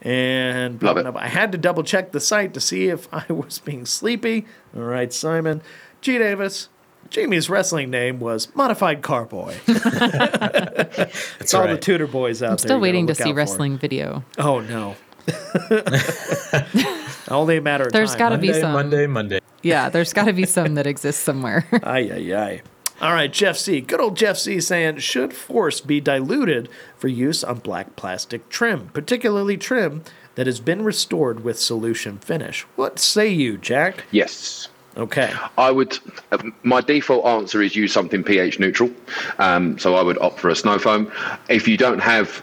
[0.00, 1.06] And Love it.
[1.16, 4.46] I had to double check the site to see if I was being sleepy.
[4.76, 5.60] All right, Simon.
[6.00, 6.18] G.
[6.18, 6.68] Davis.
[7.10, 9.54] Jamie's wrestling name was Modified Carboy.
[9.66, 11.82] That's It's all the right.
[11.82, 12.50] Tudor boys out there.
[12.52, 13.34] I'm still waiting to see out for.
[13.34, 14.24] wrestling video.
[14.36, 14.94] Oh, no.
[17.30, 18.18] Only a matter of There's time.
[18.18, 18.72] gotta be some.
[18.72, 19.40] Monday, Monday.
[19.62, 21.66] Yeah, there's got to be some that exists somewhere.
[21.82, 22.62] Ay, ay, ay.
[23.00, 23.80] All right, Jeff C.
[23.80, 24.60] Good old Jeff C.
[24.60, 30.02] saying, should force be diluted for use on black plastic trim, particularly trim
[30.34, 32.62] that has been restored with solution finish?
[32.76, 34.04] What say you, Jack?
[34.10, 34.68] Yes.
[34.96, 35.32] Okay.
[35.56, 35.96] I would.
[36.32, 38.90] uh, My default answer is use something pH neutral.
[39.38, 41.12] Um, so I would opt for a snow foam.
[41.48, 42.42] If you don't have,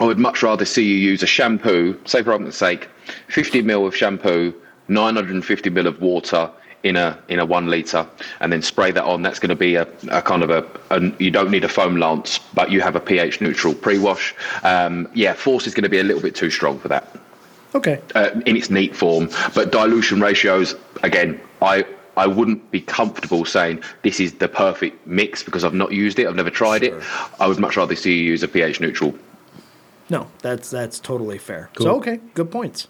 [0.00, 1.96] I would much rather see you use a shampoo.
[2.06, 2.88] Say for argument's sake,
[3.28, 4.52] 50 ml of shampoo,
[4.88, 6.50] 950 ml of water
[6.82, 8.06] in a in a one liter,
[8.40, 9.22] and then spray that on.
[9.22, 11.00] That's going to be a, a kind of a, a.
[11.18, 14.34] You don't need a foam lance, but you have a pH neutral pre-wash.
[14.62, 17.16] Um, yeah, force is going to be a little bit too strong for that
[17.74, 18.00] Okay.
[18.14, 19.28] uh, in its neat form.
[19.54, 21.84] But dilution ratios, again, I
[22.16, 26.26] I wouldn't be comfortable saying this is the perfect mix because I've not used it.
[26.28, 26.94] I've never tried it.
[27.40, 29.14] I would much rather see you use a pH neutral.
[30.08, 31.68] No, that's that's totally fair.
[31.74, 31.86] Cool.
[31.86, 32.86] So okay, good points.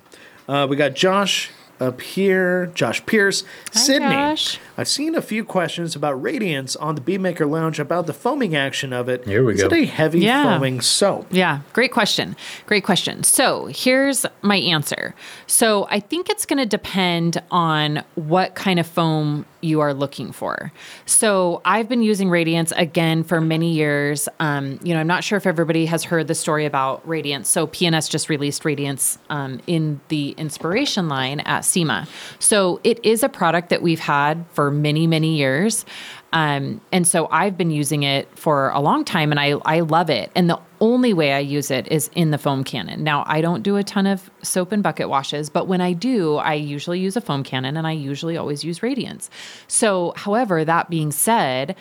[0.48, 1.50] Uh, we got Josh
[1.80, 4.30] up here, Josh Pierce, Sydni.
[4.30, 4.58] Josh.
[4.78, 8.54] I've seen a few questions about Radiance on the Bead Maker Lounge about the foaming
[8.54, 9.24] action of it.
[9.24, 9.68] Here we Is go.
[9.68, 10.42] it a heavy Yeah.
[10.54, 11.26] foaming soap?
[11.30, 12.36] Yeah, great question.
[12.66, 13.22] Great question.
[13.22, 15.14] So here's my answer.
[15.46, 20.30] So I think it's going to depend on what kind of foam you are looking
[20.30, 20.70] for.
[21.06, 24.28] So I've been using Radiance again for many years.
[24.38, 27.48] Um, you know, I'm not sure if everybody has heard the story about Radiance.
[27.48, 32.06] So P&S just released Radiance um, in the inspiration line at SEMA.
[32.38, 35.84] So it is a product that we've had for many, many years.
[36.32, 40.10] Um, and so I've been using it for a long time and I, I love
[40.10, 40.30] it.
[40.34, 43.02] And the only way I use it is in the foam cannon.
[43.02, 46.36] Now, I don't do a ton of soap and bucket washes, but when I do,
[46.36, 49.30] I usually use a foam cannon and I usually always use Radiance.
[49.68, 51.76] So, however, that being said,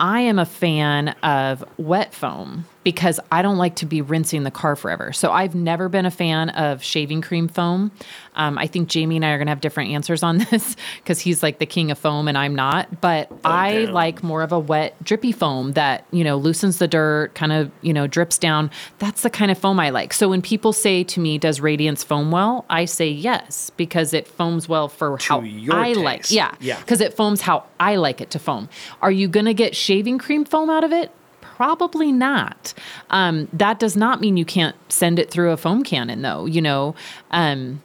[0.00, 4.50] I am a fan of wet foam because I don't like to be rinsing the
[4.50, 5.12] car forever.
[5.12, 7.92] So I've never been a fan of shaving cream foam.
[8.34, 11.20] Um, I think Jamie and I are going to have different answers on this because
[11.20, 13.02] he's like the king of foam and I'm not.
[13.02, 13.92] But I down.
[13.92, 17.70] like more of a wet, drippy foam that, you know, loosens the dirt, kind of,
[17.82, 18.70] you know, drips down.
[19.00, 20.14] That's the kind of foam I like.
[20.14, 22.64] So when people say to me, does Radiance foam well?
[22.70, 26.20] I say yes, because it foams well for how your I like.
[26.20, 26.30] taste.
[26.30, 26.54] Yeah.
[26.58, 26.80] Yeah.
[26.80, 28.70] Because it foams how I like it to foam.
[29.02, 31.10] Are you going to get shaving cream foam out of it?
[31.58, 32.72] Probably not.
[33.10, 36.46] Um, that does not mean you can't send it through a foam cannon, though.
[36.46, 36.94] You know,
[37.32, 37.82] um,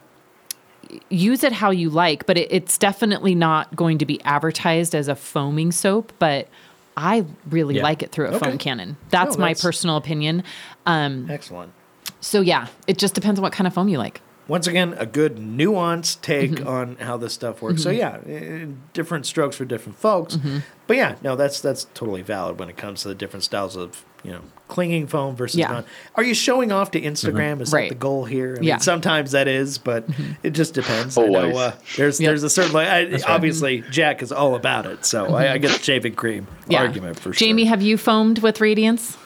[1.10, 5.08] use it how you like, but it, it's definitely not going to be advertised as
[5.08, 6.12] a foaming soap.
[6.20, 6.46] But
[6.96, 7.82] I really Yeah.
[7.82, 8.38] like it through a Okay.
[8.50, 8.96] foam cannon.
[9.10, 10.44] That's No, my personal opinion.
[10.86, 11.72] Um, Excellent.
[12.20, 14.20] so yeah, it just depends on what kind of foam you like.
[14.46, 16.68] Once again, a good nuanced take Mm-hmm.
[16.68, 17.82] on how this stuff works.
[17.82, 18.68] So mm-hmm.
[18.68, 20.36] yeah, different strokes for different folks.
[20.36, 20.58] Mm-hmm.
[20.86, 24.04] But yeah, no, that's that's totally valid when it comes to the different styles of
[24.22, 25.68] you know clinging foam versus Yeah.
[25.68, 25.84] non.
[26.14, 27.52] Are you showing off to Instagram?
[27.54, 27.62] Mm-hmm.
[27.62, 27.88] Is Right.
[27.88, 28.56] that the goal here?
[28.58, 30.04] I mean, sometimes that is, but
[30.42, 31.16] it just depends.
[31.16, 31.54] I Always.
[31.54, 32.28] know uh, there's Yep.
[32.28, 35.70] there's a certain like I, obviously Jack is all about it, so I, I get
[35.72, 36.80] the shaving cream Yeah.
[36.82, 37.46] argument for sure.
[37.46, 39.16] Jamie, have you foamed with Radiance?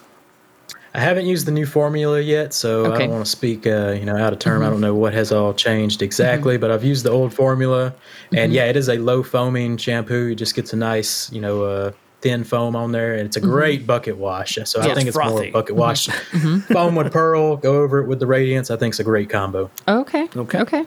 [0.99, 4.05] I haven't used the new formula yet, so I don't want to speak, uh, you
[4.05, 4.63] know, out of term.
[4.63, 4.73] I mm-hmm.
[4.73, 6.07] don't know what has all changed mm-hmm.
[6.07, 7.95] exactly, but I've used the old formula,
[8.33, 8.53] and mm-hmm.
[8.53, 10.31] yeah, it is a low foaming shampoo.
[10.33, 13.41] It just gets a nice, you know, uh, thin foam on there, and it's a
[13.41, 14.59] great bucket wash.
[14.65, 14.91] So Yeah.
[14.91, 15.53] I think it's Frothy.
[15.53, 16.09] more bucket wash.
[16.73, 18.69] Foam with pearl, go over it with the radiance.
[18.69, 19.71] I think it's a great combo.
[19.87, 20.29] Okay.
[20.37, 20.59] Okay.
[20.59, 20.85] Okay.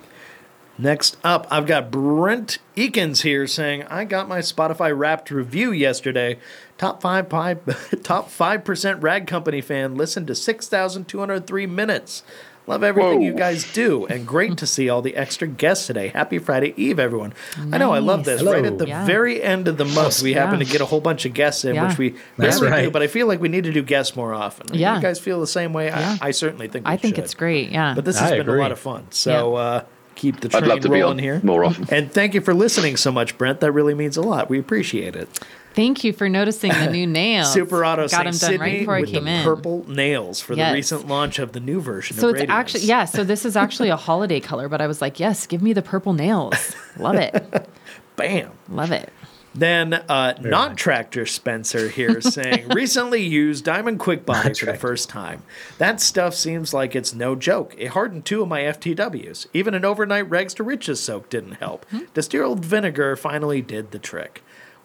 [0.77, 6.39] Next up, I've got Brent Eakins here saying, "I got my Spotify Wrapped review yesterday.
[6.81, 9.93] Top five, five top five percent Rag Company fan.
[9.93, 12.23] Listened to six thousand two hundred three minutes.
[12.65, 13.25] Love everything Whoa.
[13.25, 16.07] you guys do, and great to see all the extra guests today.
[16.07, 17.33] Happy Friday Eve, everyone.
[17.71, 18.39] I know I love this.
[18.39, 18.53] Hello.
[18.53, 19.05] Right at the Yeah.
[19.05, 21.75] very end of the month, we happen to get a whole bunch of guests in,
[21.75, 21.87] Yeah.
[21.87, 22.83] which we That's rarely do.
[22.85, 22.93] right.
[22.93, 24.75] But I feel like we need to do guests more often.
[24.75, 24.95] Yeah.
[24.95, 25.85] you guys feel the same way.
[25.87, 26.17] Yeah.
[26.19, 26.87] I, I certainly think.
[26.87, 27.25] We I think should.
[27.25, 27.69] it's great.
[27.69, 27.93] Yeah.
[27.95, 29.05] But this has I been a lot of fun.
[29.11, 29.83] So uh,
[30.15, 31.85] keep the train I'd love to be rolling on here more often.
[31.91, 33.59] And thank you for listening so much, Brent.
[33.59, 34.49] That really means a lot.
[34.49, 35.29] We appreciate it.
[35.73, 37.51] Thank you for noticing the new nails.
[37.53, 39.43] Super Auto got them done Sydni right before I with came the in.
[39.43, 40.71] purple nails for Yes.
[40.71, 42.17] the recent launch of the new version.
[42.17, 42.59] So of it's Radiance.
[42.59, 43.05] actually yeah.
[43.05, 45.81] So this is actually a holiday color, but I was like, yes, give me the
[45.81, 46.75] purple nails.
[46.97, 47.69] Love it.
[48.17, 48.51] bam.
[48.69, 49.11] Love it.
[49.53, 50.77] Then, uh, not nice.
[50.77, 55.43] Tractor Spencer here saying, recently used Diamond Quick Body for the first time.
[55.77, 57.75] That stuff seems like it's no joke.
[57.77, 59.47] It hardened two of my FTWs.
[59.53, 61.85] Even an overnight Rags to Riches soak didn't help.
[61.89, 62.03] Hmm.
[62.13, 64.41] Distilled vinegar finally did the trick.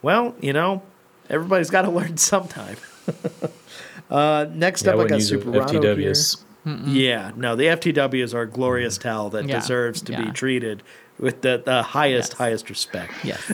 [0.06, 0.82] Well, you know,
[1.28, 2.76] everybody's got to learn sometime.
[4.10, 6.12] uh, next Yeah, up, I, wouldn't got Super the Rado here.
[6.12, 6.42] FTWs.
[6.86, 10.84] Yeah, no, the FTWs are a glorious towel that Yeah, deserves to be treated
[11.18, 12.38] with the, the highest, Yes.
[12.38, 13.12] highest respect.
[13.24, 13.40] Yes.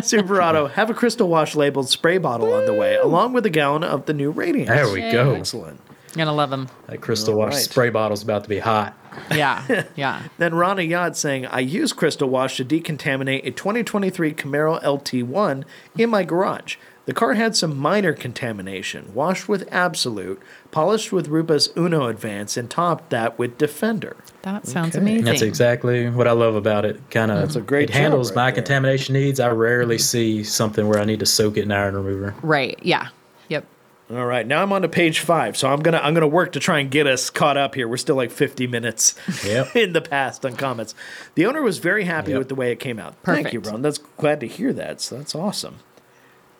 [0.00, 3.84] Superauto, have a crystal wash labeled spray bottle on the way, along with a gallon
[3.84, 4.70] of the new Radiance.
[4.70, 5.34] There we go.
[5.34, 5.80] Excellent.
[6.14, 6.68] Gonna love them.
[6.86, 7.62] That crystal All wash right.
[7.62, 8.96] spray bottle's about to be hot.
[9.30, 9.84] Yeah.
[9.96, 10.22] Yeah.
[10.38, 15.64] Then Rana Yacht saying, I use Crystal Wash to decontaminate a 2023 Camaro LT1
[15.96, 16.76] in my garage.
[17.06, 22.70] The car had some minor contamination, washed with Absolute, polished with Rupes Uno Advance, and
[22.70, 24.16] topped that with Defender.
[24.40, 25.02] That sounds Okay.
[25.02, 25.24] amazing.
[25.26, 26.98] That's exactly what I love about it.
[27.10, 28.62] Kind of, That's a great It handles right my there.
[28.62, 29.38] contamination needs.
[29.38, 32.34] I rarely see something where I need to soak it in iron remover.
[32.42, 32.78] Right.
[32.80, 33.08] Yeah.
[33.48, 33.66] Yep.
[34.10, 36.60] All right, now I'm on to page five, so I'm gonna I'm gonna work to
[36.60, 37.88] try and get us caught up here.
[37.88, 39.14] We're still like 50 minutes
[39.44, 39.74] Yep.
[39.76, 40.94] in the past on comments.
[41.36, 42.38] The owner was very happy Yep.
[42.38, 43.14] with the way it came out.
[43.24, 43.72] Thank you, Perfect.
[43.72, 43.82] Ron.
[43.82, 45.00] That's glad to hear that.
[45.00, 45.76] So that's awesome.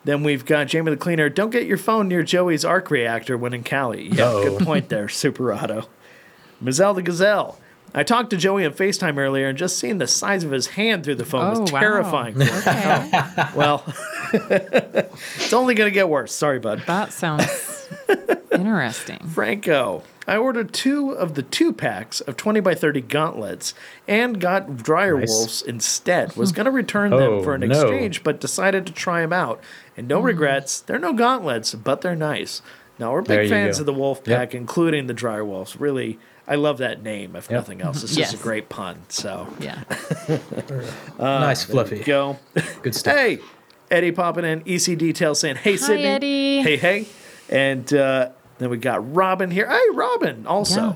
[0.05, 1.29] Then we've got Jamie the Cleaner.
[1.29, 4.07] Don't get your phone near Joey's arc reactor when in Cali.
[4.09, 4.57] Yeah, Uh-oh.
[4.57, 5.87] good point there, Superauto.
[6.59, 7.59] Mazel the Gazelle.
[7.97, 11.05] I talked to Joey on FaceTime earlier and just seeing the size of his hand
[11.05, 12.33] through the phone Oh, was terrifying.
[12.33, 12.49] for me.
[12.51, 13.47] Okay.
[13.55, 13.83] well,
[14.33, 16.33] it's only going to get worse.
[16.33, 16.83] Sorry, bud.
[16.87, 17.87] that sounds
[18.51, 19.19] interesting.
[19.19, 20.03] Franco.
[20.27, 23.75] I ordered two of the two packs of 20 by 30 gauntlets
[24.07, 25.29] and got dryer Nice.
[25.29, 26.35] wolves instead.
[26.35, 26.55] Was hmm.
[26.55, 27.67] going to return them Oh, for an no.
[27.79, 29.61] exchange, but decided to try them out.
[29.95, 30.25] And no hmm.
[30.25, 30.79] regrets.
[30.81, 32.61] They're no gauntlets, but they're nice.
[32.97, 33.81] Now, we're big fans go.
[33.81, 34.37] of the wolf Yep.
[34.39, 35.79] pack, including the dryer wolves.
[35.79, 36.17] Really,
[36.47, 37.57] I love that name, if Yep.
[37.57, 38.03] nothing else.
[38.03, 38.97] It's just a great pun.
[39.09, 39.83] So, Yeah.
[41.19, 41.99] nice, fluffy.
[41.99, 42.37] go.
[42.81, 43.15] Good stuff.
[43.15, 43.39] Hey,
[43.91, 46.03] Eddie popping in, EC Detail saying, Hey, Sydni.
[46.05, 46.61] Eddie.
[46.61, 47.07] Hey, hey.
[47.49, 49.69] And uh, then we got Robin here.
[49.69, 50.81] Hey, Robin, also.
[50.81, 50.93] Yeah.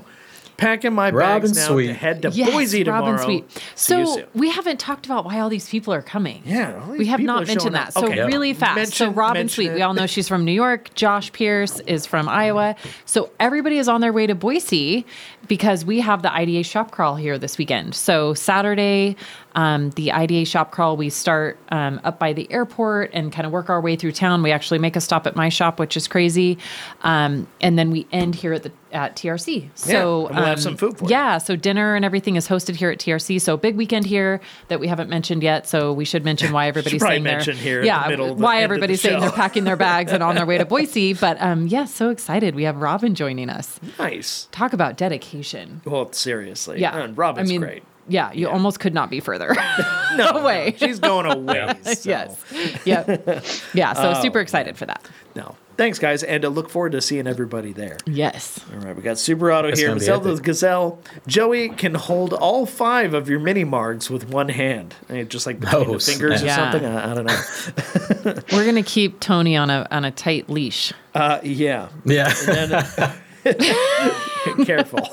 [0.60, 1.96] Packing my Robin bags now to Sweet.
[1.96, 3.12] head to Yes, Boise tomorrow.
[3.12, 3.50] Robin Sweet.
[3.74, 4.26] See you So soon.
[4.34, 6.42] we haven't talked about why all these people are coming.
[6.44, 7.88] Yeah, all these we have not mentioned that.
[7.88, 7.92] up.
[7.94, 8.24] So Okay.
[8.26, 8.74] really fast.
[8.74, 9.74] so Mention- Robin Sweet, it.
[9.74, 10.92] we all know she's from New York.
[10.94, 12.76] Josh Pierce is from Iowa.
[13.06, 15.06] So everybody is on their way to Boise
[15.48, 17.94] because we have the IDA shop crawl here this weekend.
[17.94, 19.16] So Saturday,
[19.54, 23.52] Um, the IDA shop crawl, we start um, up by the airport and kind of
[23.52, 24.42] work our way through town.
[24.42, 26.58] We actually make a stop at my shop, which is crazy,
[27.02, 29.70] um, and then we end here at the at TRC.
[29.74, 31.10] So and we'll have um, some food for you.
[31.10, 33.40] yeah, so dinner and everything is hosted here at TRC.
[33.40, 35.68] So big weekend here that we haven't mentioned yet.
[35.68, 38.62] So we should mention why everybody's saying they're mention here the yeah the why the
[38.62, 41.14] everybody's saying they're packing their bags and on their way to Boise.
[41.14, 42.54] But um, yeah, so excited.
[42.54, 43.80] We have Robin joining us.
[43.98, 44.48] Nice.
[44.52, 45.82] Talk about dedication.
[45.84, 46.80] Well, seriously.
[46.80, 47.82] Yeah, And Robin's I mean, great.
[48.10, 49.54] Yeah, you almost could not be further
[50.16, 50.74] No, away.
[50.78, 51.72] She's going away.
[51.82, 52.36] so- yes.
[52.84, 53.44] Yep.
[53.72, 53.92] Yeah.
[53.94, 55.08] So Oh, super excited for that.
[55.34, 55.56] No.
[55.76, 57.96] Thanks, guys, and uh, look forward to seeing everybody there.
[58.04, 58.60] Yes.
[58.70, 59.88] All right, we got Super Auto That's here.
[59.88, 60.36] gonna be Zelda.
[60.38, 60.98] Gazelle.
[61.26, 64.94] Joey can hold all five of your mini margs with one hand,
[65.28, 66.72] just like between Oh, the fingers or snap.
[66.72, 66.84] something.
[66.90, 68.42] I, I don't know.
[68.52, 70.92] We're gonna keep Tony on a on a tight leash.
[71.14, 71.88] Uh, yeah.
[72.04, 72.30] Yeah.
[72.46, 73.12] And, uh,
[74.64, 75.08] careful.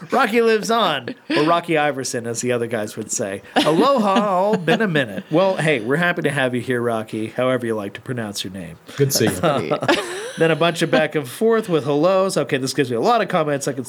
[0.10, 3.42] Rocky lives on, or Rocky Iverson, as the other guys would say.
[3.56, 5.24] Aloha, all been a minute.
[5.30, 7.28] Well, hey, we're happy to have you here, Rocky.
[7.28, 8.76] However you like to pronounce your name.
[8.96, 9.78] Good to see you.
[10.38, 12.36] Then a bunch of back and forth with hellos.
[12.36, 13.66] Okay, this gives me a lot of comments.
[13.68, 13.86] I could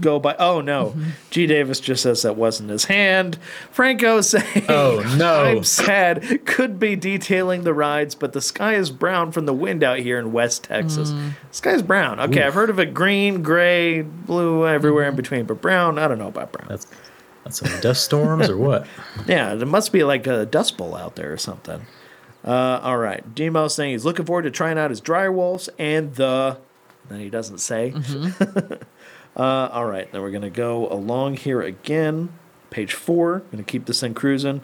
[0.00, 0.34] go by.
[0.38, 0.94] Oh no,
[1.30, 1.46] G.
[1.46, 3.38] Davis just says that wasn't his hand.
[3.70, 5.44] Franco saying, Oh, no.
[5.44, 6.44] I'm sad.
[6.44, 10.18] Could be detailing the rides, but the sky is brown from the wind out here
[10.18, 11.10] in West Texas.
[11.10, 11.32] Mm.
[11.50, 12.20] Sky's brown.
[12.20, 15.16] Okay, I've heard of it green, gray, blue, everywhere in mm.
[15.16, 15.98] between, but brown.
[15.98, 16.68] I don't know about brown.
[16.68, 16.86] That's
[17.44, 18.86] that's some dust storms or what?
[19.26, 21.82] Yeah, there must be like a dust bowl out there or something.
[22.44, 23.34] Uh, all right.
[23.34, 26.58] Demo saying he's looking forward to trying out his dryer wolves and the.
[27.08, 27.92] Then he doesn't say.
[27.94, 28.74] Mm-hmm.
[29.36, 30.10] uh, all right.
[30.12, 32.30] Then we're going to go along here again.
[32.70, 33.40] Page four.
[33.50, 34.60] Going to keep this thing cruising.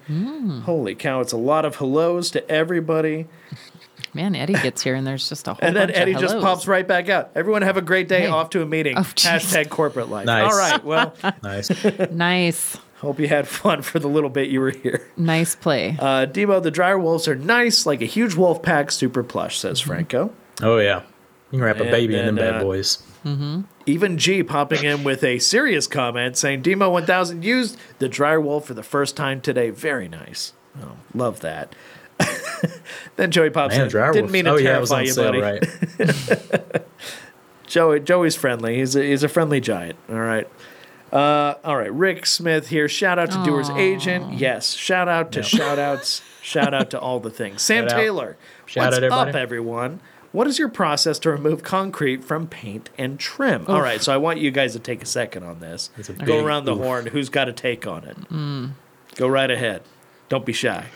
[0.65, 1.21] Holy cow.
[1.21, 3.27] It's a lot of hellos to everybody.
[4.15, 6.39] Man, Eddie gets here and there's just a whole And then bunch of Eddie just
[6.41, 7.31] pops right back out.
[7.35, 8.27] Everyone have a great day Hey.
[8.29, 8.97] off to a meeting.
[8.97, 9.03] Oh.
[9.03, 10.25] Hashtag corporate life.
[10.25, 10.51] Nice.
[10.51, 10.83] All right.
[10.83, 11.71] Well, Nice.
[12.11, 15.07] Nice, hope you had fun for the little bit you were here.
[15.19, 15.95] nice play.
[16.01, 19.79] Uh, Demo, the dryer wolves are nice, like a huge wolf pack, super plush, says
[19.81, 20.33] Franco.
[20.63, 21.03] Oh yeah.
[21.51, 22.67] You can wrap a And baby in them then, bad uh,
[23.37, 23.65] boys.
[23.87, 28.67] Even G popping in with a serious comment saying Demo 1000 used the dryer wolf
[28.67, 29.71] for the first time today.
[29.71, 30.53] Very nice.
[30.81, 31.75] Oh, love that.
[33.17, 33.89] then Joey pops Man, in.
[33.89, 35.41] dryer Didn't mean to oh yeah, was terrify on you, sale, buddy.
[35.41, 36.87] right?
[37.67, 38.77] Joey, Joey's friendly.
[38.77, 39.99] He's a, he's a friendly giant.
[40.09, 40.49] All right.
[41.13, 41.93] Uh, all right.
[41.93, 42.89] Rick Smith here.
[42.89, 44.35] Shout out to Doer's agent.
[44.35, 44.73] Yes.
[44.75, 46.23] Shout out to shout outs.
[46.43, 47.63] shout out to all the things.
[47.69, 47.97] Sam Shout out.
[48.01, 48.37] Taylor.
[48.67, 49.31] Shout What's out, everybody.
[49.31, 50.01] up, everyone?
[50.39, 53.65] What is your process to remove concrete from paint and trim?
[53.67, 54.01] All right.
[54.01, 55.91] So I want you guys to take a second on this.
[55.97, 56.81] Go big around the oof.
[56.81, 57.07] horn.
[57.07, 59.17] Who's got a take on it?
[59.17, 59.83] Go right ahead.
[60.29, 60.87] Don't be shy.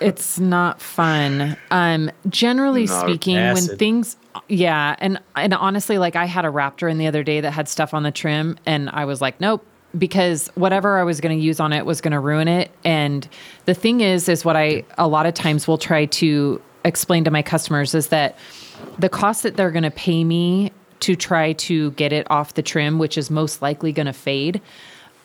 [0.00, 1.56] it's not fun.
[1.70, 3.00] Um, generally No.
[3.02, 4.16] speaking, when things,
[4.48, 7.68] yeah, and and honestly, like I had a Raptor in the other day that had
[7.68, 9.64] stuff on the trim, and I was like, nope,
[9.96, 12.72] because whatever I was going to use on it was going to ruin it.
[12.84, 13.28] And
[13.66, 17.30] the thing is, is what I a lot of times will try to explain to
[17.30, 18.36] my customers is that
[18.98, 22.62] the cost that they're going to pay me to try to get it off the
[22.62, 24.60] trim, which is most likely going to fade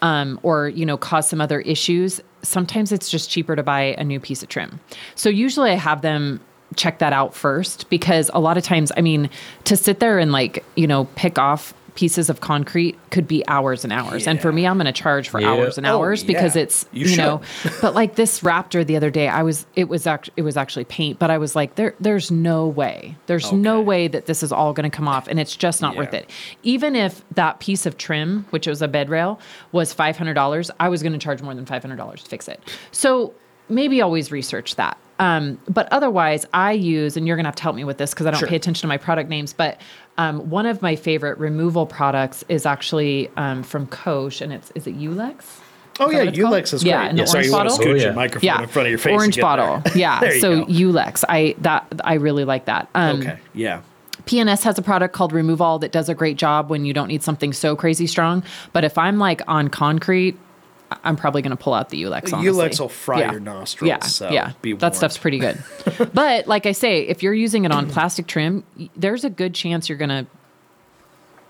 [0.01, 4.03] um, or you know cause some other issues sometimes it's just cheaper to buy a
[4.03, 4.79] new piece of trim.
[5.15, 6.39] So usually i have them
[6.75, 9.29] check that out first because a lot of times i mean
[9.63, 13.83] to sit there and like you know pick off pieces of concrete could be hours
[13.83, 14.27] and hours.
[14.27, 15.49] And for me i'm going to charge for Yeah.
[15.51, 16.63] hours and Oh, hours because yeah.
[16.63, 17.41] it's You you, know
[17.81, 20.83] but like this raptor the other day i was it was actually it was actually
[20.85, 24.51] paint but i was like there there's no way there's no way that this is
[24.51, 26.29] all going to come off and it's just not worth it.
[26.63, 29.39] Even if that piece of trim which was a bed rail
[29.71, 32.59] was $500 i was going to charge more than $500 to fix it.
[32.91, 33.33] So
[33.69, 34.97] maybe always research that.
[35.17, 38.13] Um, but otherwise i use and you're going to have to help me with this
[38.13, 38.49] because i don't Sure.
[38.49, 39.79] pay attention to my product names but
[40.17, 44.87] um, one of my favorite removal products is actually um, from Koch, and it's is
[44.87, 45.59] it Ulex?
[45.99, 46.19] Oh, Is yeah.
[46.19, 46.53] what it's called?
[46.53, 47.09] Ulex is Yeah, great.
[47.11, 47.75] in the Sorry, orange you want to bottle?
[47.75, 48.15] scoot Oh, your yeah.
[48.15, 49.13] microphone Yeah, in front of your face.
[49.13, 49.81] orange bottle.
[49.85, 49.93] there.
[49.97, 50.65] Yeah, There you so go.
[50.65, 52.89] Ulex, I that I really like that.
[52.95, 53.39] Um, Okay.
[53.53, 53.81] Yeah.
[54.25, 57.07] P&S has a product called Remove All that does a great job when you don't
[57.09, 58.43] need something so crazy strong.
[58.73, 60.37] But if I'm like on concrete, I-
[61.03, 62.31] I'm probably going to pull out the Ulex.
[62.33, 62.51] Honestly.
[62.51, 64.95] Ulex will fry your nostrils, Yeah, so yeah, be that warned.
[64.95, 65.61] stuff's pretty good.
[66.13, 68.63] but like I say, if you're using it on plastic trim,
[68.95, 70.27] there's a good chance you're going to,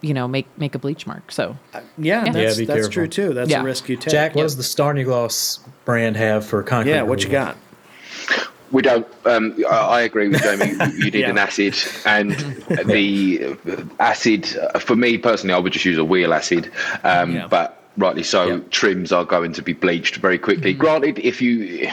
[0.01, 1.31] you know, make make a bleach mark.
[1.31, 1.57] So
[1.97, 2.31] Yeah, Yeah.
[2.31, 2.91] that's, be that's careful.
[2.91, 3.33] true too.
[3.33, 3.61] That's Yeah.
[3.61, 4.11] a risk you take.
[4.11, 4.45] Jack, what Yep.
[4.45, 6.91] does the Stjarnagloss brand have for concrete?
[6.93, 7.57] Yeah, what you got?
[8.71, 9.05] We don't.
[9.25, 10.71] Um, I, I agree with Jamie.
[10.97, 11.29] You did Yeah.
[11.29, 11.75] an acid,
[12.05, 12.31] and
[12.85, 13.55] the
[13.99, 16.71] acid uh, for me personally, I would just use a wheel acid.
[17.03, 17.47] Um, Yeah.
[17.47, 18.59] But rightly so, Yeah.
[18.71, 20.73] trims are going to be bleached very quickly.
[20.73, 21.87] Granted, if you,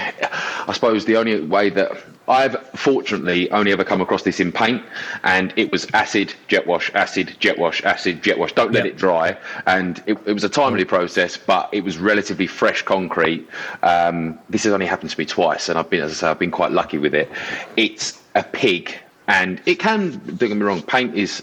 [0.67, 1.93] I suppose the only way that
[2.29, 4.83] I've fortunately only ever come across this in paint,
[5.25, 8.53] and it was acid, jet wash, acid, jet wash, acid, jet wash.
[8.53, 8.95] Don't let Yep.
[8.95, 9.37] it dry.
[9.67, 13.47] And it, it was a timely process, but it was relatively fresh concrete.
[13.83, 16.39] Um, this has only happened to me twice, and I've been, as I say, I've
[16.39, 17.29] been quite lucky with it.
[17.77, 18.95] It's a pig,
[19.29, 20.11] and it can.
[20.27, 20.83] Don't get me wrong.
[20.83, 21.43] Paint is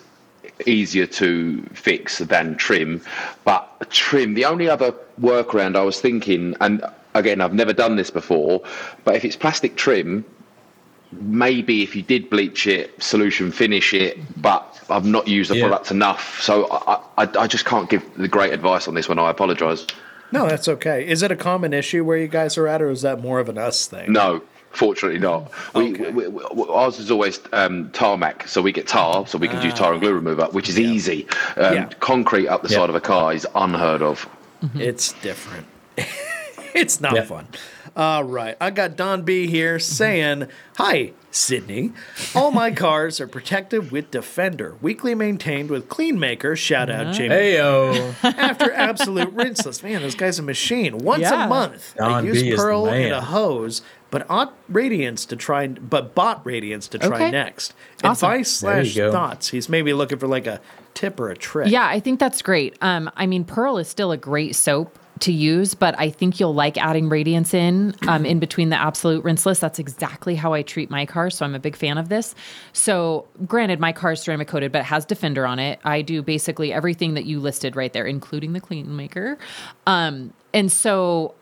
[0.65, 3.01] easier to fix than trim.
[3.43, 6.83] But trim, the only other workaround I was thinking, and
[7.13, 8.61] again, I've never done this before,
[9.03, 10.25] but if it's plastic trim,
[11.11, 15.67] maybe if you did bleach it, solution finish it, but I've not used the Yeah.
[15.67, 16.39] product enough.
[16.41, 19.17] So I, I, I just can't give the great advice on this one.
[19.17, 19.87] I apologise.
[20.31, 21.07] No, that's okay.
[21.07, 23.49] Is it a common issue where you guys are at, or is that more of
[23.49, 24.13] an us thing?
[24.13, 25.51] No, fortunately not.
[25.75, 26.11] We, Okay.
[26.11, 29.73] we, we, ours is always um, tarmac, so we get tar, so we can use
[29.73, 31.27] tar and glue remover, which is easy.
[31.57, 31.71] Um, Ah.
[31.71, 31.85] Yeah.
[31.99, 32.77] Concrete up the Yeah.
[32.77, 34.27] side of a car is unheard of.
[34.75, 35.65] It's different.
[36.73, 37.23] it's not Yeah.
[37.23, 37.47] fun.
[37.95, 38.55] All right.
[38.61, 40.47] I got Don B here saying,
[40.77, 41.93] Hi, Sydni.
[42.35, 46.55] All my cars are protected with Defender, weekly maintained with Clean Maker.
[46.55, 47.33] Shout out, Jamie.
[47.35, 49.83] Hey After absolute rinseless.
[49.83, 50.99] Man, this guy's a machine.
[50.99, 51.45] Once Yeah.
[51.45, 55.67] a month, I Don use B Pearl and a hose, but ought radiance to try,
[55.67, 57.31] but bought radiance to try Okay.
[57.31, 57.73] next.
[58.03, 58.29] Awesome.
[58.31, 59.49] Advice slash thoughts.
[59.49, 60.59] He's maybe looking for like a
[60.93, 61.69] tip or a trick.
[61.71, 62.75] Yeah, I think that's great.
[62.81, 66.53] Um, I mean, Pearl is still a great soap to use, but I think you'll
[66.53, 69.59] like adding radiance in um, in between the absolute rinseless.
[69.59, 72.33] That's exactly how I treat my car, so I'm a big fan of this.
[72.71, 75.79] So, granted, my car is ceramic coated, but it has Defender on it.
[75.83, 79.37] I do basically everything that you listed right there, including the clean maker.
[79.85, 81.35] Um, and so,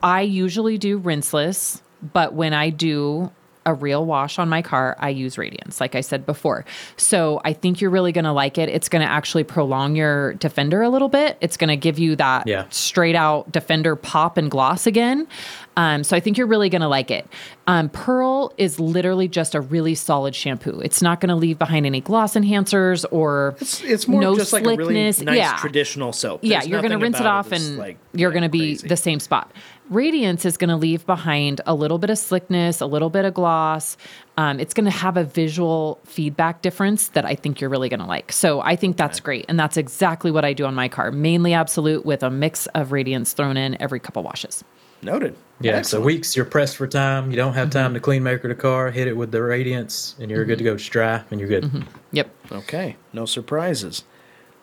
[0.00, 3.30] I usually do rinseless, but when I do
[3.64, 6.64] a real wash on my car, I use Radiance, like I said before.
[6.96, 8.68] So I think you're really going to like it.
[8.68, 11.36] It's going to actually prolong your Defender a little bit.
[11.40, 12.64] It's going to give you that Yeah.
[12.70, 15.28] straight out Defender pop and gloss again.
[15.76, 17.24] Um, so I think you're really going to like it.
[17.68, 20.80] Um, Pearl is literally just a really solid shampoo.
[20.80, 24.52] It's not going to leave behind any gloss enhancers or It's, it's more no just
[24.52, 25.20] like a really slickness.
[25.20, 25.56] nice yeah.
[25.58, 26.40] traditional soap.
[26.42, 28.88] Yeah, you're going to rinse it off and like, you're going to be crazy.
[28.88, 29.52] the same spot.
[29.92, 33.34] Radiance is going to leave behind a little bit of slickness, a little bit of
[33.34, 33.96] gloss.
[34.38, 38.00] Um, it's going to have a visual feedback difference that I think you're really going
[38.00, 38.32] to like.
[38.32, 39.44] So I think that's great.
[39.48, 42.90] And that's exactly what I do on my car mainly absolute with a mix of
[42.92, 44.64] Radiance thrown in every couple washes.
[45.02, 45.36] Noted.
[45.60, 45.72] yeah.
[45.72, 45.86] Excellent.
[45.86, 47.30] So weeks you're pressed for time.
[47.30, 48.90] You don't have time to clean maker the car.
[48.90, 50.76] Hit it with the radiance, and you're good to go.
[50.76, 51.84] Just dry, and you're good.
[52.12, 52.30] Yep.
[52.52, 54.04] Okay, no surprises.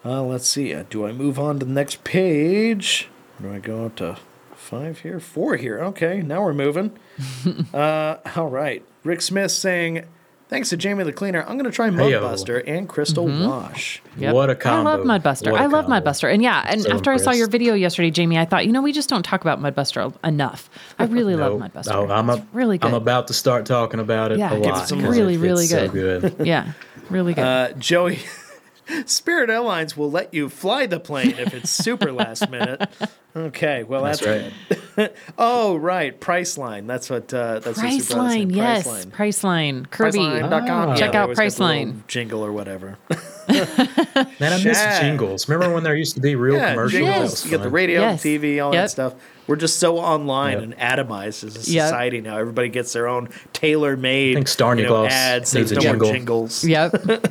[0.06, 0.74] Uh, let's see.
[0.74, 3.10] Uh, do I move on to the next page?
[3.38, 4.18] Or do I go up to
[4.70, 5.20] five here?
[5.20, 5.80] Four here.
[5.80, 6.92] Okay, now we're moving.
[7.74, 8.84] uh, all right.
[9.04, 10.06] Rick Smith saying,
[10.50, 12.22] Thanks to Jamie the Cleaner, I'm going to try Heyo.
[12.22, 14.02] Mudbuster and Crystal Wash.
[14.18, 14.34] Yep.
[14.34, 14.90] What a combo!
[14.90, 15.56] I love Mudbuster.
[15.56, 16.10] I love combo.
[16.10, 16.34] Mudbuster.
[16.34, 18.82] And yeah, and So after I saw your video yesterday, Jamie, I thought, you know,
[18.82, 20.68] we just don't talk about Mudbuster enough.
[20.98, 21.94] I really love Mudbuster.
[21.94, 22.88] Oh, I'm a, It's really good.
[22.88, 24.88] I'm about to start talking about it Yeah, a lot.
[24.88, 25.18] some 'cause love.
[25.18, 26.22] Really, it's really so good.
[26.38, 26.48] good.
[26.48, 26.72] yeah,
[27.12, 27.44] really good.
[27.46, 28.18] Uh, Joey,
[29.06, 32.90] Spirit Airlines will let you fly the plane if it's super last minute.
[33.36, 34.52] Okay, well that's, That's
[34.96, 35.14] good.
[35.38, 36.88] oh, right, Priceline.
[36.88, 37.32] That's what.
[37.32, 39.12] Uh, that's what Super Airlines Priceline, said, yes, Priceline.
[39.12, 40.18] Priceline, Kirby.
[40.18, 40.90] Priceline.com.
[40.90, 40.96] Ah.
[40.96, 42.08] Check they out always got the little Priceline.
[42.08, 42.98] jingle or whatever.
[43.50, 45.02] Man, I miss Shad.
[45.04, 45.48] jingles.
[45.48, 46.92] Remember when there used to be real yeah, commercials?
[47.00, 47.16] jingles.
[47.16, 48.24] That was You get the radio, Yes.
[48.24, 49.14] TV, all that stuff.
[49.46, 50.64] We're just so online Yep.
[50.64, 51.84] and atomized as a Yep.
[51.86, 52.40] society now.
[52.40, 55.54] Everybody gets their own tailor-made I think Starny you know, ads.
[55.54, 56.12] needs There's a no jingle.
[56.12, 56.64] jingles.
[56.64, 57.28] Yep.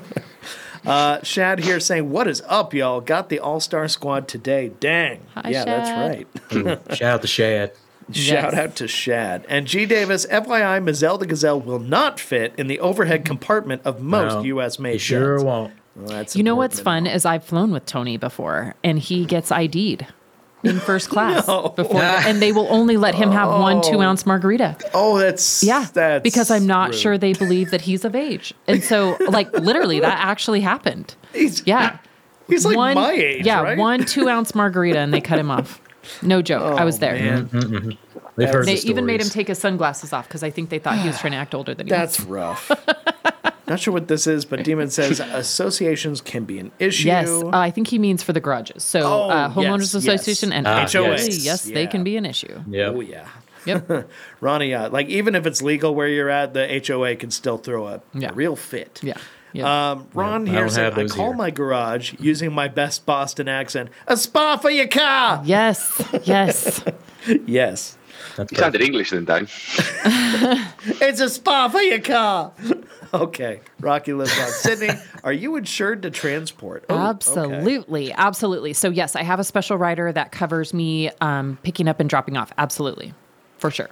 [0.86, 3.00] Uh, Shad here saying, "What is up, y'all?
[3.00, 4.72] Got the All Star Squad today?
[4.80, 5.20] Dang!
[5.34, 6.26] Hi, yeah, Shad.
[6.46, 6.78] that's right.
[6.96, 7.72] Shout out to Shad.
[8.12, 8.54] Shout Yes.
[8.54, 10.24] out to Shad and G Davis.
[10.26, 14.78] FYI, Mazel the Gazelle will not fit in the overhead compartment of most No, U.S.
[14.78, 15.74] made He sure won't.
[15.94, 19.24] Well, that's you know what's important fun is I've flown with Tony before, and he
[19.26, 20.06] gets ID'd
[20.64, 21.68] in first class No.
[21.70, 24.76] before, and they will only let him have one two ounce margarita.
[24.94, 26.98] Oh, that's Yeah, That's because I'm not rude.
[26.98, 31.14] sure they believe that he's of age, and so like literally that actually happened.
[31.32, 31.98] He's Yeah,
[32.48, 33.78] He's like one, my age, Yeah, right?
[33.78, 35.80] one two ounce margarita, and they cut him off.
[36.22, 36.78] No joke.
[36.80, 37.14] I was there.
[37.14, 37.90] Oh, Mm-hmm.
[38.36, 40.78] They've heard They the even made him take his sunglasses off because I think they
[40.78, 42.28] thought he was trying to act older than he that's was.
[42.28, 42.70] rough.
[43.68, 47.06] Not sure what this is, but Demon says associations can be an issue.
[47.08, 48.82] Yes, uh, I think he means for the garages.
[48.84, 50.56] So Oh, uh, homeowners yes, association yes.
[50.58, 51.10] and Ah, HOA.
[51.16, 51.44] yes.
[51.44, 51.88] Yes, they Yeah.
[51.88, 52.60] can be an issue.
[52.68, 52.92] Yep.
[52.96, 53.26] Oh yeah.
[53.66, 54.08] Yep.
[54.40, 57.86] Ronnie, uh, like even if it's legal where you're at, the HOA can still throw
[57.88, 58.30] a, Yeah.
[58.30, 59.00] a real fit.
[59.02, 59.14] Yeah.
[59.52, 59.90] Yeah.
[59.90, 63.48] Um, Ron Yeah, I here said, I call here." my garage using my best Boston
[63.48, 65.42] accent, a spa for your car.
[65.44, 66.02] yes.
[66.24, 66.82] Yes.
[67.46, 67.97] Yes.
[68.38, 68.74] That's You perfect.
[68.74, 69.48] sounded English then, Dane.
[71.00, 72.52] It's a spa for your car.
[73.14, 73.60] okay.
[73.80, 74.46] Rocky lives on.
[74.62, 76.84] Sydni, are you insured to transport?
[76.88, 77.02] Oh, okay.
[77.04, 78.12] absolutely.
[78.12, 78.72] Absolutely.
[78.74, 82.36] So yes, I have a special rider that covers me um, picking up and dropping
[82.36, 82.52] off.
[82.58, 83.12] Absolutely.
[83.58, 83.90] For sure.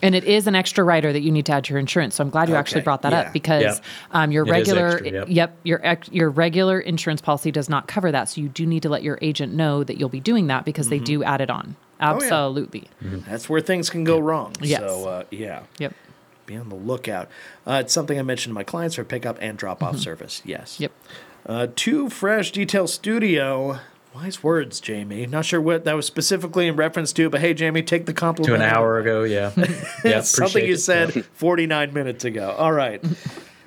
[0.00, 2.14] and it is an extra rider that you need to add to your insurance.
[2.14, 3.20] So I'm glad you actually brought that yeah.
[3.22, 4.22] up because Yeah.
[4.22, 5.58] um, your It is regular, extra, yep.
[5.64, 8.28] your ex- your regular insurance policy does not cover that.
[8.30, 10.86] So you do need to let your agent know that you'll be doing that because
[10.86, 10.98] Mm-hmm.
[10.98, 11.76] they do add it on.
[12.00, 12.14] Oh, yeah.
[12.14, 12.88] Absolutely.
[13.00, 14.54] That's where things can go wrong.
[14.60, 14.80] Yes.
[14.80, 15.94] So uh, yeah, Yep.
[16.46, 17.28] be on the lookout.
[17.66, 20.40] Uh, it's something I mentioned to my clients for pickup and drop off service.
[20.44, 20.74] Yes.
[20.74, 20.82] Mm-hmm.
[20.84, 20.92] Yep.
[21.46, 23.78] Uh, two fresh detail studio.
[24.14, 25.26] Wise words, Jamie.
[25.26, 28.58] Not sure what that was specifically in reference to, but hey, Jamie, take the compliment.
[28.60, 29.52] To an hour ago, yeah.
[30.04, 31.22] yeah Something you said Yeah.
[31.34, 32.54] 49 minutes ago.
[32.58, 33.04] All right.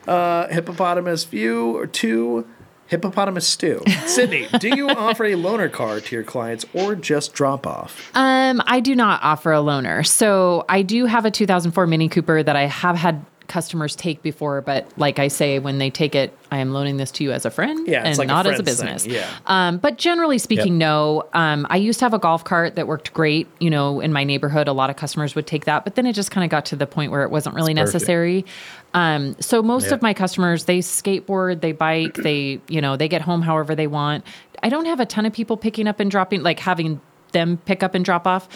[0.07, 2.47] Uh, hippopotamus view or two.
[2.91, 3.81] Hippopotamus stew.
[3.85, 8.11] Sydni, do you offer a loaner car to your clients or just drop off?
[8.13, 10.05] Um, I do not offer a loaner.
[10.05, 14.61] So I do have a 2004 Mini Cooper that I have had customers take before,
[14.61, 17.45] but like I say, when they take it, I am loaning this to you as
[17.45, 19.05] a friend Yeah, and like not as a friend's thing, business.
[19.13, 19.27] yeah.
[19.45, 20.79] Um, but generally speaking, Yep.
[20.79, 21.23] no.
[21.33, 23.47] Um, I used to have a golf cart that worked great.
[23.59, 26.13] You know, in my neighborhood, a lot of customers would take that, but then it
[26.13, 27.93] just kind of got to the point where it wasn't really perfect.
[27.93, 28.45] necessary.
[28.93, 29.93] Um, so most Yeah.
[29.95, 33.87] of my customers, they skateboard, they bike, they, you know, they get home however they
[33.87, 34.25] want.
[34.63, 36.99] I don't have a ton of people picking up and dropping, like having
[37.31, 38.49] them pick up and drop off,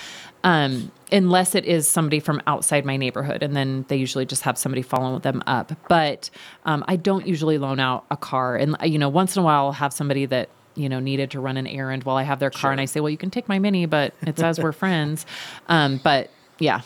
[0.43, 4.57] um, unless it is somebody from outside my neighborhood, and then they usually just have
[4.57, 5.71] somebody follow them up.
[5.87, 6.29] But
[6.65, 9.67] um, I don't usually loan out a car, and you know, once in a while
[9.67, 12.49] I'll have somebody that you know needed to run an errand while I have their
[12.49, 15.25] car, and I say, well, you can take my mini, but it says we're friends.
[15.69, 16.29] Um, but
[16.59, 16.81] yeah,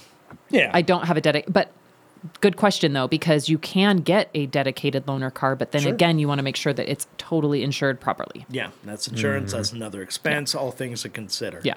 [0.51, 0.69] Yeah.
[0.71, 1.71] I don't have a dedicated, but.
[2.41, 5.93] Good question though, because you can get a dedicated loaner car, but then Sure.
[5.93, 8.45] again, you want to make sure that it's totally insured properly.
[8.49, 9.53] Yeah, that's insurance.
[9.53, 9.77] That's mm-hmm.
[9.77, 10.53] another expense.
[10.53, 11.61] All things to consider.
[11.63, 11.75] Yeah.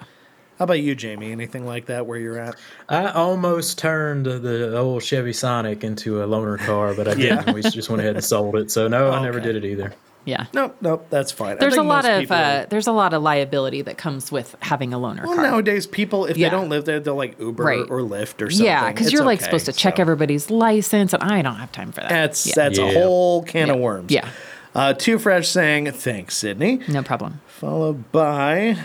[0.59, 1.31] How about you, Jamie?
[1.31, 2.55] Anything like that where you're at?
[2.87, 7.53] I almost turned the old Chevy Sonic into a loaner car, but I didn't.
[7.53, 8.69] We just went ahead and sold it.
[8.69, 9.47] So no, I never Okay.
[9.53, 9.93] did it either.
[10.25, 10.45] Yeah.
[10.53, 11.57] Nope, nope, that's fine.
[11.59, 14.93] There's a lot of people- uh, there's a lot of liability that comes with having
[14.93, 15.43] a loaner well, car.
[15.43, 16.49] nowadays people, if Yeah.
[16.49, 17.85] they don't live there, they'll like Uber Right.
[17.89, 18.65] or Lyft or something.
[18.65, 22.01] yeah, because you're like supposed to check everybody's license, and I don't have time for
[22.01, 22.09] that.
[22.09, 22.53] That's yeah.
[22.55, 24.11] that's a whole can of worms.
[24.11, 24.27] Yeah.
[24.75, 26.87] Uh, Too Fresh saying thanks, Sydni.
[26.87, 27.41] no problem.
[27.47, 28.77] Followed by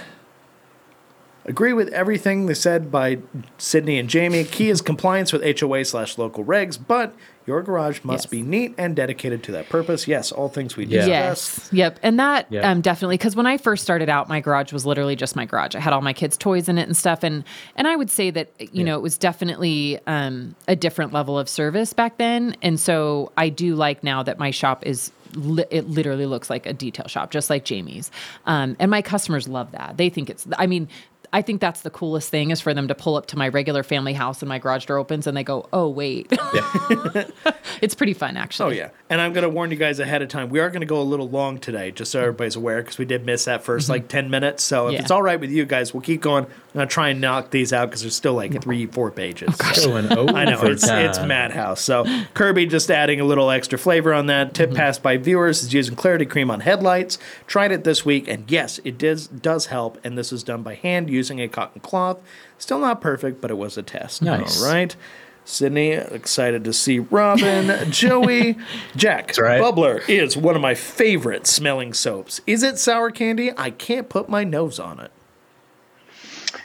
[1.49, 3.17] agree with everything they said by
[3.59, 4.45] Sydni and Jamie.
[4.45, 7.15] Key is compliance with HOA slash local regs, but
[7.47, 8.31] your garage must Yes.
[8.31, 10.07] be neat and dedicated to that purpose.
[10.07, 11.07] Yes, all things we Yeah.
[11.07, 11.59] discussed.
[11.59, 11.69] Yes.
[11.73, 11.99] Yep.
[12.03, 12.71] And that Yeah.
[12.71, 15.75] um, definitely because when I first started out, my garage was literally just my garage.
[15.75, 17.45] I had all my kids' toys in it and stuff, and
[17.75, 21.49] and I would say that you know it was definitely um, a different level of
[21.49, 22.55] service back then.
[22.61, 25.11] And so I do like now that my shop is.
[25.35, 28.11] Li- it literally looks like a detail shop, just like Jamie's.
[28.47, 29.99] Um, and my customers love that.
[29.99, 30.47] They think it's.
[30.59, 30.89] I mean.
[31.33, 33.83] I think that's the coolest thing is for them to pull up to my regular
[33.83, 36.27] family house and my garage door opens and they go, "Oh wait,"
[37.83, 38.75] it's pretty fun actually.
[38.75, 40.49] Oh yeah, and I'm going to warn you guys ahead of time.
[40.49, 43.05] We are going to go a little long today, just so everybody's aware, because we
[43.05, 44.63] did miss that 1st like ten minutes.
[44.63, 44.95] So if Mm-hmm.
[44.95, 45.01] Yeah.
[45.03, 46.45] it's all right with you guys, we'll keep going.
[46.45, 49.55] I'm going to try and knock these out because there's still like three, four pages.
[49.75, 51.81] So- Going over I know it's it's madhouse.
[51.83, 54.49] So Kirby just adding a little extra flavor on that.
[54.49, 54.53] Mm-hmm.
[54.55, 57.19] Tip passed by viewers is using Clarity Cream on headlights.
[57.47, 59.99] Tried it this week, and yes, it does does help.
[60.05, 62.19] And this is done by hand using a cotton cloth.
[62.57, 64.23] Still not perfect, but it was a test.
[64.23, 64.63] Nice.
[64.63, 64.97] All right.
[65.45, 68.57] Sydni, excited to see Robin, Joey,
[68.97, 69.35] Jack.
[69.39, 69.61] right.
[69.63, 72.43] Bubbler is one of my favorite smelling soaps.
[72.47, 73.51] Is it sour candy?
[73.57, 75.11] I can't put my nose on it.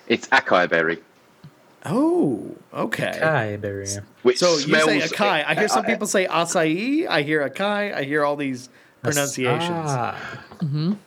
[0.07, 0.99] It's acai berry.
[1.85, 3.17] Oh, okay.
[3.21, 3.87] Hi, Barry.
[4.21, 5.45] Which So you say smells, acai.
[5.45, 7.07] I hear some people say acai.
[7.07, 7.93] I hear acai.
[7.93, 8.69] I hear all these
[9.03, 9.69] pronunciations.
[9.71, 10.17] Ah,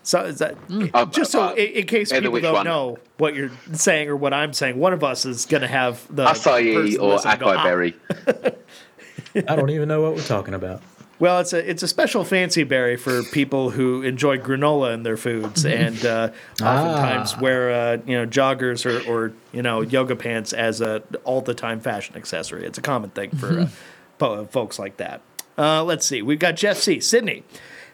[0.03, 0.55] So is that
[0.95, 2.65] Uh, just so uh, in, in case people don't one.
[2.67, 6.07] know what you're saying or what I'm saying, one of us is going to have
[6.15, 6.83] the acai or
[7.15, 7.95] listen and go, acai "Ah." berry.
[9.49, 10.83] I don't even know what we're talking about.
[11.19, 15.17] Well, it's a it's a special fancy berry for people who enjoy granola in their
[15.17, 16.29] foods, and uh,
[16.63, 17.41] oftentimes Ah.
[17.41, 21.55] wear uh, you know joggers or, or you know yoga pants as a all the
[21.55, 22.67] time fashion accessory.
[22.67, 23.69] It's a common thing for uh,
[24.19, 25.23] po- folks like that.
[25.57, 26.99] Uh, let's see, we've got Jeff C.
[26.99, 27.43] Sydni.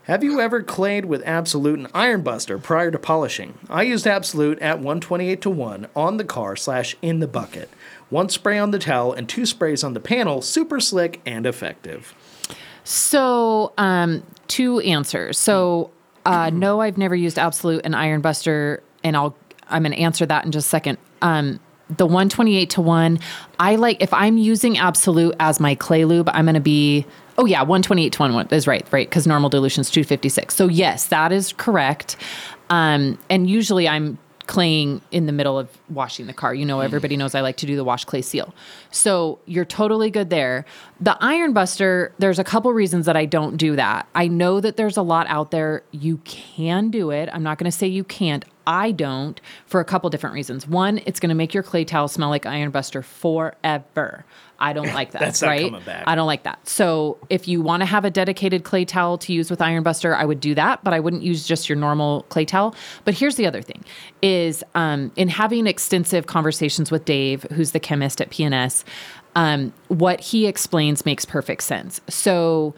[0.07, 3.57] Have you ever clayed with Absolute and Iron Buster prior to polishing?
[3.71, 7.71] I used Absolute at 128 to 1 on the car slash in the bucket.
[8.11, 12.15] One spray on the towel and two sprays on the panel, super slick and effective.
[12.83, 15.39] So, um, two answers.
[15.39, 15.93] So,
[16.27, 19.37] uh, no, I've never used Absolute and Iron Buster, and I'll
[19.69, 20.99] I'm gonna answer that in just a second.
[21.23, 23.21] Um, the 128 to one,
[23.61, 27.07] I like if I'm using Absolute as my clay lube, I'm gonna be
[27.39, 29.09] oh yeah, 128 to one is right, right?
[29.09, 30.55] Because normal dilution is 256.
[30.55, 32.17] So yes, that is correct.
[32.71, 36.55] Um, and usually I'm claying in the middle of washing the car.
[36.55, 38.55] You know, everybody knows I like to do the wash clay seal.
[38.91, 40.65] So you're totally good there.
[41.01, 44.09] The Iron Buster, there's a couple reasons that I don't do that.
[44.15, 45.85] I know that there's a lot out there.
[45.91, 47.29] You can do it.
[47.33, 48.45] I'm not going to say you can't.
[48.67, 50.67] I don't for a couple different reasons.
[50.67, 54.25] One, it's going to make your clay towel smell like Iron Buster forever.
[54.63, 55.21] I don't like that.
[55.21, 55.65] That's not right?
[55.67, 56.05] coming back.
[56.07, 56.67] I don't like that.
[56.67, 60.15] So if you want to have a dedicated clay towel to use with Iron Buster,
[60.15, 62.75] I would do that, but I wouldn't use just your normal clay towel.
[63.05, 63.85] But here's the other thing:
[64.23, 68.85] is um, in having extensive conversations with Dave, who's the chemist at P&S,
[69.35, 72.01] um, what he explains makes perfect sense.
[72.09, 72.75] So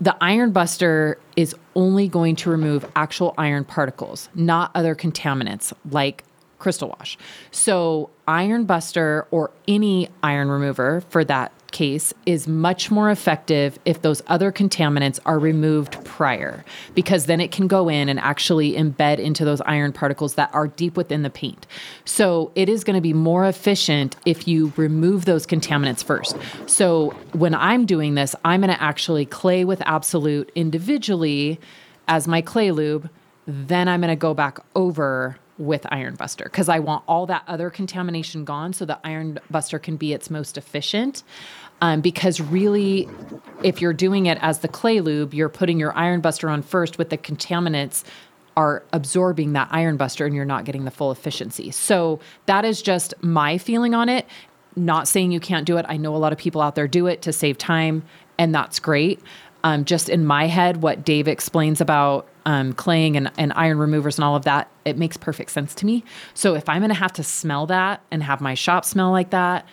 [0.00, 6.24] the iron buster is only going to remove actual iron particles, not other contaminants like
[6.58, 7.16] crystal wash.
[7.50, 14.00] So, iron buster or any iron remover for that case is much more effective if
[14.00, 19.18] those other contaminants are removed prior because then it can go in and actually embed
[19.18, 21.66] into those iron particles that are deep within the paint.
[22.04, 26.36] So, it is going to be more efficient if you remove those contaminants first.
[26.66, 31.60] So, when I'm doing this, I'm going to actually clay with Absolute individually
[32.08, 33.10] as my clay lube.
[33.46, 37.42] Then I'm going to go back over with Iron Buster because I want all that
[37.46, 41.22] other contamination gone so the Iron Buster can be its most efficient.
[41.82, 43.06] Um, because really,
[43.62, 46.96] if you're doing it as the clay lube, you're putting your Iron Buster on first
[46.96, 48.02] with the contaminants
[48.56, 51.70] are absorbing that iron buster and you're not getting the full efficiency.
[51.70, 54.26] So that is just my feeling on it.
[54.76, 55.84] Not saying you can't do it.
[55.88, 58.02] I know a lot of people out there do it to save time,
[58.38, 59.20] and that's great.
[59.62, 64.16] Um, just in my head, what Dave explains about um, claying and, and iron removers
[64.16, 66.04] and all of that, it makes perfect sense to me.
[66.32, 69.30] So if I'm going to have to smell that and have my shop smell like
[69.30, 69.66] that,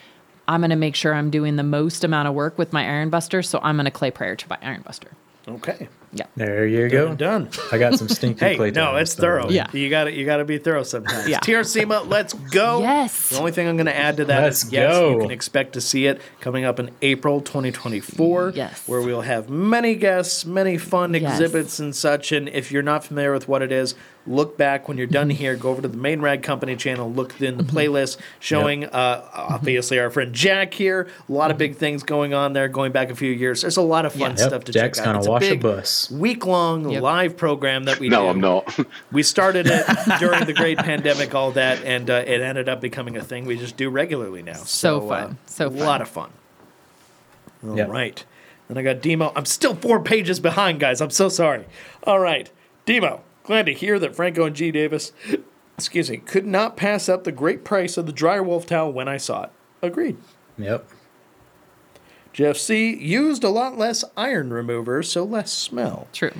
[0.48, 3.10] I'm going to make sure I'm doing the most amount of work with my iron
[3.10, 3.42] buster.
[3.44, 5.12] So I'm going to clay prior to my iron buster.
[5.48, 5.88] Okay.
[6.14, 6.26] Yeah.
[6.36, 7.16] There you go.
[7.16, 7.50] Done.
[7.72, 9.50] I got some stinky Hey, clay no, it's so- thorough.
[9.50, 9.68] Yeah.
[9.74, 11.28] You got to You got to be thorough sometimes.
[11.28, 11.40] Yeah.
[11.40, 12.82] TRCMA, let's go.
[12.82, 13.30] Yes.
[13.30, 15.74] The only thing I'm going to add to that is Let's yes, you can expect
[15.74, 18.54] to see it coming up in April 2024.
[18.56, 18.88] Yes.
[18.88, 21.40] Where we'll have many guests, many fun Yes.
[21.40, 22.32] exhibits and such.
[22.32, 23.96] And if you're not familiar with what it is,
[24.26, 25.38] look back when you're done Mm-hmm.
[25.38, 25.56] here.
[25.56, 27.12] Go over to the main Rag Company channel.
[27.12, 31.08] Look in the playlist showing uh, obviously our friend Jack here.
[31.28, 33.62] A lot of big things going on there, going back a few years.
[33.62, 35.10] There's a lot of fun Yep, stuff to Jack's check out.
[35.14, 36.10] gonna It's wash a big bus.
[36.12, 37.02] week long Yep.
[37.02, 38.28] live program that we No, do.
[38.30, 38.80] I'm not.
[39.12, 39.86] We started it
[40.20, 43.58] during the great pandemic, all that, and uh, it ended up becoming a thing we
[43.58, 44.54] just do regularly now.
[44.54, 45.24] So, So fun.
[45.24, 46.30] uh, So a lot of fun.
[47.66, 48.28] All right, Yep.
[48.70, 49.32] Then I got Demo.
[49.36, 51.02] I'm still four pages behind, guys.
[51.02, 51.66] I'm so sorry.
[52.04, 52.50] All right,
[52.86, 53.22] Demo.
[53.44, 55.12] Glad to hear that Franco and G Davis,
[55.78, 59.08] excuse me, could not pass up the great price of the dryer wolf towel when
[59.08, 59.52] I saw it.
[59.82, 60.18] Agreed.
[60.58, 60.88] Yep.
[62.32, 66.08] Jeff C used a lot less iron remover, so less smell.
[66.14, 66.32] True.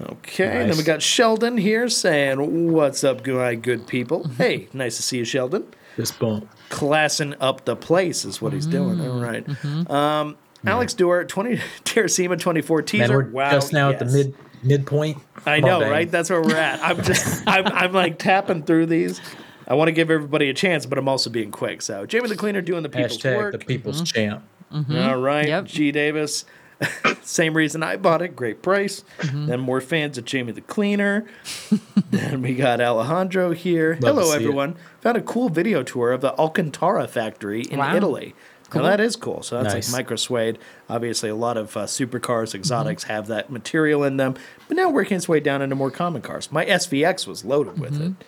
[0.00, 4.22] Okay, and then we got Sheldon here saying, "What's up, my good people?
[4.22, 4.42] Mm-hmm.
[4.42, 5.66] Hey, nice to see you, Sheldon.
[5.96, 6.48] Just bump.
[6.68, 9.00] Classing up the place is what he's doing.
[9.00, 9.20] All mm-hmm.
[9.20, 9.46] right.
[9.46, 9.92] Mm-hmm.
[9.92, 10.36] Um,
[10.66, 13.06] Alex Dewar, twenty Terracema twenty four teaser.
[13.06, 14.34] Man, we're wow, just now at the mid
[14.64, 15.18] midpoint.
[15.46, 15.90] I know, Dane.
[15.90, 16.10] right?
[16.10, 16.82] That's where we're at.
[16.82, 19.20] I'm just, I'm, I'm like tapping through these.
[19.66, 21.82] I want to give everybody a chance, but I'm also being quick.
[21.82, 23.52] So, Jamie the Cleaner doing the people's Hashtag work.
[23.52, 24.04] the people's mm-hmm.
[24.04, 24.44] champ.
[24.72, 24.96] Mm-hmm.
[24.96, 25.46] All right.
[25.46, 25.64] Yep.
[25.66, 26.44] G Davis.
[27.22, 28.36] Same reason I bought it.
[28.36, 29.04] Great price.
[29.18, 29.46] Mm-hmm.
[29.46, 31.24] Then more fans of Jamie the Cleaner.
[32.10, 33.96] then we got Alejandro here.
[34.00, 34.42] Love Hello, see it.
[34.42, 34.76] everyone.
[35.00, 37.94] Found a cool video tour of the Alcantara factory in Wow.
[37.96, 38.34] Italy.
[38.74, 39.42] Now that is cool.
[39.42, 39.92] So that's Nice.
[39.92, 40.58] like micro suede.
[40.88, 43.12] Obviously, a lot of uh, supercars, exotics mm-hmm.
[43.12, 44.34] have that material in them.
[44.68, 46.50] But now working its way down into more common cars.
[46.50, 48.12] My SVX was loaded with it.
[48.12, 48.22] Mm-hmm.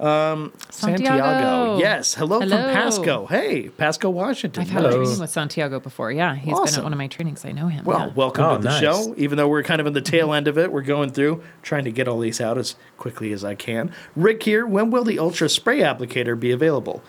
[0.00, 1.78] Um, Santiago.
[1.78, 2.14] Yes.
[2.14, 3.26] Hello, from Pasco.
[3.26, 4.62] Hey, Pasco, Washington.
[4.62, 4.92] I've had Nice.
[4.92, 6.12] a training with Santiago before.
[6.12, 7.44] Yeah, he's been at one of my trainings.
[7.44, 7.84] I know him.
[7.84, 8.12] Well, yeah.
[8.14, 8.80] welcome Oh, to the nice.
[8.80, 9.14] show.
[9.16, 10.10] Even though we're kind of in the mm-hmm.
[10.10, 13.32] tail end of it, we're going through trying to get all these out as quickly
[13.32, 13.92] as I can.
[14.14, 14.66] Rick here.
[14.66, 17.02] When will the Ultra Spray applicator be available?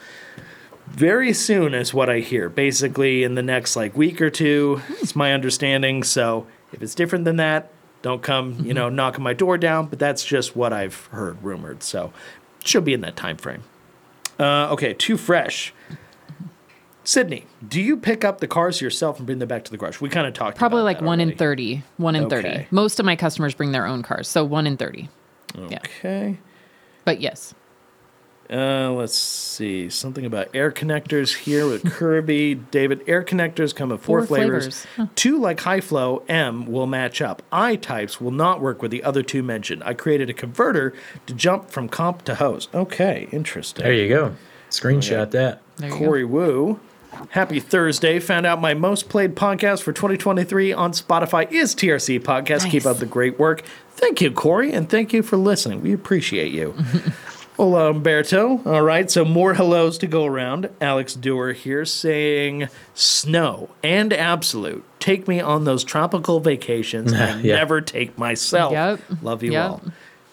[0.91, 2.49] Very soon, is what I hear.
[2.49, 4.81] Basically, in the next like week or two.
[5.01, 6.03] It's my understanding.
[6.03, 7.71] So if it's different than that,
[8.01, 9.87] don't come, you know, knocking my door down.
[9.87, 11.83] But that's just what I've heard rumored.
[11.83, 12.11] So
[12.63, 13.63] should be in that time frame.
[14.39, 15.73] Uh, okay, too fresh.
[17.05, 19.99] Sydni, do you pick up the cars yourself and bring them back to the garage?
[19.99, 21.83] We kind of talked Probably like one in 30.
[21.97, 22.41] One in Okay.
[22.41, 22.67] 30.
[22.71, 24.27] Most of my customers bring their own cars.
[24.27, 25.09] So one in 30.
[25.57, 25.79] Yeah.
[25.79, 26.37] Okay.
[27.05, 27.55] But yes.
[28.51, 29.89] Uh, let's see.
[29.89, 32.55] Something about air connectors here with Kirby.
[32.71, 34.63] David, air connectors come in four, Four flavors.
[34.63, 34.87] flavors.
[34.95, 35.05] Huh.
[35.15, 37.43] Two, like high flow, M will match up.
[37.51, 39.83] I types will not work with the other two mentioned.
[39.85, 40.93] I created a converter
[41.27, 42.69] to jump from comp to hose.
[42.73, 43.83] Okay, interesting.
[43.83, 44.35] There you go.
[44.71, 45.61] Screenshot that.
[45.77, 46.79] There you Corey Wu.
[47.29, 48.19] Happy Thursday.
[48.19, 52.69] Found out my most played podcast for 2023 on Spotify is TRC Podcast.
[52.69, 53.63] Keep up the great work.
[53.91, 55.81] Thank you, Corey, and thank you for listening.
[55.81, 56.75] We appreciate you.
[57.59, 58.61] Hola, uh, Umberto.
[58.65, 60.69] All right, so more hellos to go around.
[60.79, 67.55] Alex Dewar here saying, Snow and Absolute, take me on those tropical vacations I Yeah.
[67.57, 68.71] never take myself.
[68.71, 69.01] Yep.
[69.21, 69.69] Love you Yep.
[69.69, 69.81] all.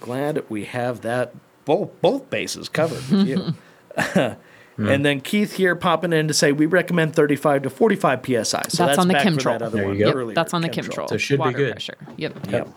[0.00, 1.34] Glad we have that
[1.64, 3.54] both both bases covered with you.
[4.78, 8.42] And then Keith here popping in to say we recommend 35 to 45 psi.
[8.44, 9.42] So that's, That's on the back for Chemtrol.
[9.44, 10.12] that other There one you go.
[10.12, 11.08] earlier, That's on the Chemtrol.
[11.08, 11.70] So it should be water good.
[11.72, 11.96] pressure.
[12.18, 12.50] Yep.
[12.50, 12.68] Yep.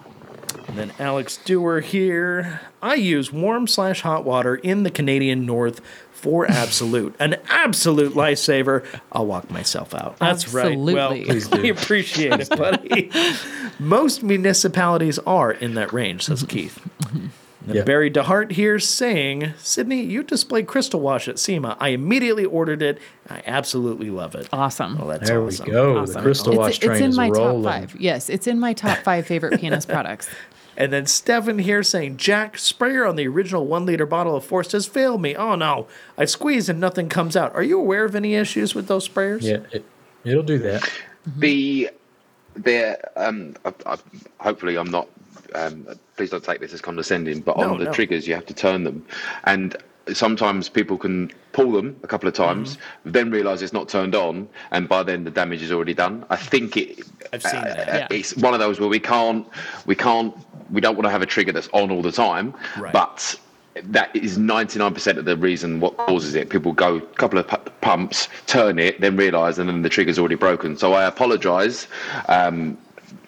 [0.69, 2.61] And then Alex Dewar here.
[2.79, 5.81] I use warm slash hot water in the Canadian North
[6.11, 7.15] for absolute.
[7.19, 8.85] An absolute lifesaver.
[9.11, 10.19] I'll walk myself out.
[10.19, 10.77] That's right.
[10.77, 11.25] Well, Absolutely.
[11.25, 11.61] Please do.
[11.63, 13.09] we appreciate it, buddy.
[13.79, 16.55] Most municipalities are in that range, says mm-hmm.
[16.55, 16.79] Keith.
[17.01, 17.27] Mm-hmm.
[17.65, 17.83] Then Yeah.
[17.83, 21.77] Barry DeHart here saying, Sydni, you displayed Crystal Wash at SEMA.
[21.79, 22.99] I immediately ordered it.
[23.29, 24.47] I absolutely love it.
[24.53, 24.99] Awesome.
[25.01, 25.65] Oh, that's There awesome.
[25.65, 25.97] we go.
[25.97, 26.13] Awesome.
[26.15, 27.63] The crystal wash it's, it's train in is my rolling.
[27.63, 27.95] top five.
[27.99, 30.29] Yes, it's in my top five favorite P&S products.
[30.79, 34.71] And then Stefan here saying, Jack, sprayer on the original one liter bottle of Force
[34.71, 35.35] has failed me.
[35.35, 35.87] Oh no,
[36.17, 37.53] I squeeze and nothing comes out.
[37.53, 39.41] Are you aware of any issues with those sprayers?
[39.43, 39.83] Yeah, it,
[40.23, 40.89] it'll do that.
[41.37, 41.89] The
[42.55, 43.97] the um, I, I,
[44.39, 45.09] hopefully I'm not.
[45.53, 45.85] Um,
[46.15, 47.91] please don't take this as condescending, but No, on the no.
[47.91, 49.05] triggers you have to turn them,
[49.45, 49.75] and
[50.13, 53.11] sometimes people can pull them a couple of times, Mm-hmm.
[53.11, 56.23] then realise it's not turned on, and by then the damage is already done.
[56.29, 56.99] I think it.
[57.33, 57.87] I've seen that.
[57.87, 58.07] Yeah.
[58.11, 59.45] It's one of those where we can't,
[59.85, 60.35] we can't,
[60.71, 62.93] we don't want to have a trigger that's on all the time, Right.
[62.93, 63.35] but
[63.83, 66.49] that is 99% of the reason what causes it.
[66.49, 70.19] People go a couple of pu- pumps, turn it, then realise, and then the trigger's
[70.19, 70.75] already broken.
[70.77, 71.87] So I apologise.
[72.27, 72.77] Um,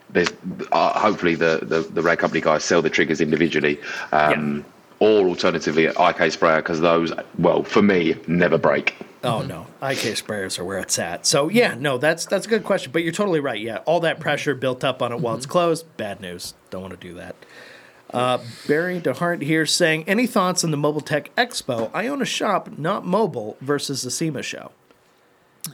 [0.10, 0.28] there's
[0.74, 3.80] uh, hopefully the, the the rag company guys sell the triggers individually.
[4.12, 4.66] Um,
[5.00, 8.96] Or alternatively, IK sprayer because those, well, for me, never break.
[9.24, 9.48] Oh mm-hmm.
[9.48, 11.26] no, IK sprayers are where it's at.
[11.26, 11.82] So yeah, mm-hmm.
[11.82, 12.92] no, that's that's a good question.
[12.92, 13.60] But you're totally right.
[13.60, 14.24] Yeah, all that mm-hmm.
[14.24, 15.86] pressure built up on it while it's closed.
[15.98, 16.54] Bad news.
[16.70, 17.36] Don't want to do that.
[18.14, 21.90] Uh, Barry DeHart here saying, any thoughts on the Mobile Tech Expo?
[21.94, 24.72] I own a shop, not mobile, versus the SEMA show.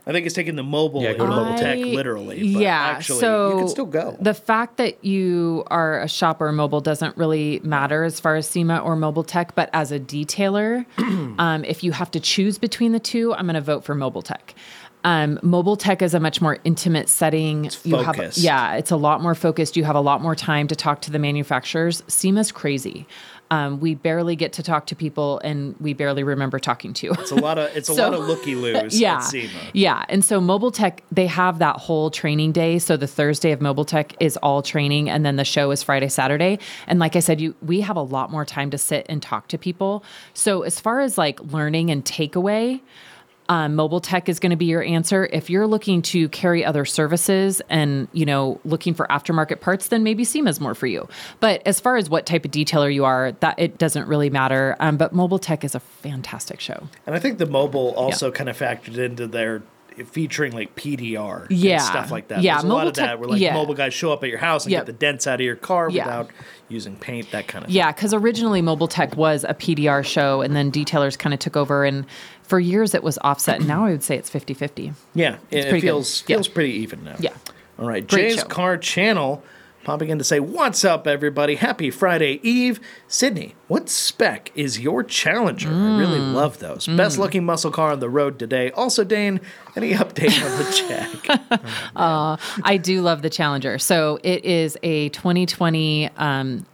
[0.05, 1.57] I think it's taking the mobile Yeah, go to mobile mobile.
[1.59, 2.53] tech literally.
[2.53, 4.17] But yeah, actually, so you can still go.
[4.19, 8.79] The fact that you are a shopper mobile doesn't really matter as far as SEMA
[8.79, 10.85] or mobile tech, but as a detailer,
[11.39, 14.21] um, if you have to choose between the two, I'm going to vote for mobile
[14.21, 14.53] tech.
[15.03, 17.69] Um, mobile tech is a much more intimate setting.
[17.85, 18.39] you have, focused.
[18.39, 19.77] yeah, it's a lot more focused.
[19.77, 22.03] You have a lot more time to talk to the manufacturers.
[22.07, 23.07] SEMA's crazy.
[23.49, 27.11] Um, we barely get to talk to people, and we barely remember talking to.
[27.11, 29.49] it's a lot of it's a lot of looky loos yeah, at SEMA.
[29.73, 30.05] Yeah.
[30.09, 32.79] And so Mobile Tech, they have that whole training day.
[32.79, 36.09] So the Thursday of Mobile Tech is all training and then the show is Friday,
[36.09, 36.59] Saturday.
[36.87, 39.47] And like I said, you we have a lot more time to sit and talk
[39.49, 40.03] to people.
[40.33, 42.81] So as far as like learning and takeaway,
[43.49, 45.27] um, mobile tech is going to be your answer.
[45.31, 50.03] If you're looking to carry other services and you know looking for aftermarket parts, then
[50.03, 51.07] maybe SEMA is more for you.
[51.39, 54.75] But as far as what type of detailer you are, that it doesn't really matter.
[54.79, 56.87] Um, but mobile tech is a fantastic show.
[57.05, 59.63] And I think the mobile also kind of factored into their
[60.11, 61.73] featuring like PDR Yeah.
[61.73, 62.43] and stuff like that.
[62.43, 63.55] Yeah, There's a lot mobile of that tech- where like yeah.
[63.55, 64.81] mobile guys show up at your house and Yep.
[64.81, 66.05] get the dents out of your car Yeah.
[66.05, 66.29] without
[66.69, 70.55] using paint, that kind of Yeah, because originally Mobile Tech was a PDR show, and
[70.55, 71.83] then detailers kind of took over.
[71.83, 72.05] And
[72.47, 73.59] for years it was offset.
[73.59, 74.93] And now I would say it's 50 50.
[75.13, 75.87] Yeah, it, it pretty good.
[75.87, 76.35] feels Yeah.
[76.37, 77.15] feels pretty even now.
[77.19, 77.33] Yeah.
[77.79, 78.45] All right, Great Jay's show.
[78.47, 79.43] Car Channel
[79.83, 81.55] popping in to say, "What's up, everybody?
[81.55, 83.53] Happy Friday Eve, Sydni.
[83.69, 85.69] What spec is your Challenger?
[85.69, 86.33] I really Mm.
[86.33, 86.87] love those.
[86.87, 88.71] Best looking muscle car on the road today.
[88.71, 89.39] Also, Dane,
[89.77, 91.59] any update on the Jag?
[92.65, 93.77] I do love the Challenger.
[93.79, 96.09] So it is a 2020.
[96.17, 96.65] Um,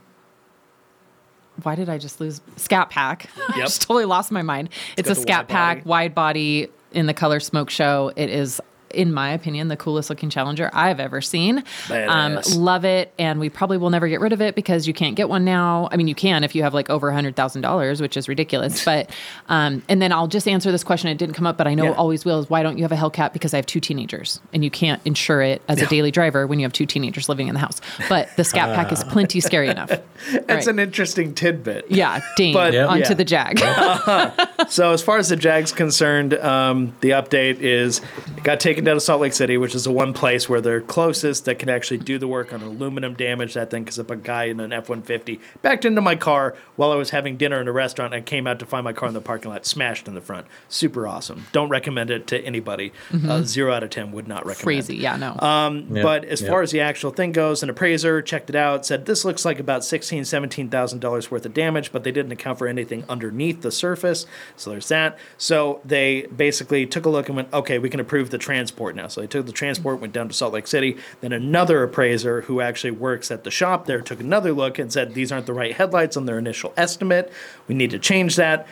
[1.62, 3.30] why did I just lose Scat Pack?
[3.48, 4.70] I just totally lost my mind.
[4.96, 5.88] It's, got a Scat wide Pack, body.
[5.88, 8.12] wide body in the color Smoke Show.
[8.16, 8.60] It is.
[8.94, 11.62] In my opinion, the coolest looking Challenger I've ever seen.
[11.90, 15.16] Um, love it, and we probably will never get rid of it because you can't
[15.16, 15.88] get one now.
[15.92, 18.28] I mean, you can if you have like over a hundred thousand dollars, which is
[18.28, 18.84] ridiculous.
[18.94, 19.10] But
[19.48, 21.08] um, and then I'll just answer this question.
[21.10, 21.90] It didn't come up, but I know Yeah.
[21.92, 22.38] it always will.
[22.40, 23.32] Is why don't you have a Hellcat?
[23.32, 26.58] Because I have two teenagers, and you can't insure it as a daily driver when
[26.60, 27.80] you have two teenagers living in the house.
[28.08, 29.88] But the Scat Pack is plenty scary enough.
[30.30, 30.66] That's Right.
[30.68, 31.86] an interesting tidbit.
[31.90, 32.86] yeah, ding But- Yeah.
[32.86, 33.14] onto Yeah.
[33.14, 33.58] the Jag.
[34.68, 38.00] So as far as the Jags concerned, um, the update is
[38.36, 40.80] it got taken down to Salt Lake City, which is the one place where they're
[40.80, 43.54] closest that can actually do the work on aluminum damage.
[43.54, 46.54] That thing, because if a guy in an F one fifty backed into my car
[46.76, 49.08] while I was having dinner in a restaurant, I came out to find my car
[49.08, 50.46] in the parking lot, smashed in the front.
[50.68, 51.46] Super awesome.
[51.52, 52.92] Don't recommend it to anybody.
[53.26, 54.64] Uh, zero out of ten would not recommend.
[54.64, 55.36] Crazy, yeah, no.
[55.38, 56.48] Um, Yeah, But as yeah.
[56.48, 59.58] far as the actual thing goes, an appraiser checked it out, said this looks like
[59.58, 63.62] about sixteen, seventeen thousand dollars worth of damage, but they didn't account for anything underneath
[63.62, 64.26] the surface.
[64.56, 65.18] So there's that.
[65.38, 69.08] So they basically took a look and went, okay, we can approve the transport now.
[69.08, 70.96] So they took the transport, went down to Salt Lake City.
[71.20, 75.14] Then another appraiser who actually works at the shop there took another look and said
[75.14, 77.32] these aren't the right headlights on their initial estimate.
[77.68, 78.66] We need to change that.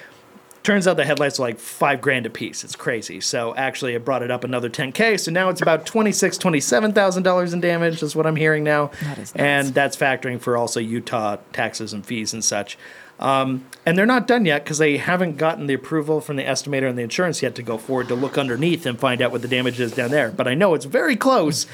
[0.63, 2.63] Turns out the headlights are like five grand a piece.
[2.63, 3.21] It's crazy.
[3.21, 5.19] So actually, it brought it up another 10k.
[5.19, 8.01] So now it's about twenty six, twenty seven thousand dollars in damage.
[8.01, 9.41] Is what I'm hearing now, That is nuts.
[9.41, 12.79] and that's factoring for also Utah taxes and fees and such.
[13.23, 16.89] Um, and they're not done yet because they haven't gotten the approval from the estimator
[16.89, 19.49] and the insurance yet to go forward to look underneath and find out what the
[19.49, 20.33] damage is down there.
[20.33, 21.67] But I know it's very close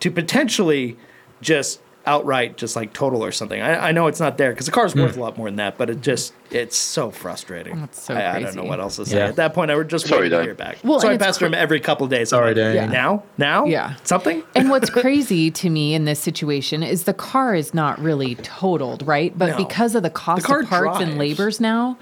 [0.00, 0.96] to potentially
[1.40, 3.60] just outright just like total or something.
[3.60, 5.20] I, I know it's not there because the car's worth hmm.
[5.20, 7.80] a lot more than that, but it just it's so frustrating.
[7.80, 9.18] That's so I, I don't know what else to say.
[9.18, 9.28] Yeah.
[9.28, 10.44] At that point, I would just Sorry, wait to Dan.
[10.44, 10.78] hear back.
[10.82, 12.30] Well, so I and it's pester him every couple of days.
[12.30, 12.74] Sorry, like, Dan.
[12.74, 12.86] Yeah.
[12.86, 13.96] Now, now, Yeah.
[14.04, 14.42] something.
[14.54, 19.06] And what's crazy to me in this situation is the car is not really totaled,
[19.06, 19.36] right?
[19.36, 19.56] But No.
[19.56, 21.18] because of the cost car of parts and drives.
[21.18, 21.98] labors now,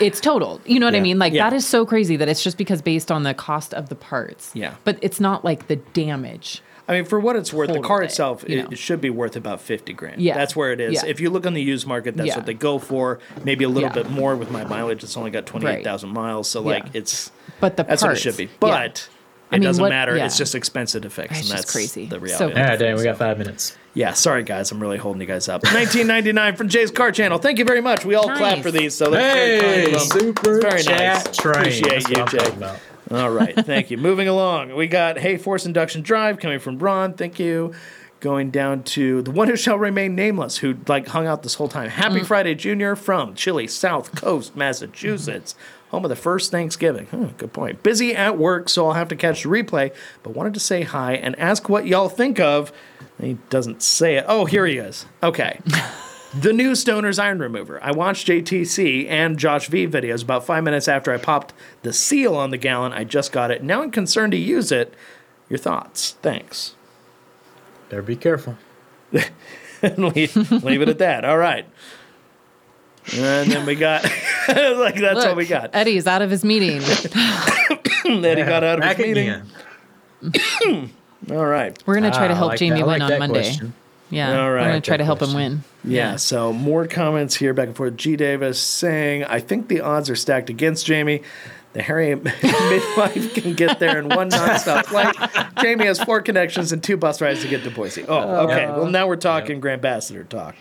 [0.00, 0.60] it's totaled.
[0.64, 1.18] You know what I mean?
[1.18, 1.48] Like Yeah.
[1.48, 4.50] that is so crazy that it's just because based on the cost of the parts.
[4.54, 4.74] Yeah.
[4.84, 6.62] But it's not like the damage.
[6.88, 8.68] I mean, for what it's worth, the car it, itself you it, know.
[8.70, 10.20] it should be worth about fifty grand.
[10.22, 10.36] Yeah.
[10.36, 10.94] that's where it is.
[10.94, 11.06] Yeah.
[11.10, 12.36] If you look on the used market, that's Yeah.
[12.36, 13.18] what they go for.
[13.44, 13.94] Maybe a little Yeah.
[13.94, 15.02] bit more with my mileage.
[15.02, 16.90] It's only got twenty eight thousand miles, so like Yeah.
[17.00, 18.44] it's But the that's what it should be.
[18.44, 18.50] yeah.
[18.60, 19.08] But
[19.50, 20.16] I it mean, doesn't what- matter.
[20.16, 20.26] yeah.
[20.26, 22.06] It's just expensive to fix, It's and that's crazy.
[22.06, 22.44] the reality.
[22.52, 22.52] crazy.
[22.52, 22.76] of Yeah, it.
[22.78, 23.76] Dan, we got five minutes.
[23.94, 25.62] Yeah, sorry guys, I'm really holding you guys up.
[25.64, 27.38] 1999 from Jay's Car Channel.
[27.38, 28.04] Thank you very much.
[28.04, 30.20] We all clap for these, so that's very kind Hey, of them.
[30.20, 31.36] super It's very chat nice.
[31.36, 31.54] train.
[31.56, 32.76] Appreciate That's you, what I'm Jay.
[33.10, 33.98] All right, thank you.
[33.98, 37.14] Moving along, we got Hey Force Induction Drive coming from Ron.
[37.14, 37.72] Thank you.
[38.18, 41.68] Going down to the one who shall remain nameless, who like hung out this whole
[41.68, 41.90] time.
[41.90, 42.26] Happy mm.
[42.26, 45.54] Friday, Junior from Chile, South Coast, Massachusetts,
[45.90, 47.06] home of the first Thanksgiving.
[47.10, 47.82] Huh, good point.
[47.82, 51.12] Busy at work, so I'll have to catch the replay, but wanted to say hi
[51.12, 52.72] and ask what y'all think of.
[53.20, 54.24] He doesn't say it.
[54.26, 55.06] Oh, here he is.
[55.22, 55.60] Okay.
[56.40, 57.82] The new Stoner's Iron Remover.
[57.82, 62.34] I watched JTC and Josh V videos about five minutes after I popped the seal
[62.34, 62.92] on the gallon.
[62.92, 63.62] I just got it.
[63.62, 64.92] Now I'm concerned to use it.
[65.48, 66.16] Your thoughts?
[66.22, 66.74] Thanks.
[67.88, 68.56] Better be careful.
[69.82, 71.24] leave, leave it at that.
[71.24, 71.64] All right.
[73.14, 74.02] And then we got,
[74.48, 75.70] like, that's all we got.
[75.74, 76.80] Eddie's out of his meeting.
[78.06, 79.42] Then he got out of his meeting.
[81.32, 81.76] All right.
[81.86, 82.86] We're gonna try Ah, to I help like Jamie that.
[82.86, 83.42] Win like on Monday.
[83.42, 83.74] question.
[84.10, 84.40] Yeah.
[84.40, 84.62] All right.
[84.62, 85.64] We're gonna try to help him win.
[85.84, 87.96] Yeah, so more comments here back and forth.
[87.96, 91.22] G Davis saying, I think the odds are stacked against Jamie.
[91.74, 95.14] The Harry midwife can get there in one nonstop flight.
[95.60, 98.04] Jamie has four connections and two bus rides to get to Boise.
[98.08, 98.66] Oh, okay.
[98.66, 100.54] well, now we're talking Grand Ambassador talk.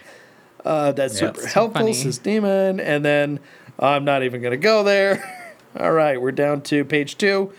[0.63, 1.27] Uh, that's Yeah.
[1.27, 1.93] super So helpful, funny.
[1.93, 2.79] says Demon.
[2.79, 3.39] And then
[3.79, 5.53] I'm not even going to go there.
[5.79, 7.53] All right, we're down to page two.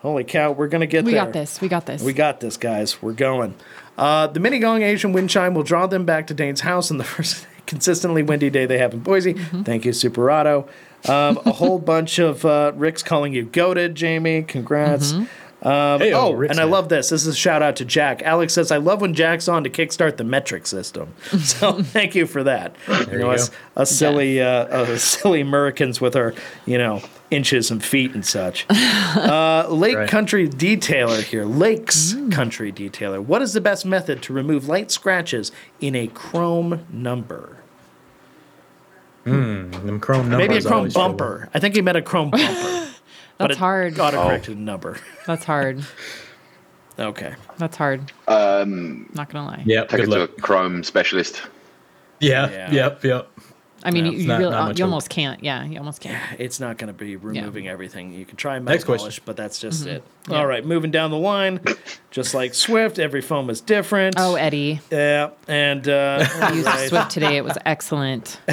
[0.00, 1.24] Holy cow, we're going to get We there.
[1.24, 1.60] got this.
[1.60, 2.02] We got this.
[2.02, 3.00] We got this, guys.
[3.02, 3.54] We're going.
[3.96, 6.98] Uh, the mini gong Asian wind chime will draw them back to Dane's house on
[6.98, 9.34] the first consistently windy day they have in Boise.
[9.34, 9.62] Mm-hmm.
[9.62, 10.68] Thank you, Superado.
[11.08, 14.42] Um, a whole bunch of uh, Rick's calling you goaded, Jamie.
[14.42, 15.12] Congrats.
[15.12, 15.24] Mm-hmm.
[15.68, 17.10] Um, Hey, oh, Rick's and I love this.
[17.10, 18.22] This is a shout out to Jack.
[18.22, 21.14] Alex says, I love when Jack's on to kickstart the metric system.
[21.38, 22.74] So thank you for that.
[22.88, 23.30] you you know, go.
[23.30, 26.34] us, us silly, uh, uh, silly Americans with our,
[26.66, 27.00] you know,
[27.32, 28.66] inches and feet and such.
[29.12, 30.08] Uh, Lake Right.
[30.08, 31.44] Country Detailer here.
[31.44, 33.20] Lakes Country Detailer.
[33.22, 37.58] What is the best method to remove light scratches in a chrome number?
[39.24, 40.48] Them chrome numbers.
[40.48, 41.48] Maybe a chrome always feel bumper.
[41.52, 42.88] I think he meant a chrome bumper.
[43.36, 43.98] but That's it hard.
[44.00, 44.98] Auto-corrected number.
[45.26, 45.84] That's hard.
[46.98, 47.34] Okay.
[47.58, 48.10] That's hard.
[48.26, 49.62] Um, Not gonna lie.
[49.66, 49.82] Yeah.
[49.82, 50.28] take Good it to a.
[50.28, 51.42] Chrome specialist.
[52.20, 52.50] Yeah.
[52.50, 52.72] Yeah.
[52.72, 53.04] Yep.
[53.04, 53.30] Yep.
[53.84, 54.90] I mean, Yeah, you, you, not- really, not you hope.
[54.90, 55.42] almost can't.
[55.42, 56.20] Yeah, you almost can't.
[56.40, 58.12] It's not going to be removing everything.
[58.12, 59.02] You can try metal Next question.
[59.04, 60.02] polish, but that's just it.
[60.28, 60.36] Yeah.
[60.38, 61.60] All right, moving down the line.
[62.10, 64.16] Just like Swift, every foam is different.
[64.18, 66.88] Oh, Eddie, Yeah, and uh, I used right.
[66.88, 67.36] Swift today.
[67.36, 68.40] It was excellent.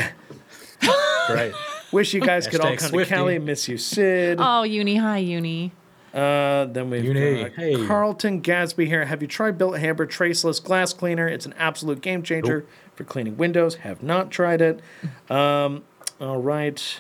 [1.30, 1.52] Right.
[1.92, 3.04] wish you guys could all come Swiftie.
[3.04, 3.40] to Cali.
[3.40, 4.38] Miss you, Sid.
[4.42, 5.72] Oh, Uni, hi, Uni.
[6.14, 7.86] Uh, then we've Uni, got hey.
[7.86, 9.06] Carlton Gadsby here.
[9.06, 11.28] Have you tried Bilt Hamber Traceless Glass Cleaner?
[11.28, 12.66] It's an absolute game changer
[13.00, 13.76] for cleaning windows.
[13.76, 14.82] Have not tried it.
[15.30, 15.84] Um,
[16.20, 17.00] all right.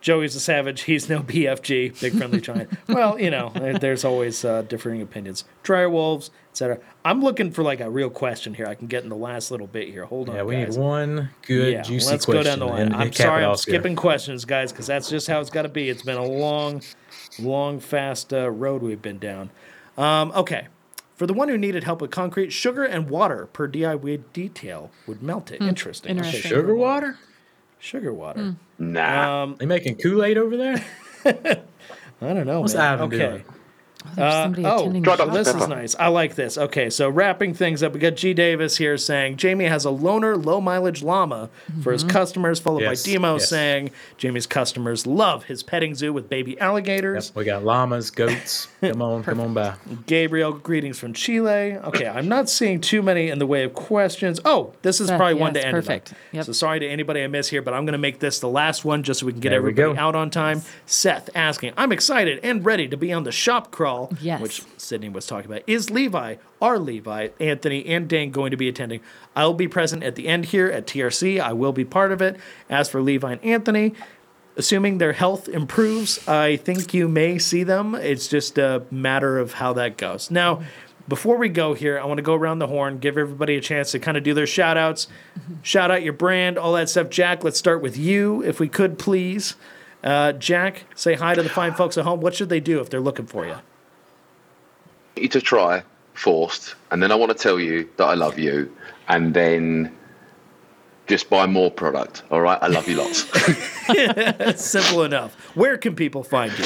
[0.00, 0.82] Joey's a savage.
[0.82, 2.70] He's no BFG, big friendly giant.
[2.88, 3.50] well, you know,
[3.80, 5.44] there's always uh, differing opinions.
[5.64, 6.78] Dryer wolves, etc.
[7.04, 8.66] I'm looking for like a real question here.
[8.66, 10.04] I can get in the last little bit here.
[10.04, 10.76] Hold on, Yeah, we guys.
[10.76, 12.42] need one good yeah, juicy let's question.
[12.44, 12.92] go down the line.
[12.92, 13.74] I'm sorry, I'm off here.
[13.74, 15.88] skipping questions, guys, because that's just how it's got to be.
[15.88, 16.82] It's been a long,
[17.40, 19.50] long, fast uh, road we've been down.
[19.98, 20.66] Um, okay,
[21.22, 25.22] for the one who needed help with concrete, sugar and water per DIY detail would
[25.22, 25.62] melt it.
[25.62, 26.18] Interesting.
[26.18, 26.40] Okay.
[26.40, 27.16] Sugar water?
[27.78, 28.56] Sugar water.
[28.76, 29.44] Nah.
[29.44, 30.84] Um, They making Kool Aid over there?
[31.24, 31.62] I
[32.20, 32.62] don't know.
[32.62, 32.94] What's man.
[32.94, 33.18] Ivan okay.
[33.18, 33.44] doing?
[34.04, 35.94] Oh, there's somebody oh, attending Try the to- Well, this is nice.
[35.98, 36.58] I like this.
[36.58, 40.36] Okay, so wrapping things up, we got G Davis here saying Jamie has a loner,
[40.36, 41.50] low mileage llama
[41.82, 42.10] for his mm-hmm.
[42.10, 43.48] customers, followed Yes, by Demo yes.
[43.48, 47.28] saying Jamie's customers love his petting zoo with baby alligators.
[47.28, 48.68] Yep, we got llamas, goats.
[48.80, 49.74] Come on, come on by.
[50.06, 51.76] Gabriel, greetings from Chile.
[51.76, 54.40] Okay, I'm not seeing too many in the way of questions.
[54.44, 55.72] Oh, this is Seth, probably one to end.
[55.72, 56.14] perfect.
[56.32, 56.46] Yep.
[56.46, 58.84] So sorry to anybody I miss here, but I'm going to make this the last
[58.84, 60.00] one just so we can get There we everybody go.
[60.00, 60.62] out on time.
[60.84, 64.40] Seth asking, I'm excited and ready to be on the shop crawl Yes.
[64.40, 68.68] which Sydni was talking about, is Levi, our Levi, Anthony, and Dane going to be
[68.68, 69.00] attending.
[69.34, 71.40] I'll be present at the end here at TRC.
[71.40, 72.36] I will be part of it.
[72.68, 73.94] As for Levi and Anthony,
[74.56, 77.94] assuming their health improves, I think you may see them.
[77.94, 80.30] It's just a matter of how that goes.
[80.30, 80.62] Now,
[81.08, 83.90] before we go here, I want to go around the horn, give everybody a chance
[83.92, 85.08] to kind of do their shout outs,
[85.62, 87.10] shout out your brand, all that stuff.
[87.10, 89.56] Jack, let's start with you, if we could, please.
[90.04, 92.20] Uh, Jack, say hi to the fine folks at home.
[92.20, 93.56] What should they do if they're looking for you?
[95.16, 95.82] You to try
[96.14, 98.74] forced, and then I want to tell you that I love you,
[99.08, 99.96] and then
[101.06, 102.22] just buy more product.
[102.30, 103.24] All right, I love you lots.
[103.88, 105.34] That's simple enough.
[105.56, 106.64] Where can people find you?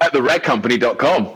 [0.00, 1.28] At theragcompany.com.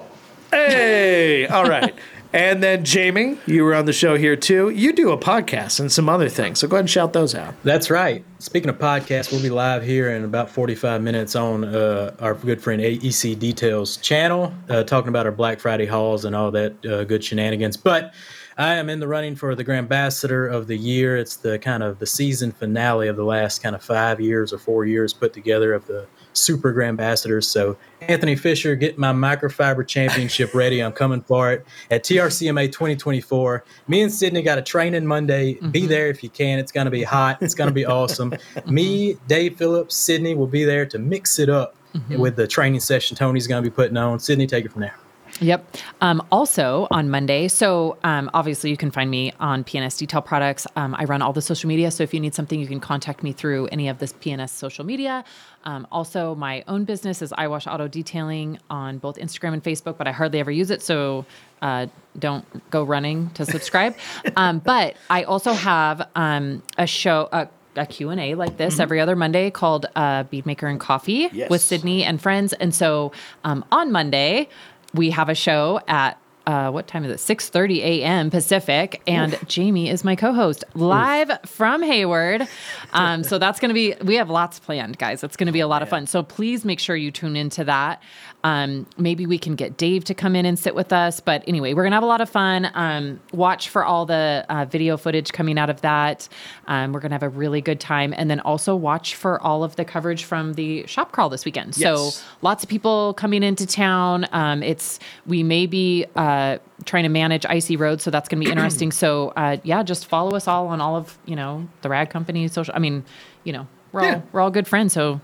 [0.50, 1.94] Hey, all right.
[2.32, 4.70] And then Jamie, you were on the show here too.
[4.70, 7.54] You do a podcast and some other things, so go ahead and shout those out.
[7.62, 8.24] That's right.
[8.38, 12.62] Speaking of podcasts, we'll be live here in about 45 minutes on uh, our good
[12.62, 17.04] friend AEC Details channel, uh, talking about our Black Friday hauls and all that uh,
[17.04, 17.76] good shenanigans.
[17.76, 18.14] But
[18.56, 21.16] I am in the running for the Grand Ambassador of the Year.
[21.18, 24.58] It's the kind of the season finale of the last kind of five years or
[24.58, 27.48] four years put together of the Super Grand Ambassadors.
[27.48, 30.80] So Anthony Fisher, get my microfiber championship ready.
[30.80, 33.64] I'm coming for it at TRCMA 2024.
[33.88, 35.54] Me and Sydni got a training Monday.
[35.54, 35.88] Be mm-hmm.
[35.88, 36.58] there if you can.
[36.58, 37.38] It's going to be hot.
[37.40, 38.34] It's going to be awesome.
[38.66, 42.18] Me, Dave Phillips, Sydni will be there to mix it up mm-hmm.
[42.18, 44.18] with the training session Tony's going to be putting on.
[44.18, 44.96] Sydni, take it from there.
[45.42, 45.76] Yep.
[46.00, 50.66] Um, also on Monday, so um, obviously you can find me on P&S Detail Products.
[50.76, 53.22] Um, I run all the social media, so if you need something, you can contact
[53.22, 55.24] me through any of this P&S social media.
[55.64, 60.06] Um, also, my own business is iWash Auto Detailing on both Instagram and Facebook, but
[60.06, 61.24] I hardly ever use it, so
[61.60, 61.86] uh,
[62.18, 63.96] don't go running to subscribe.
[64.36, 67.28] um, but I also have um, a show.
[67.32, 71.48] A, a Q&A like this every other Monday called uh, Beadmaker and Coffee Yes.
[71.48, 72.52] with Sydni and friends.
[72.52, 73.12] And so
[73.44, 74.48] um, on Monday,
[74.94, 77.38] we have a show at uh, what time is it?
[77.38, 78.30] 6:30 a.m.
[78.30, 82.48] Pacific, and Jamie is my co-host live from Hayward.
[82.92, 83.94] Um, so that's going to be.
[84.04, 85.22] We have lots planned, guys.
[85.22, 86.06] It's going to be a lot of fun.
[86.06, 88.02] So please make sure you tune into that.
[88.44, 91.20] Um, maybe we can get Dave to come in and sit with us.
[91.20, 92.70] But anyway, we're going to have a lot of fun.
[92.74, 96.28] Um, watch for all the uh, video footage coming out of that.
[96.66, 99.62] Um, we're going to have a really good time, and then also watch for all
[99.62, 101.76] of the coverage from the shop crawl this weekend.
[101.78, 102.14] Yes.
[102.14, 104.26] So lots of people coming into town.
[104.32, 108.44] Um, it's we may be uh, trying to manage icy roads, so that's going to
[108.46, 108.90] be interesting.
[109.02, 112.48] so uh, yeah, just follow us all on all of you know the Rag Company
[112.48, 112.74] social.
[112.74, 113.04] I mean,
[113.44, 114.14] you know, we're Yeah.
[114.16, 114.92] all we're all good friends.
[114.92, 115.20] So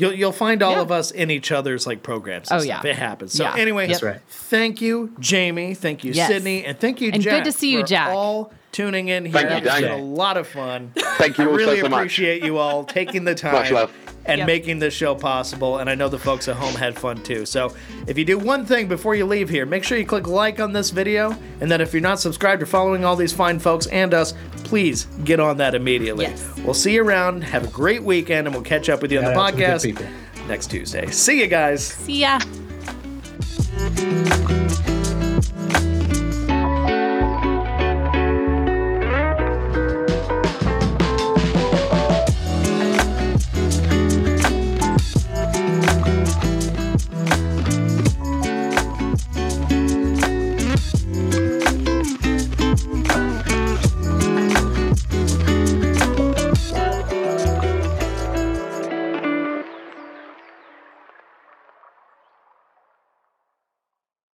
[0.00, 0.80] You'll you'll find all Yeah.
[0.80, 2.50] of us in each other's like programs.
[2.50, 2.84] and Oh, stuff.
[2.84, 2.90] yeah.
[2.90, 3.32] it happens.
[3.34, 3.54] So Yeah.
[3.56, 4.20] anyway, That's right.
[4.28, 5.74] Thank you, Jamie.
[5.74, 6.30] Thank you, Yes.
[6.32, 7.44] Sydni, and thank you, And Jack.
[7.44, 8.08] good to see you, Jack.
[8.10, 9.32] All tuning in here.
[9.34, 10.92] Thank you, It's been a lot of fun.
[11.18, 11.98] Thank you I all so, really so much.
[11.98, 13.92] appreciate you all taking the time Much love.
[14.26, 14.46] And Yep.
[14.46, 15.78] making this show possible.
[15.78, 17.46] And I know the folks at home had fun too.
[17.46, 17.72] So
[18.06, 20.72] if you do one thing before you leave here, make sure you click like on
[20.72, 21.34] this video.
[21.60, 24.34] And then if you're not subscribed or following all these fine folks and us,
[24.64, 26.26] please get on that immediately.
[26.26, 26.46] Yes.
[26.64, 27.42] We'll see you around.
[27.42, 29.86] Have a great weekend, and we'll catch up with you on the Shout out to
[29.88, 31.06] the good podcast next Tuesday.
[31.10, 31.84] See you guys.
[31.84, 32.38] see ya.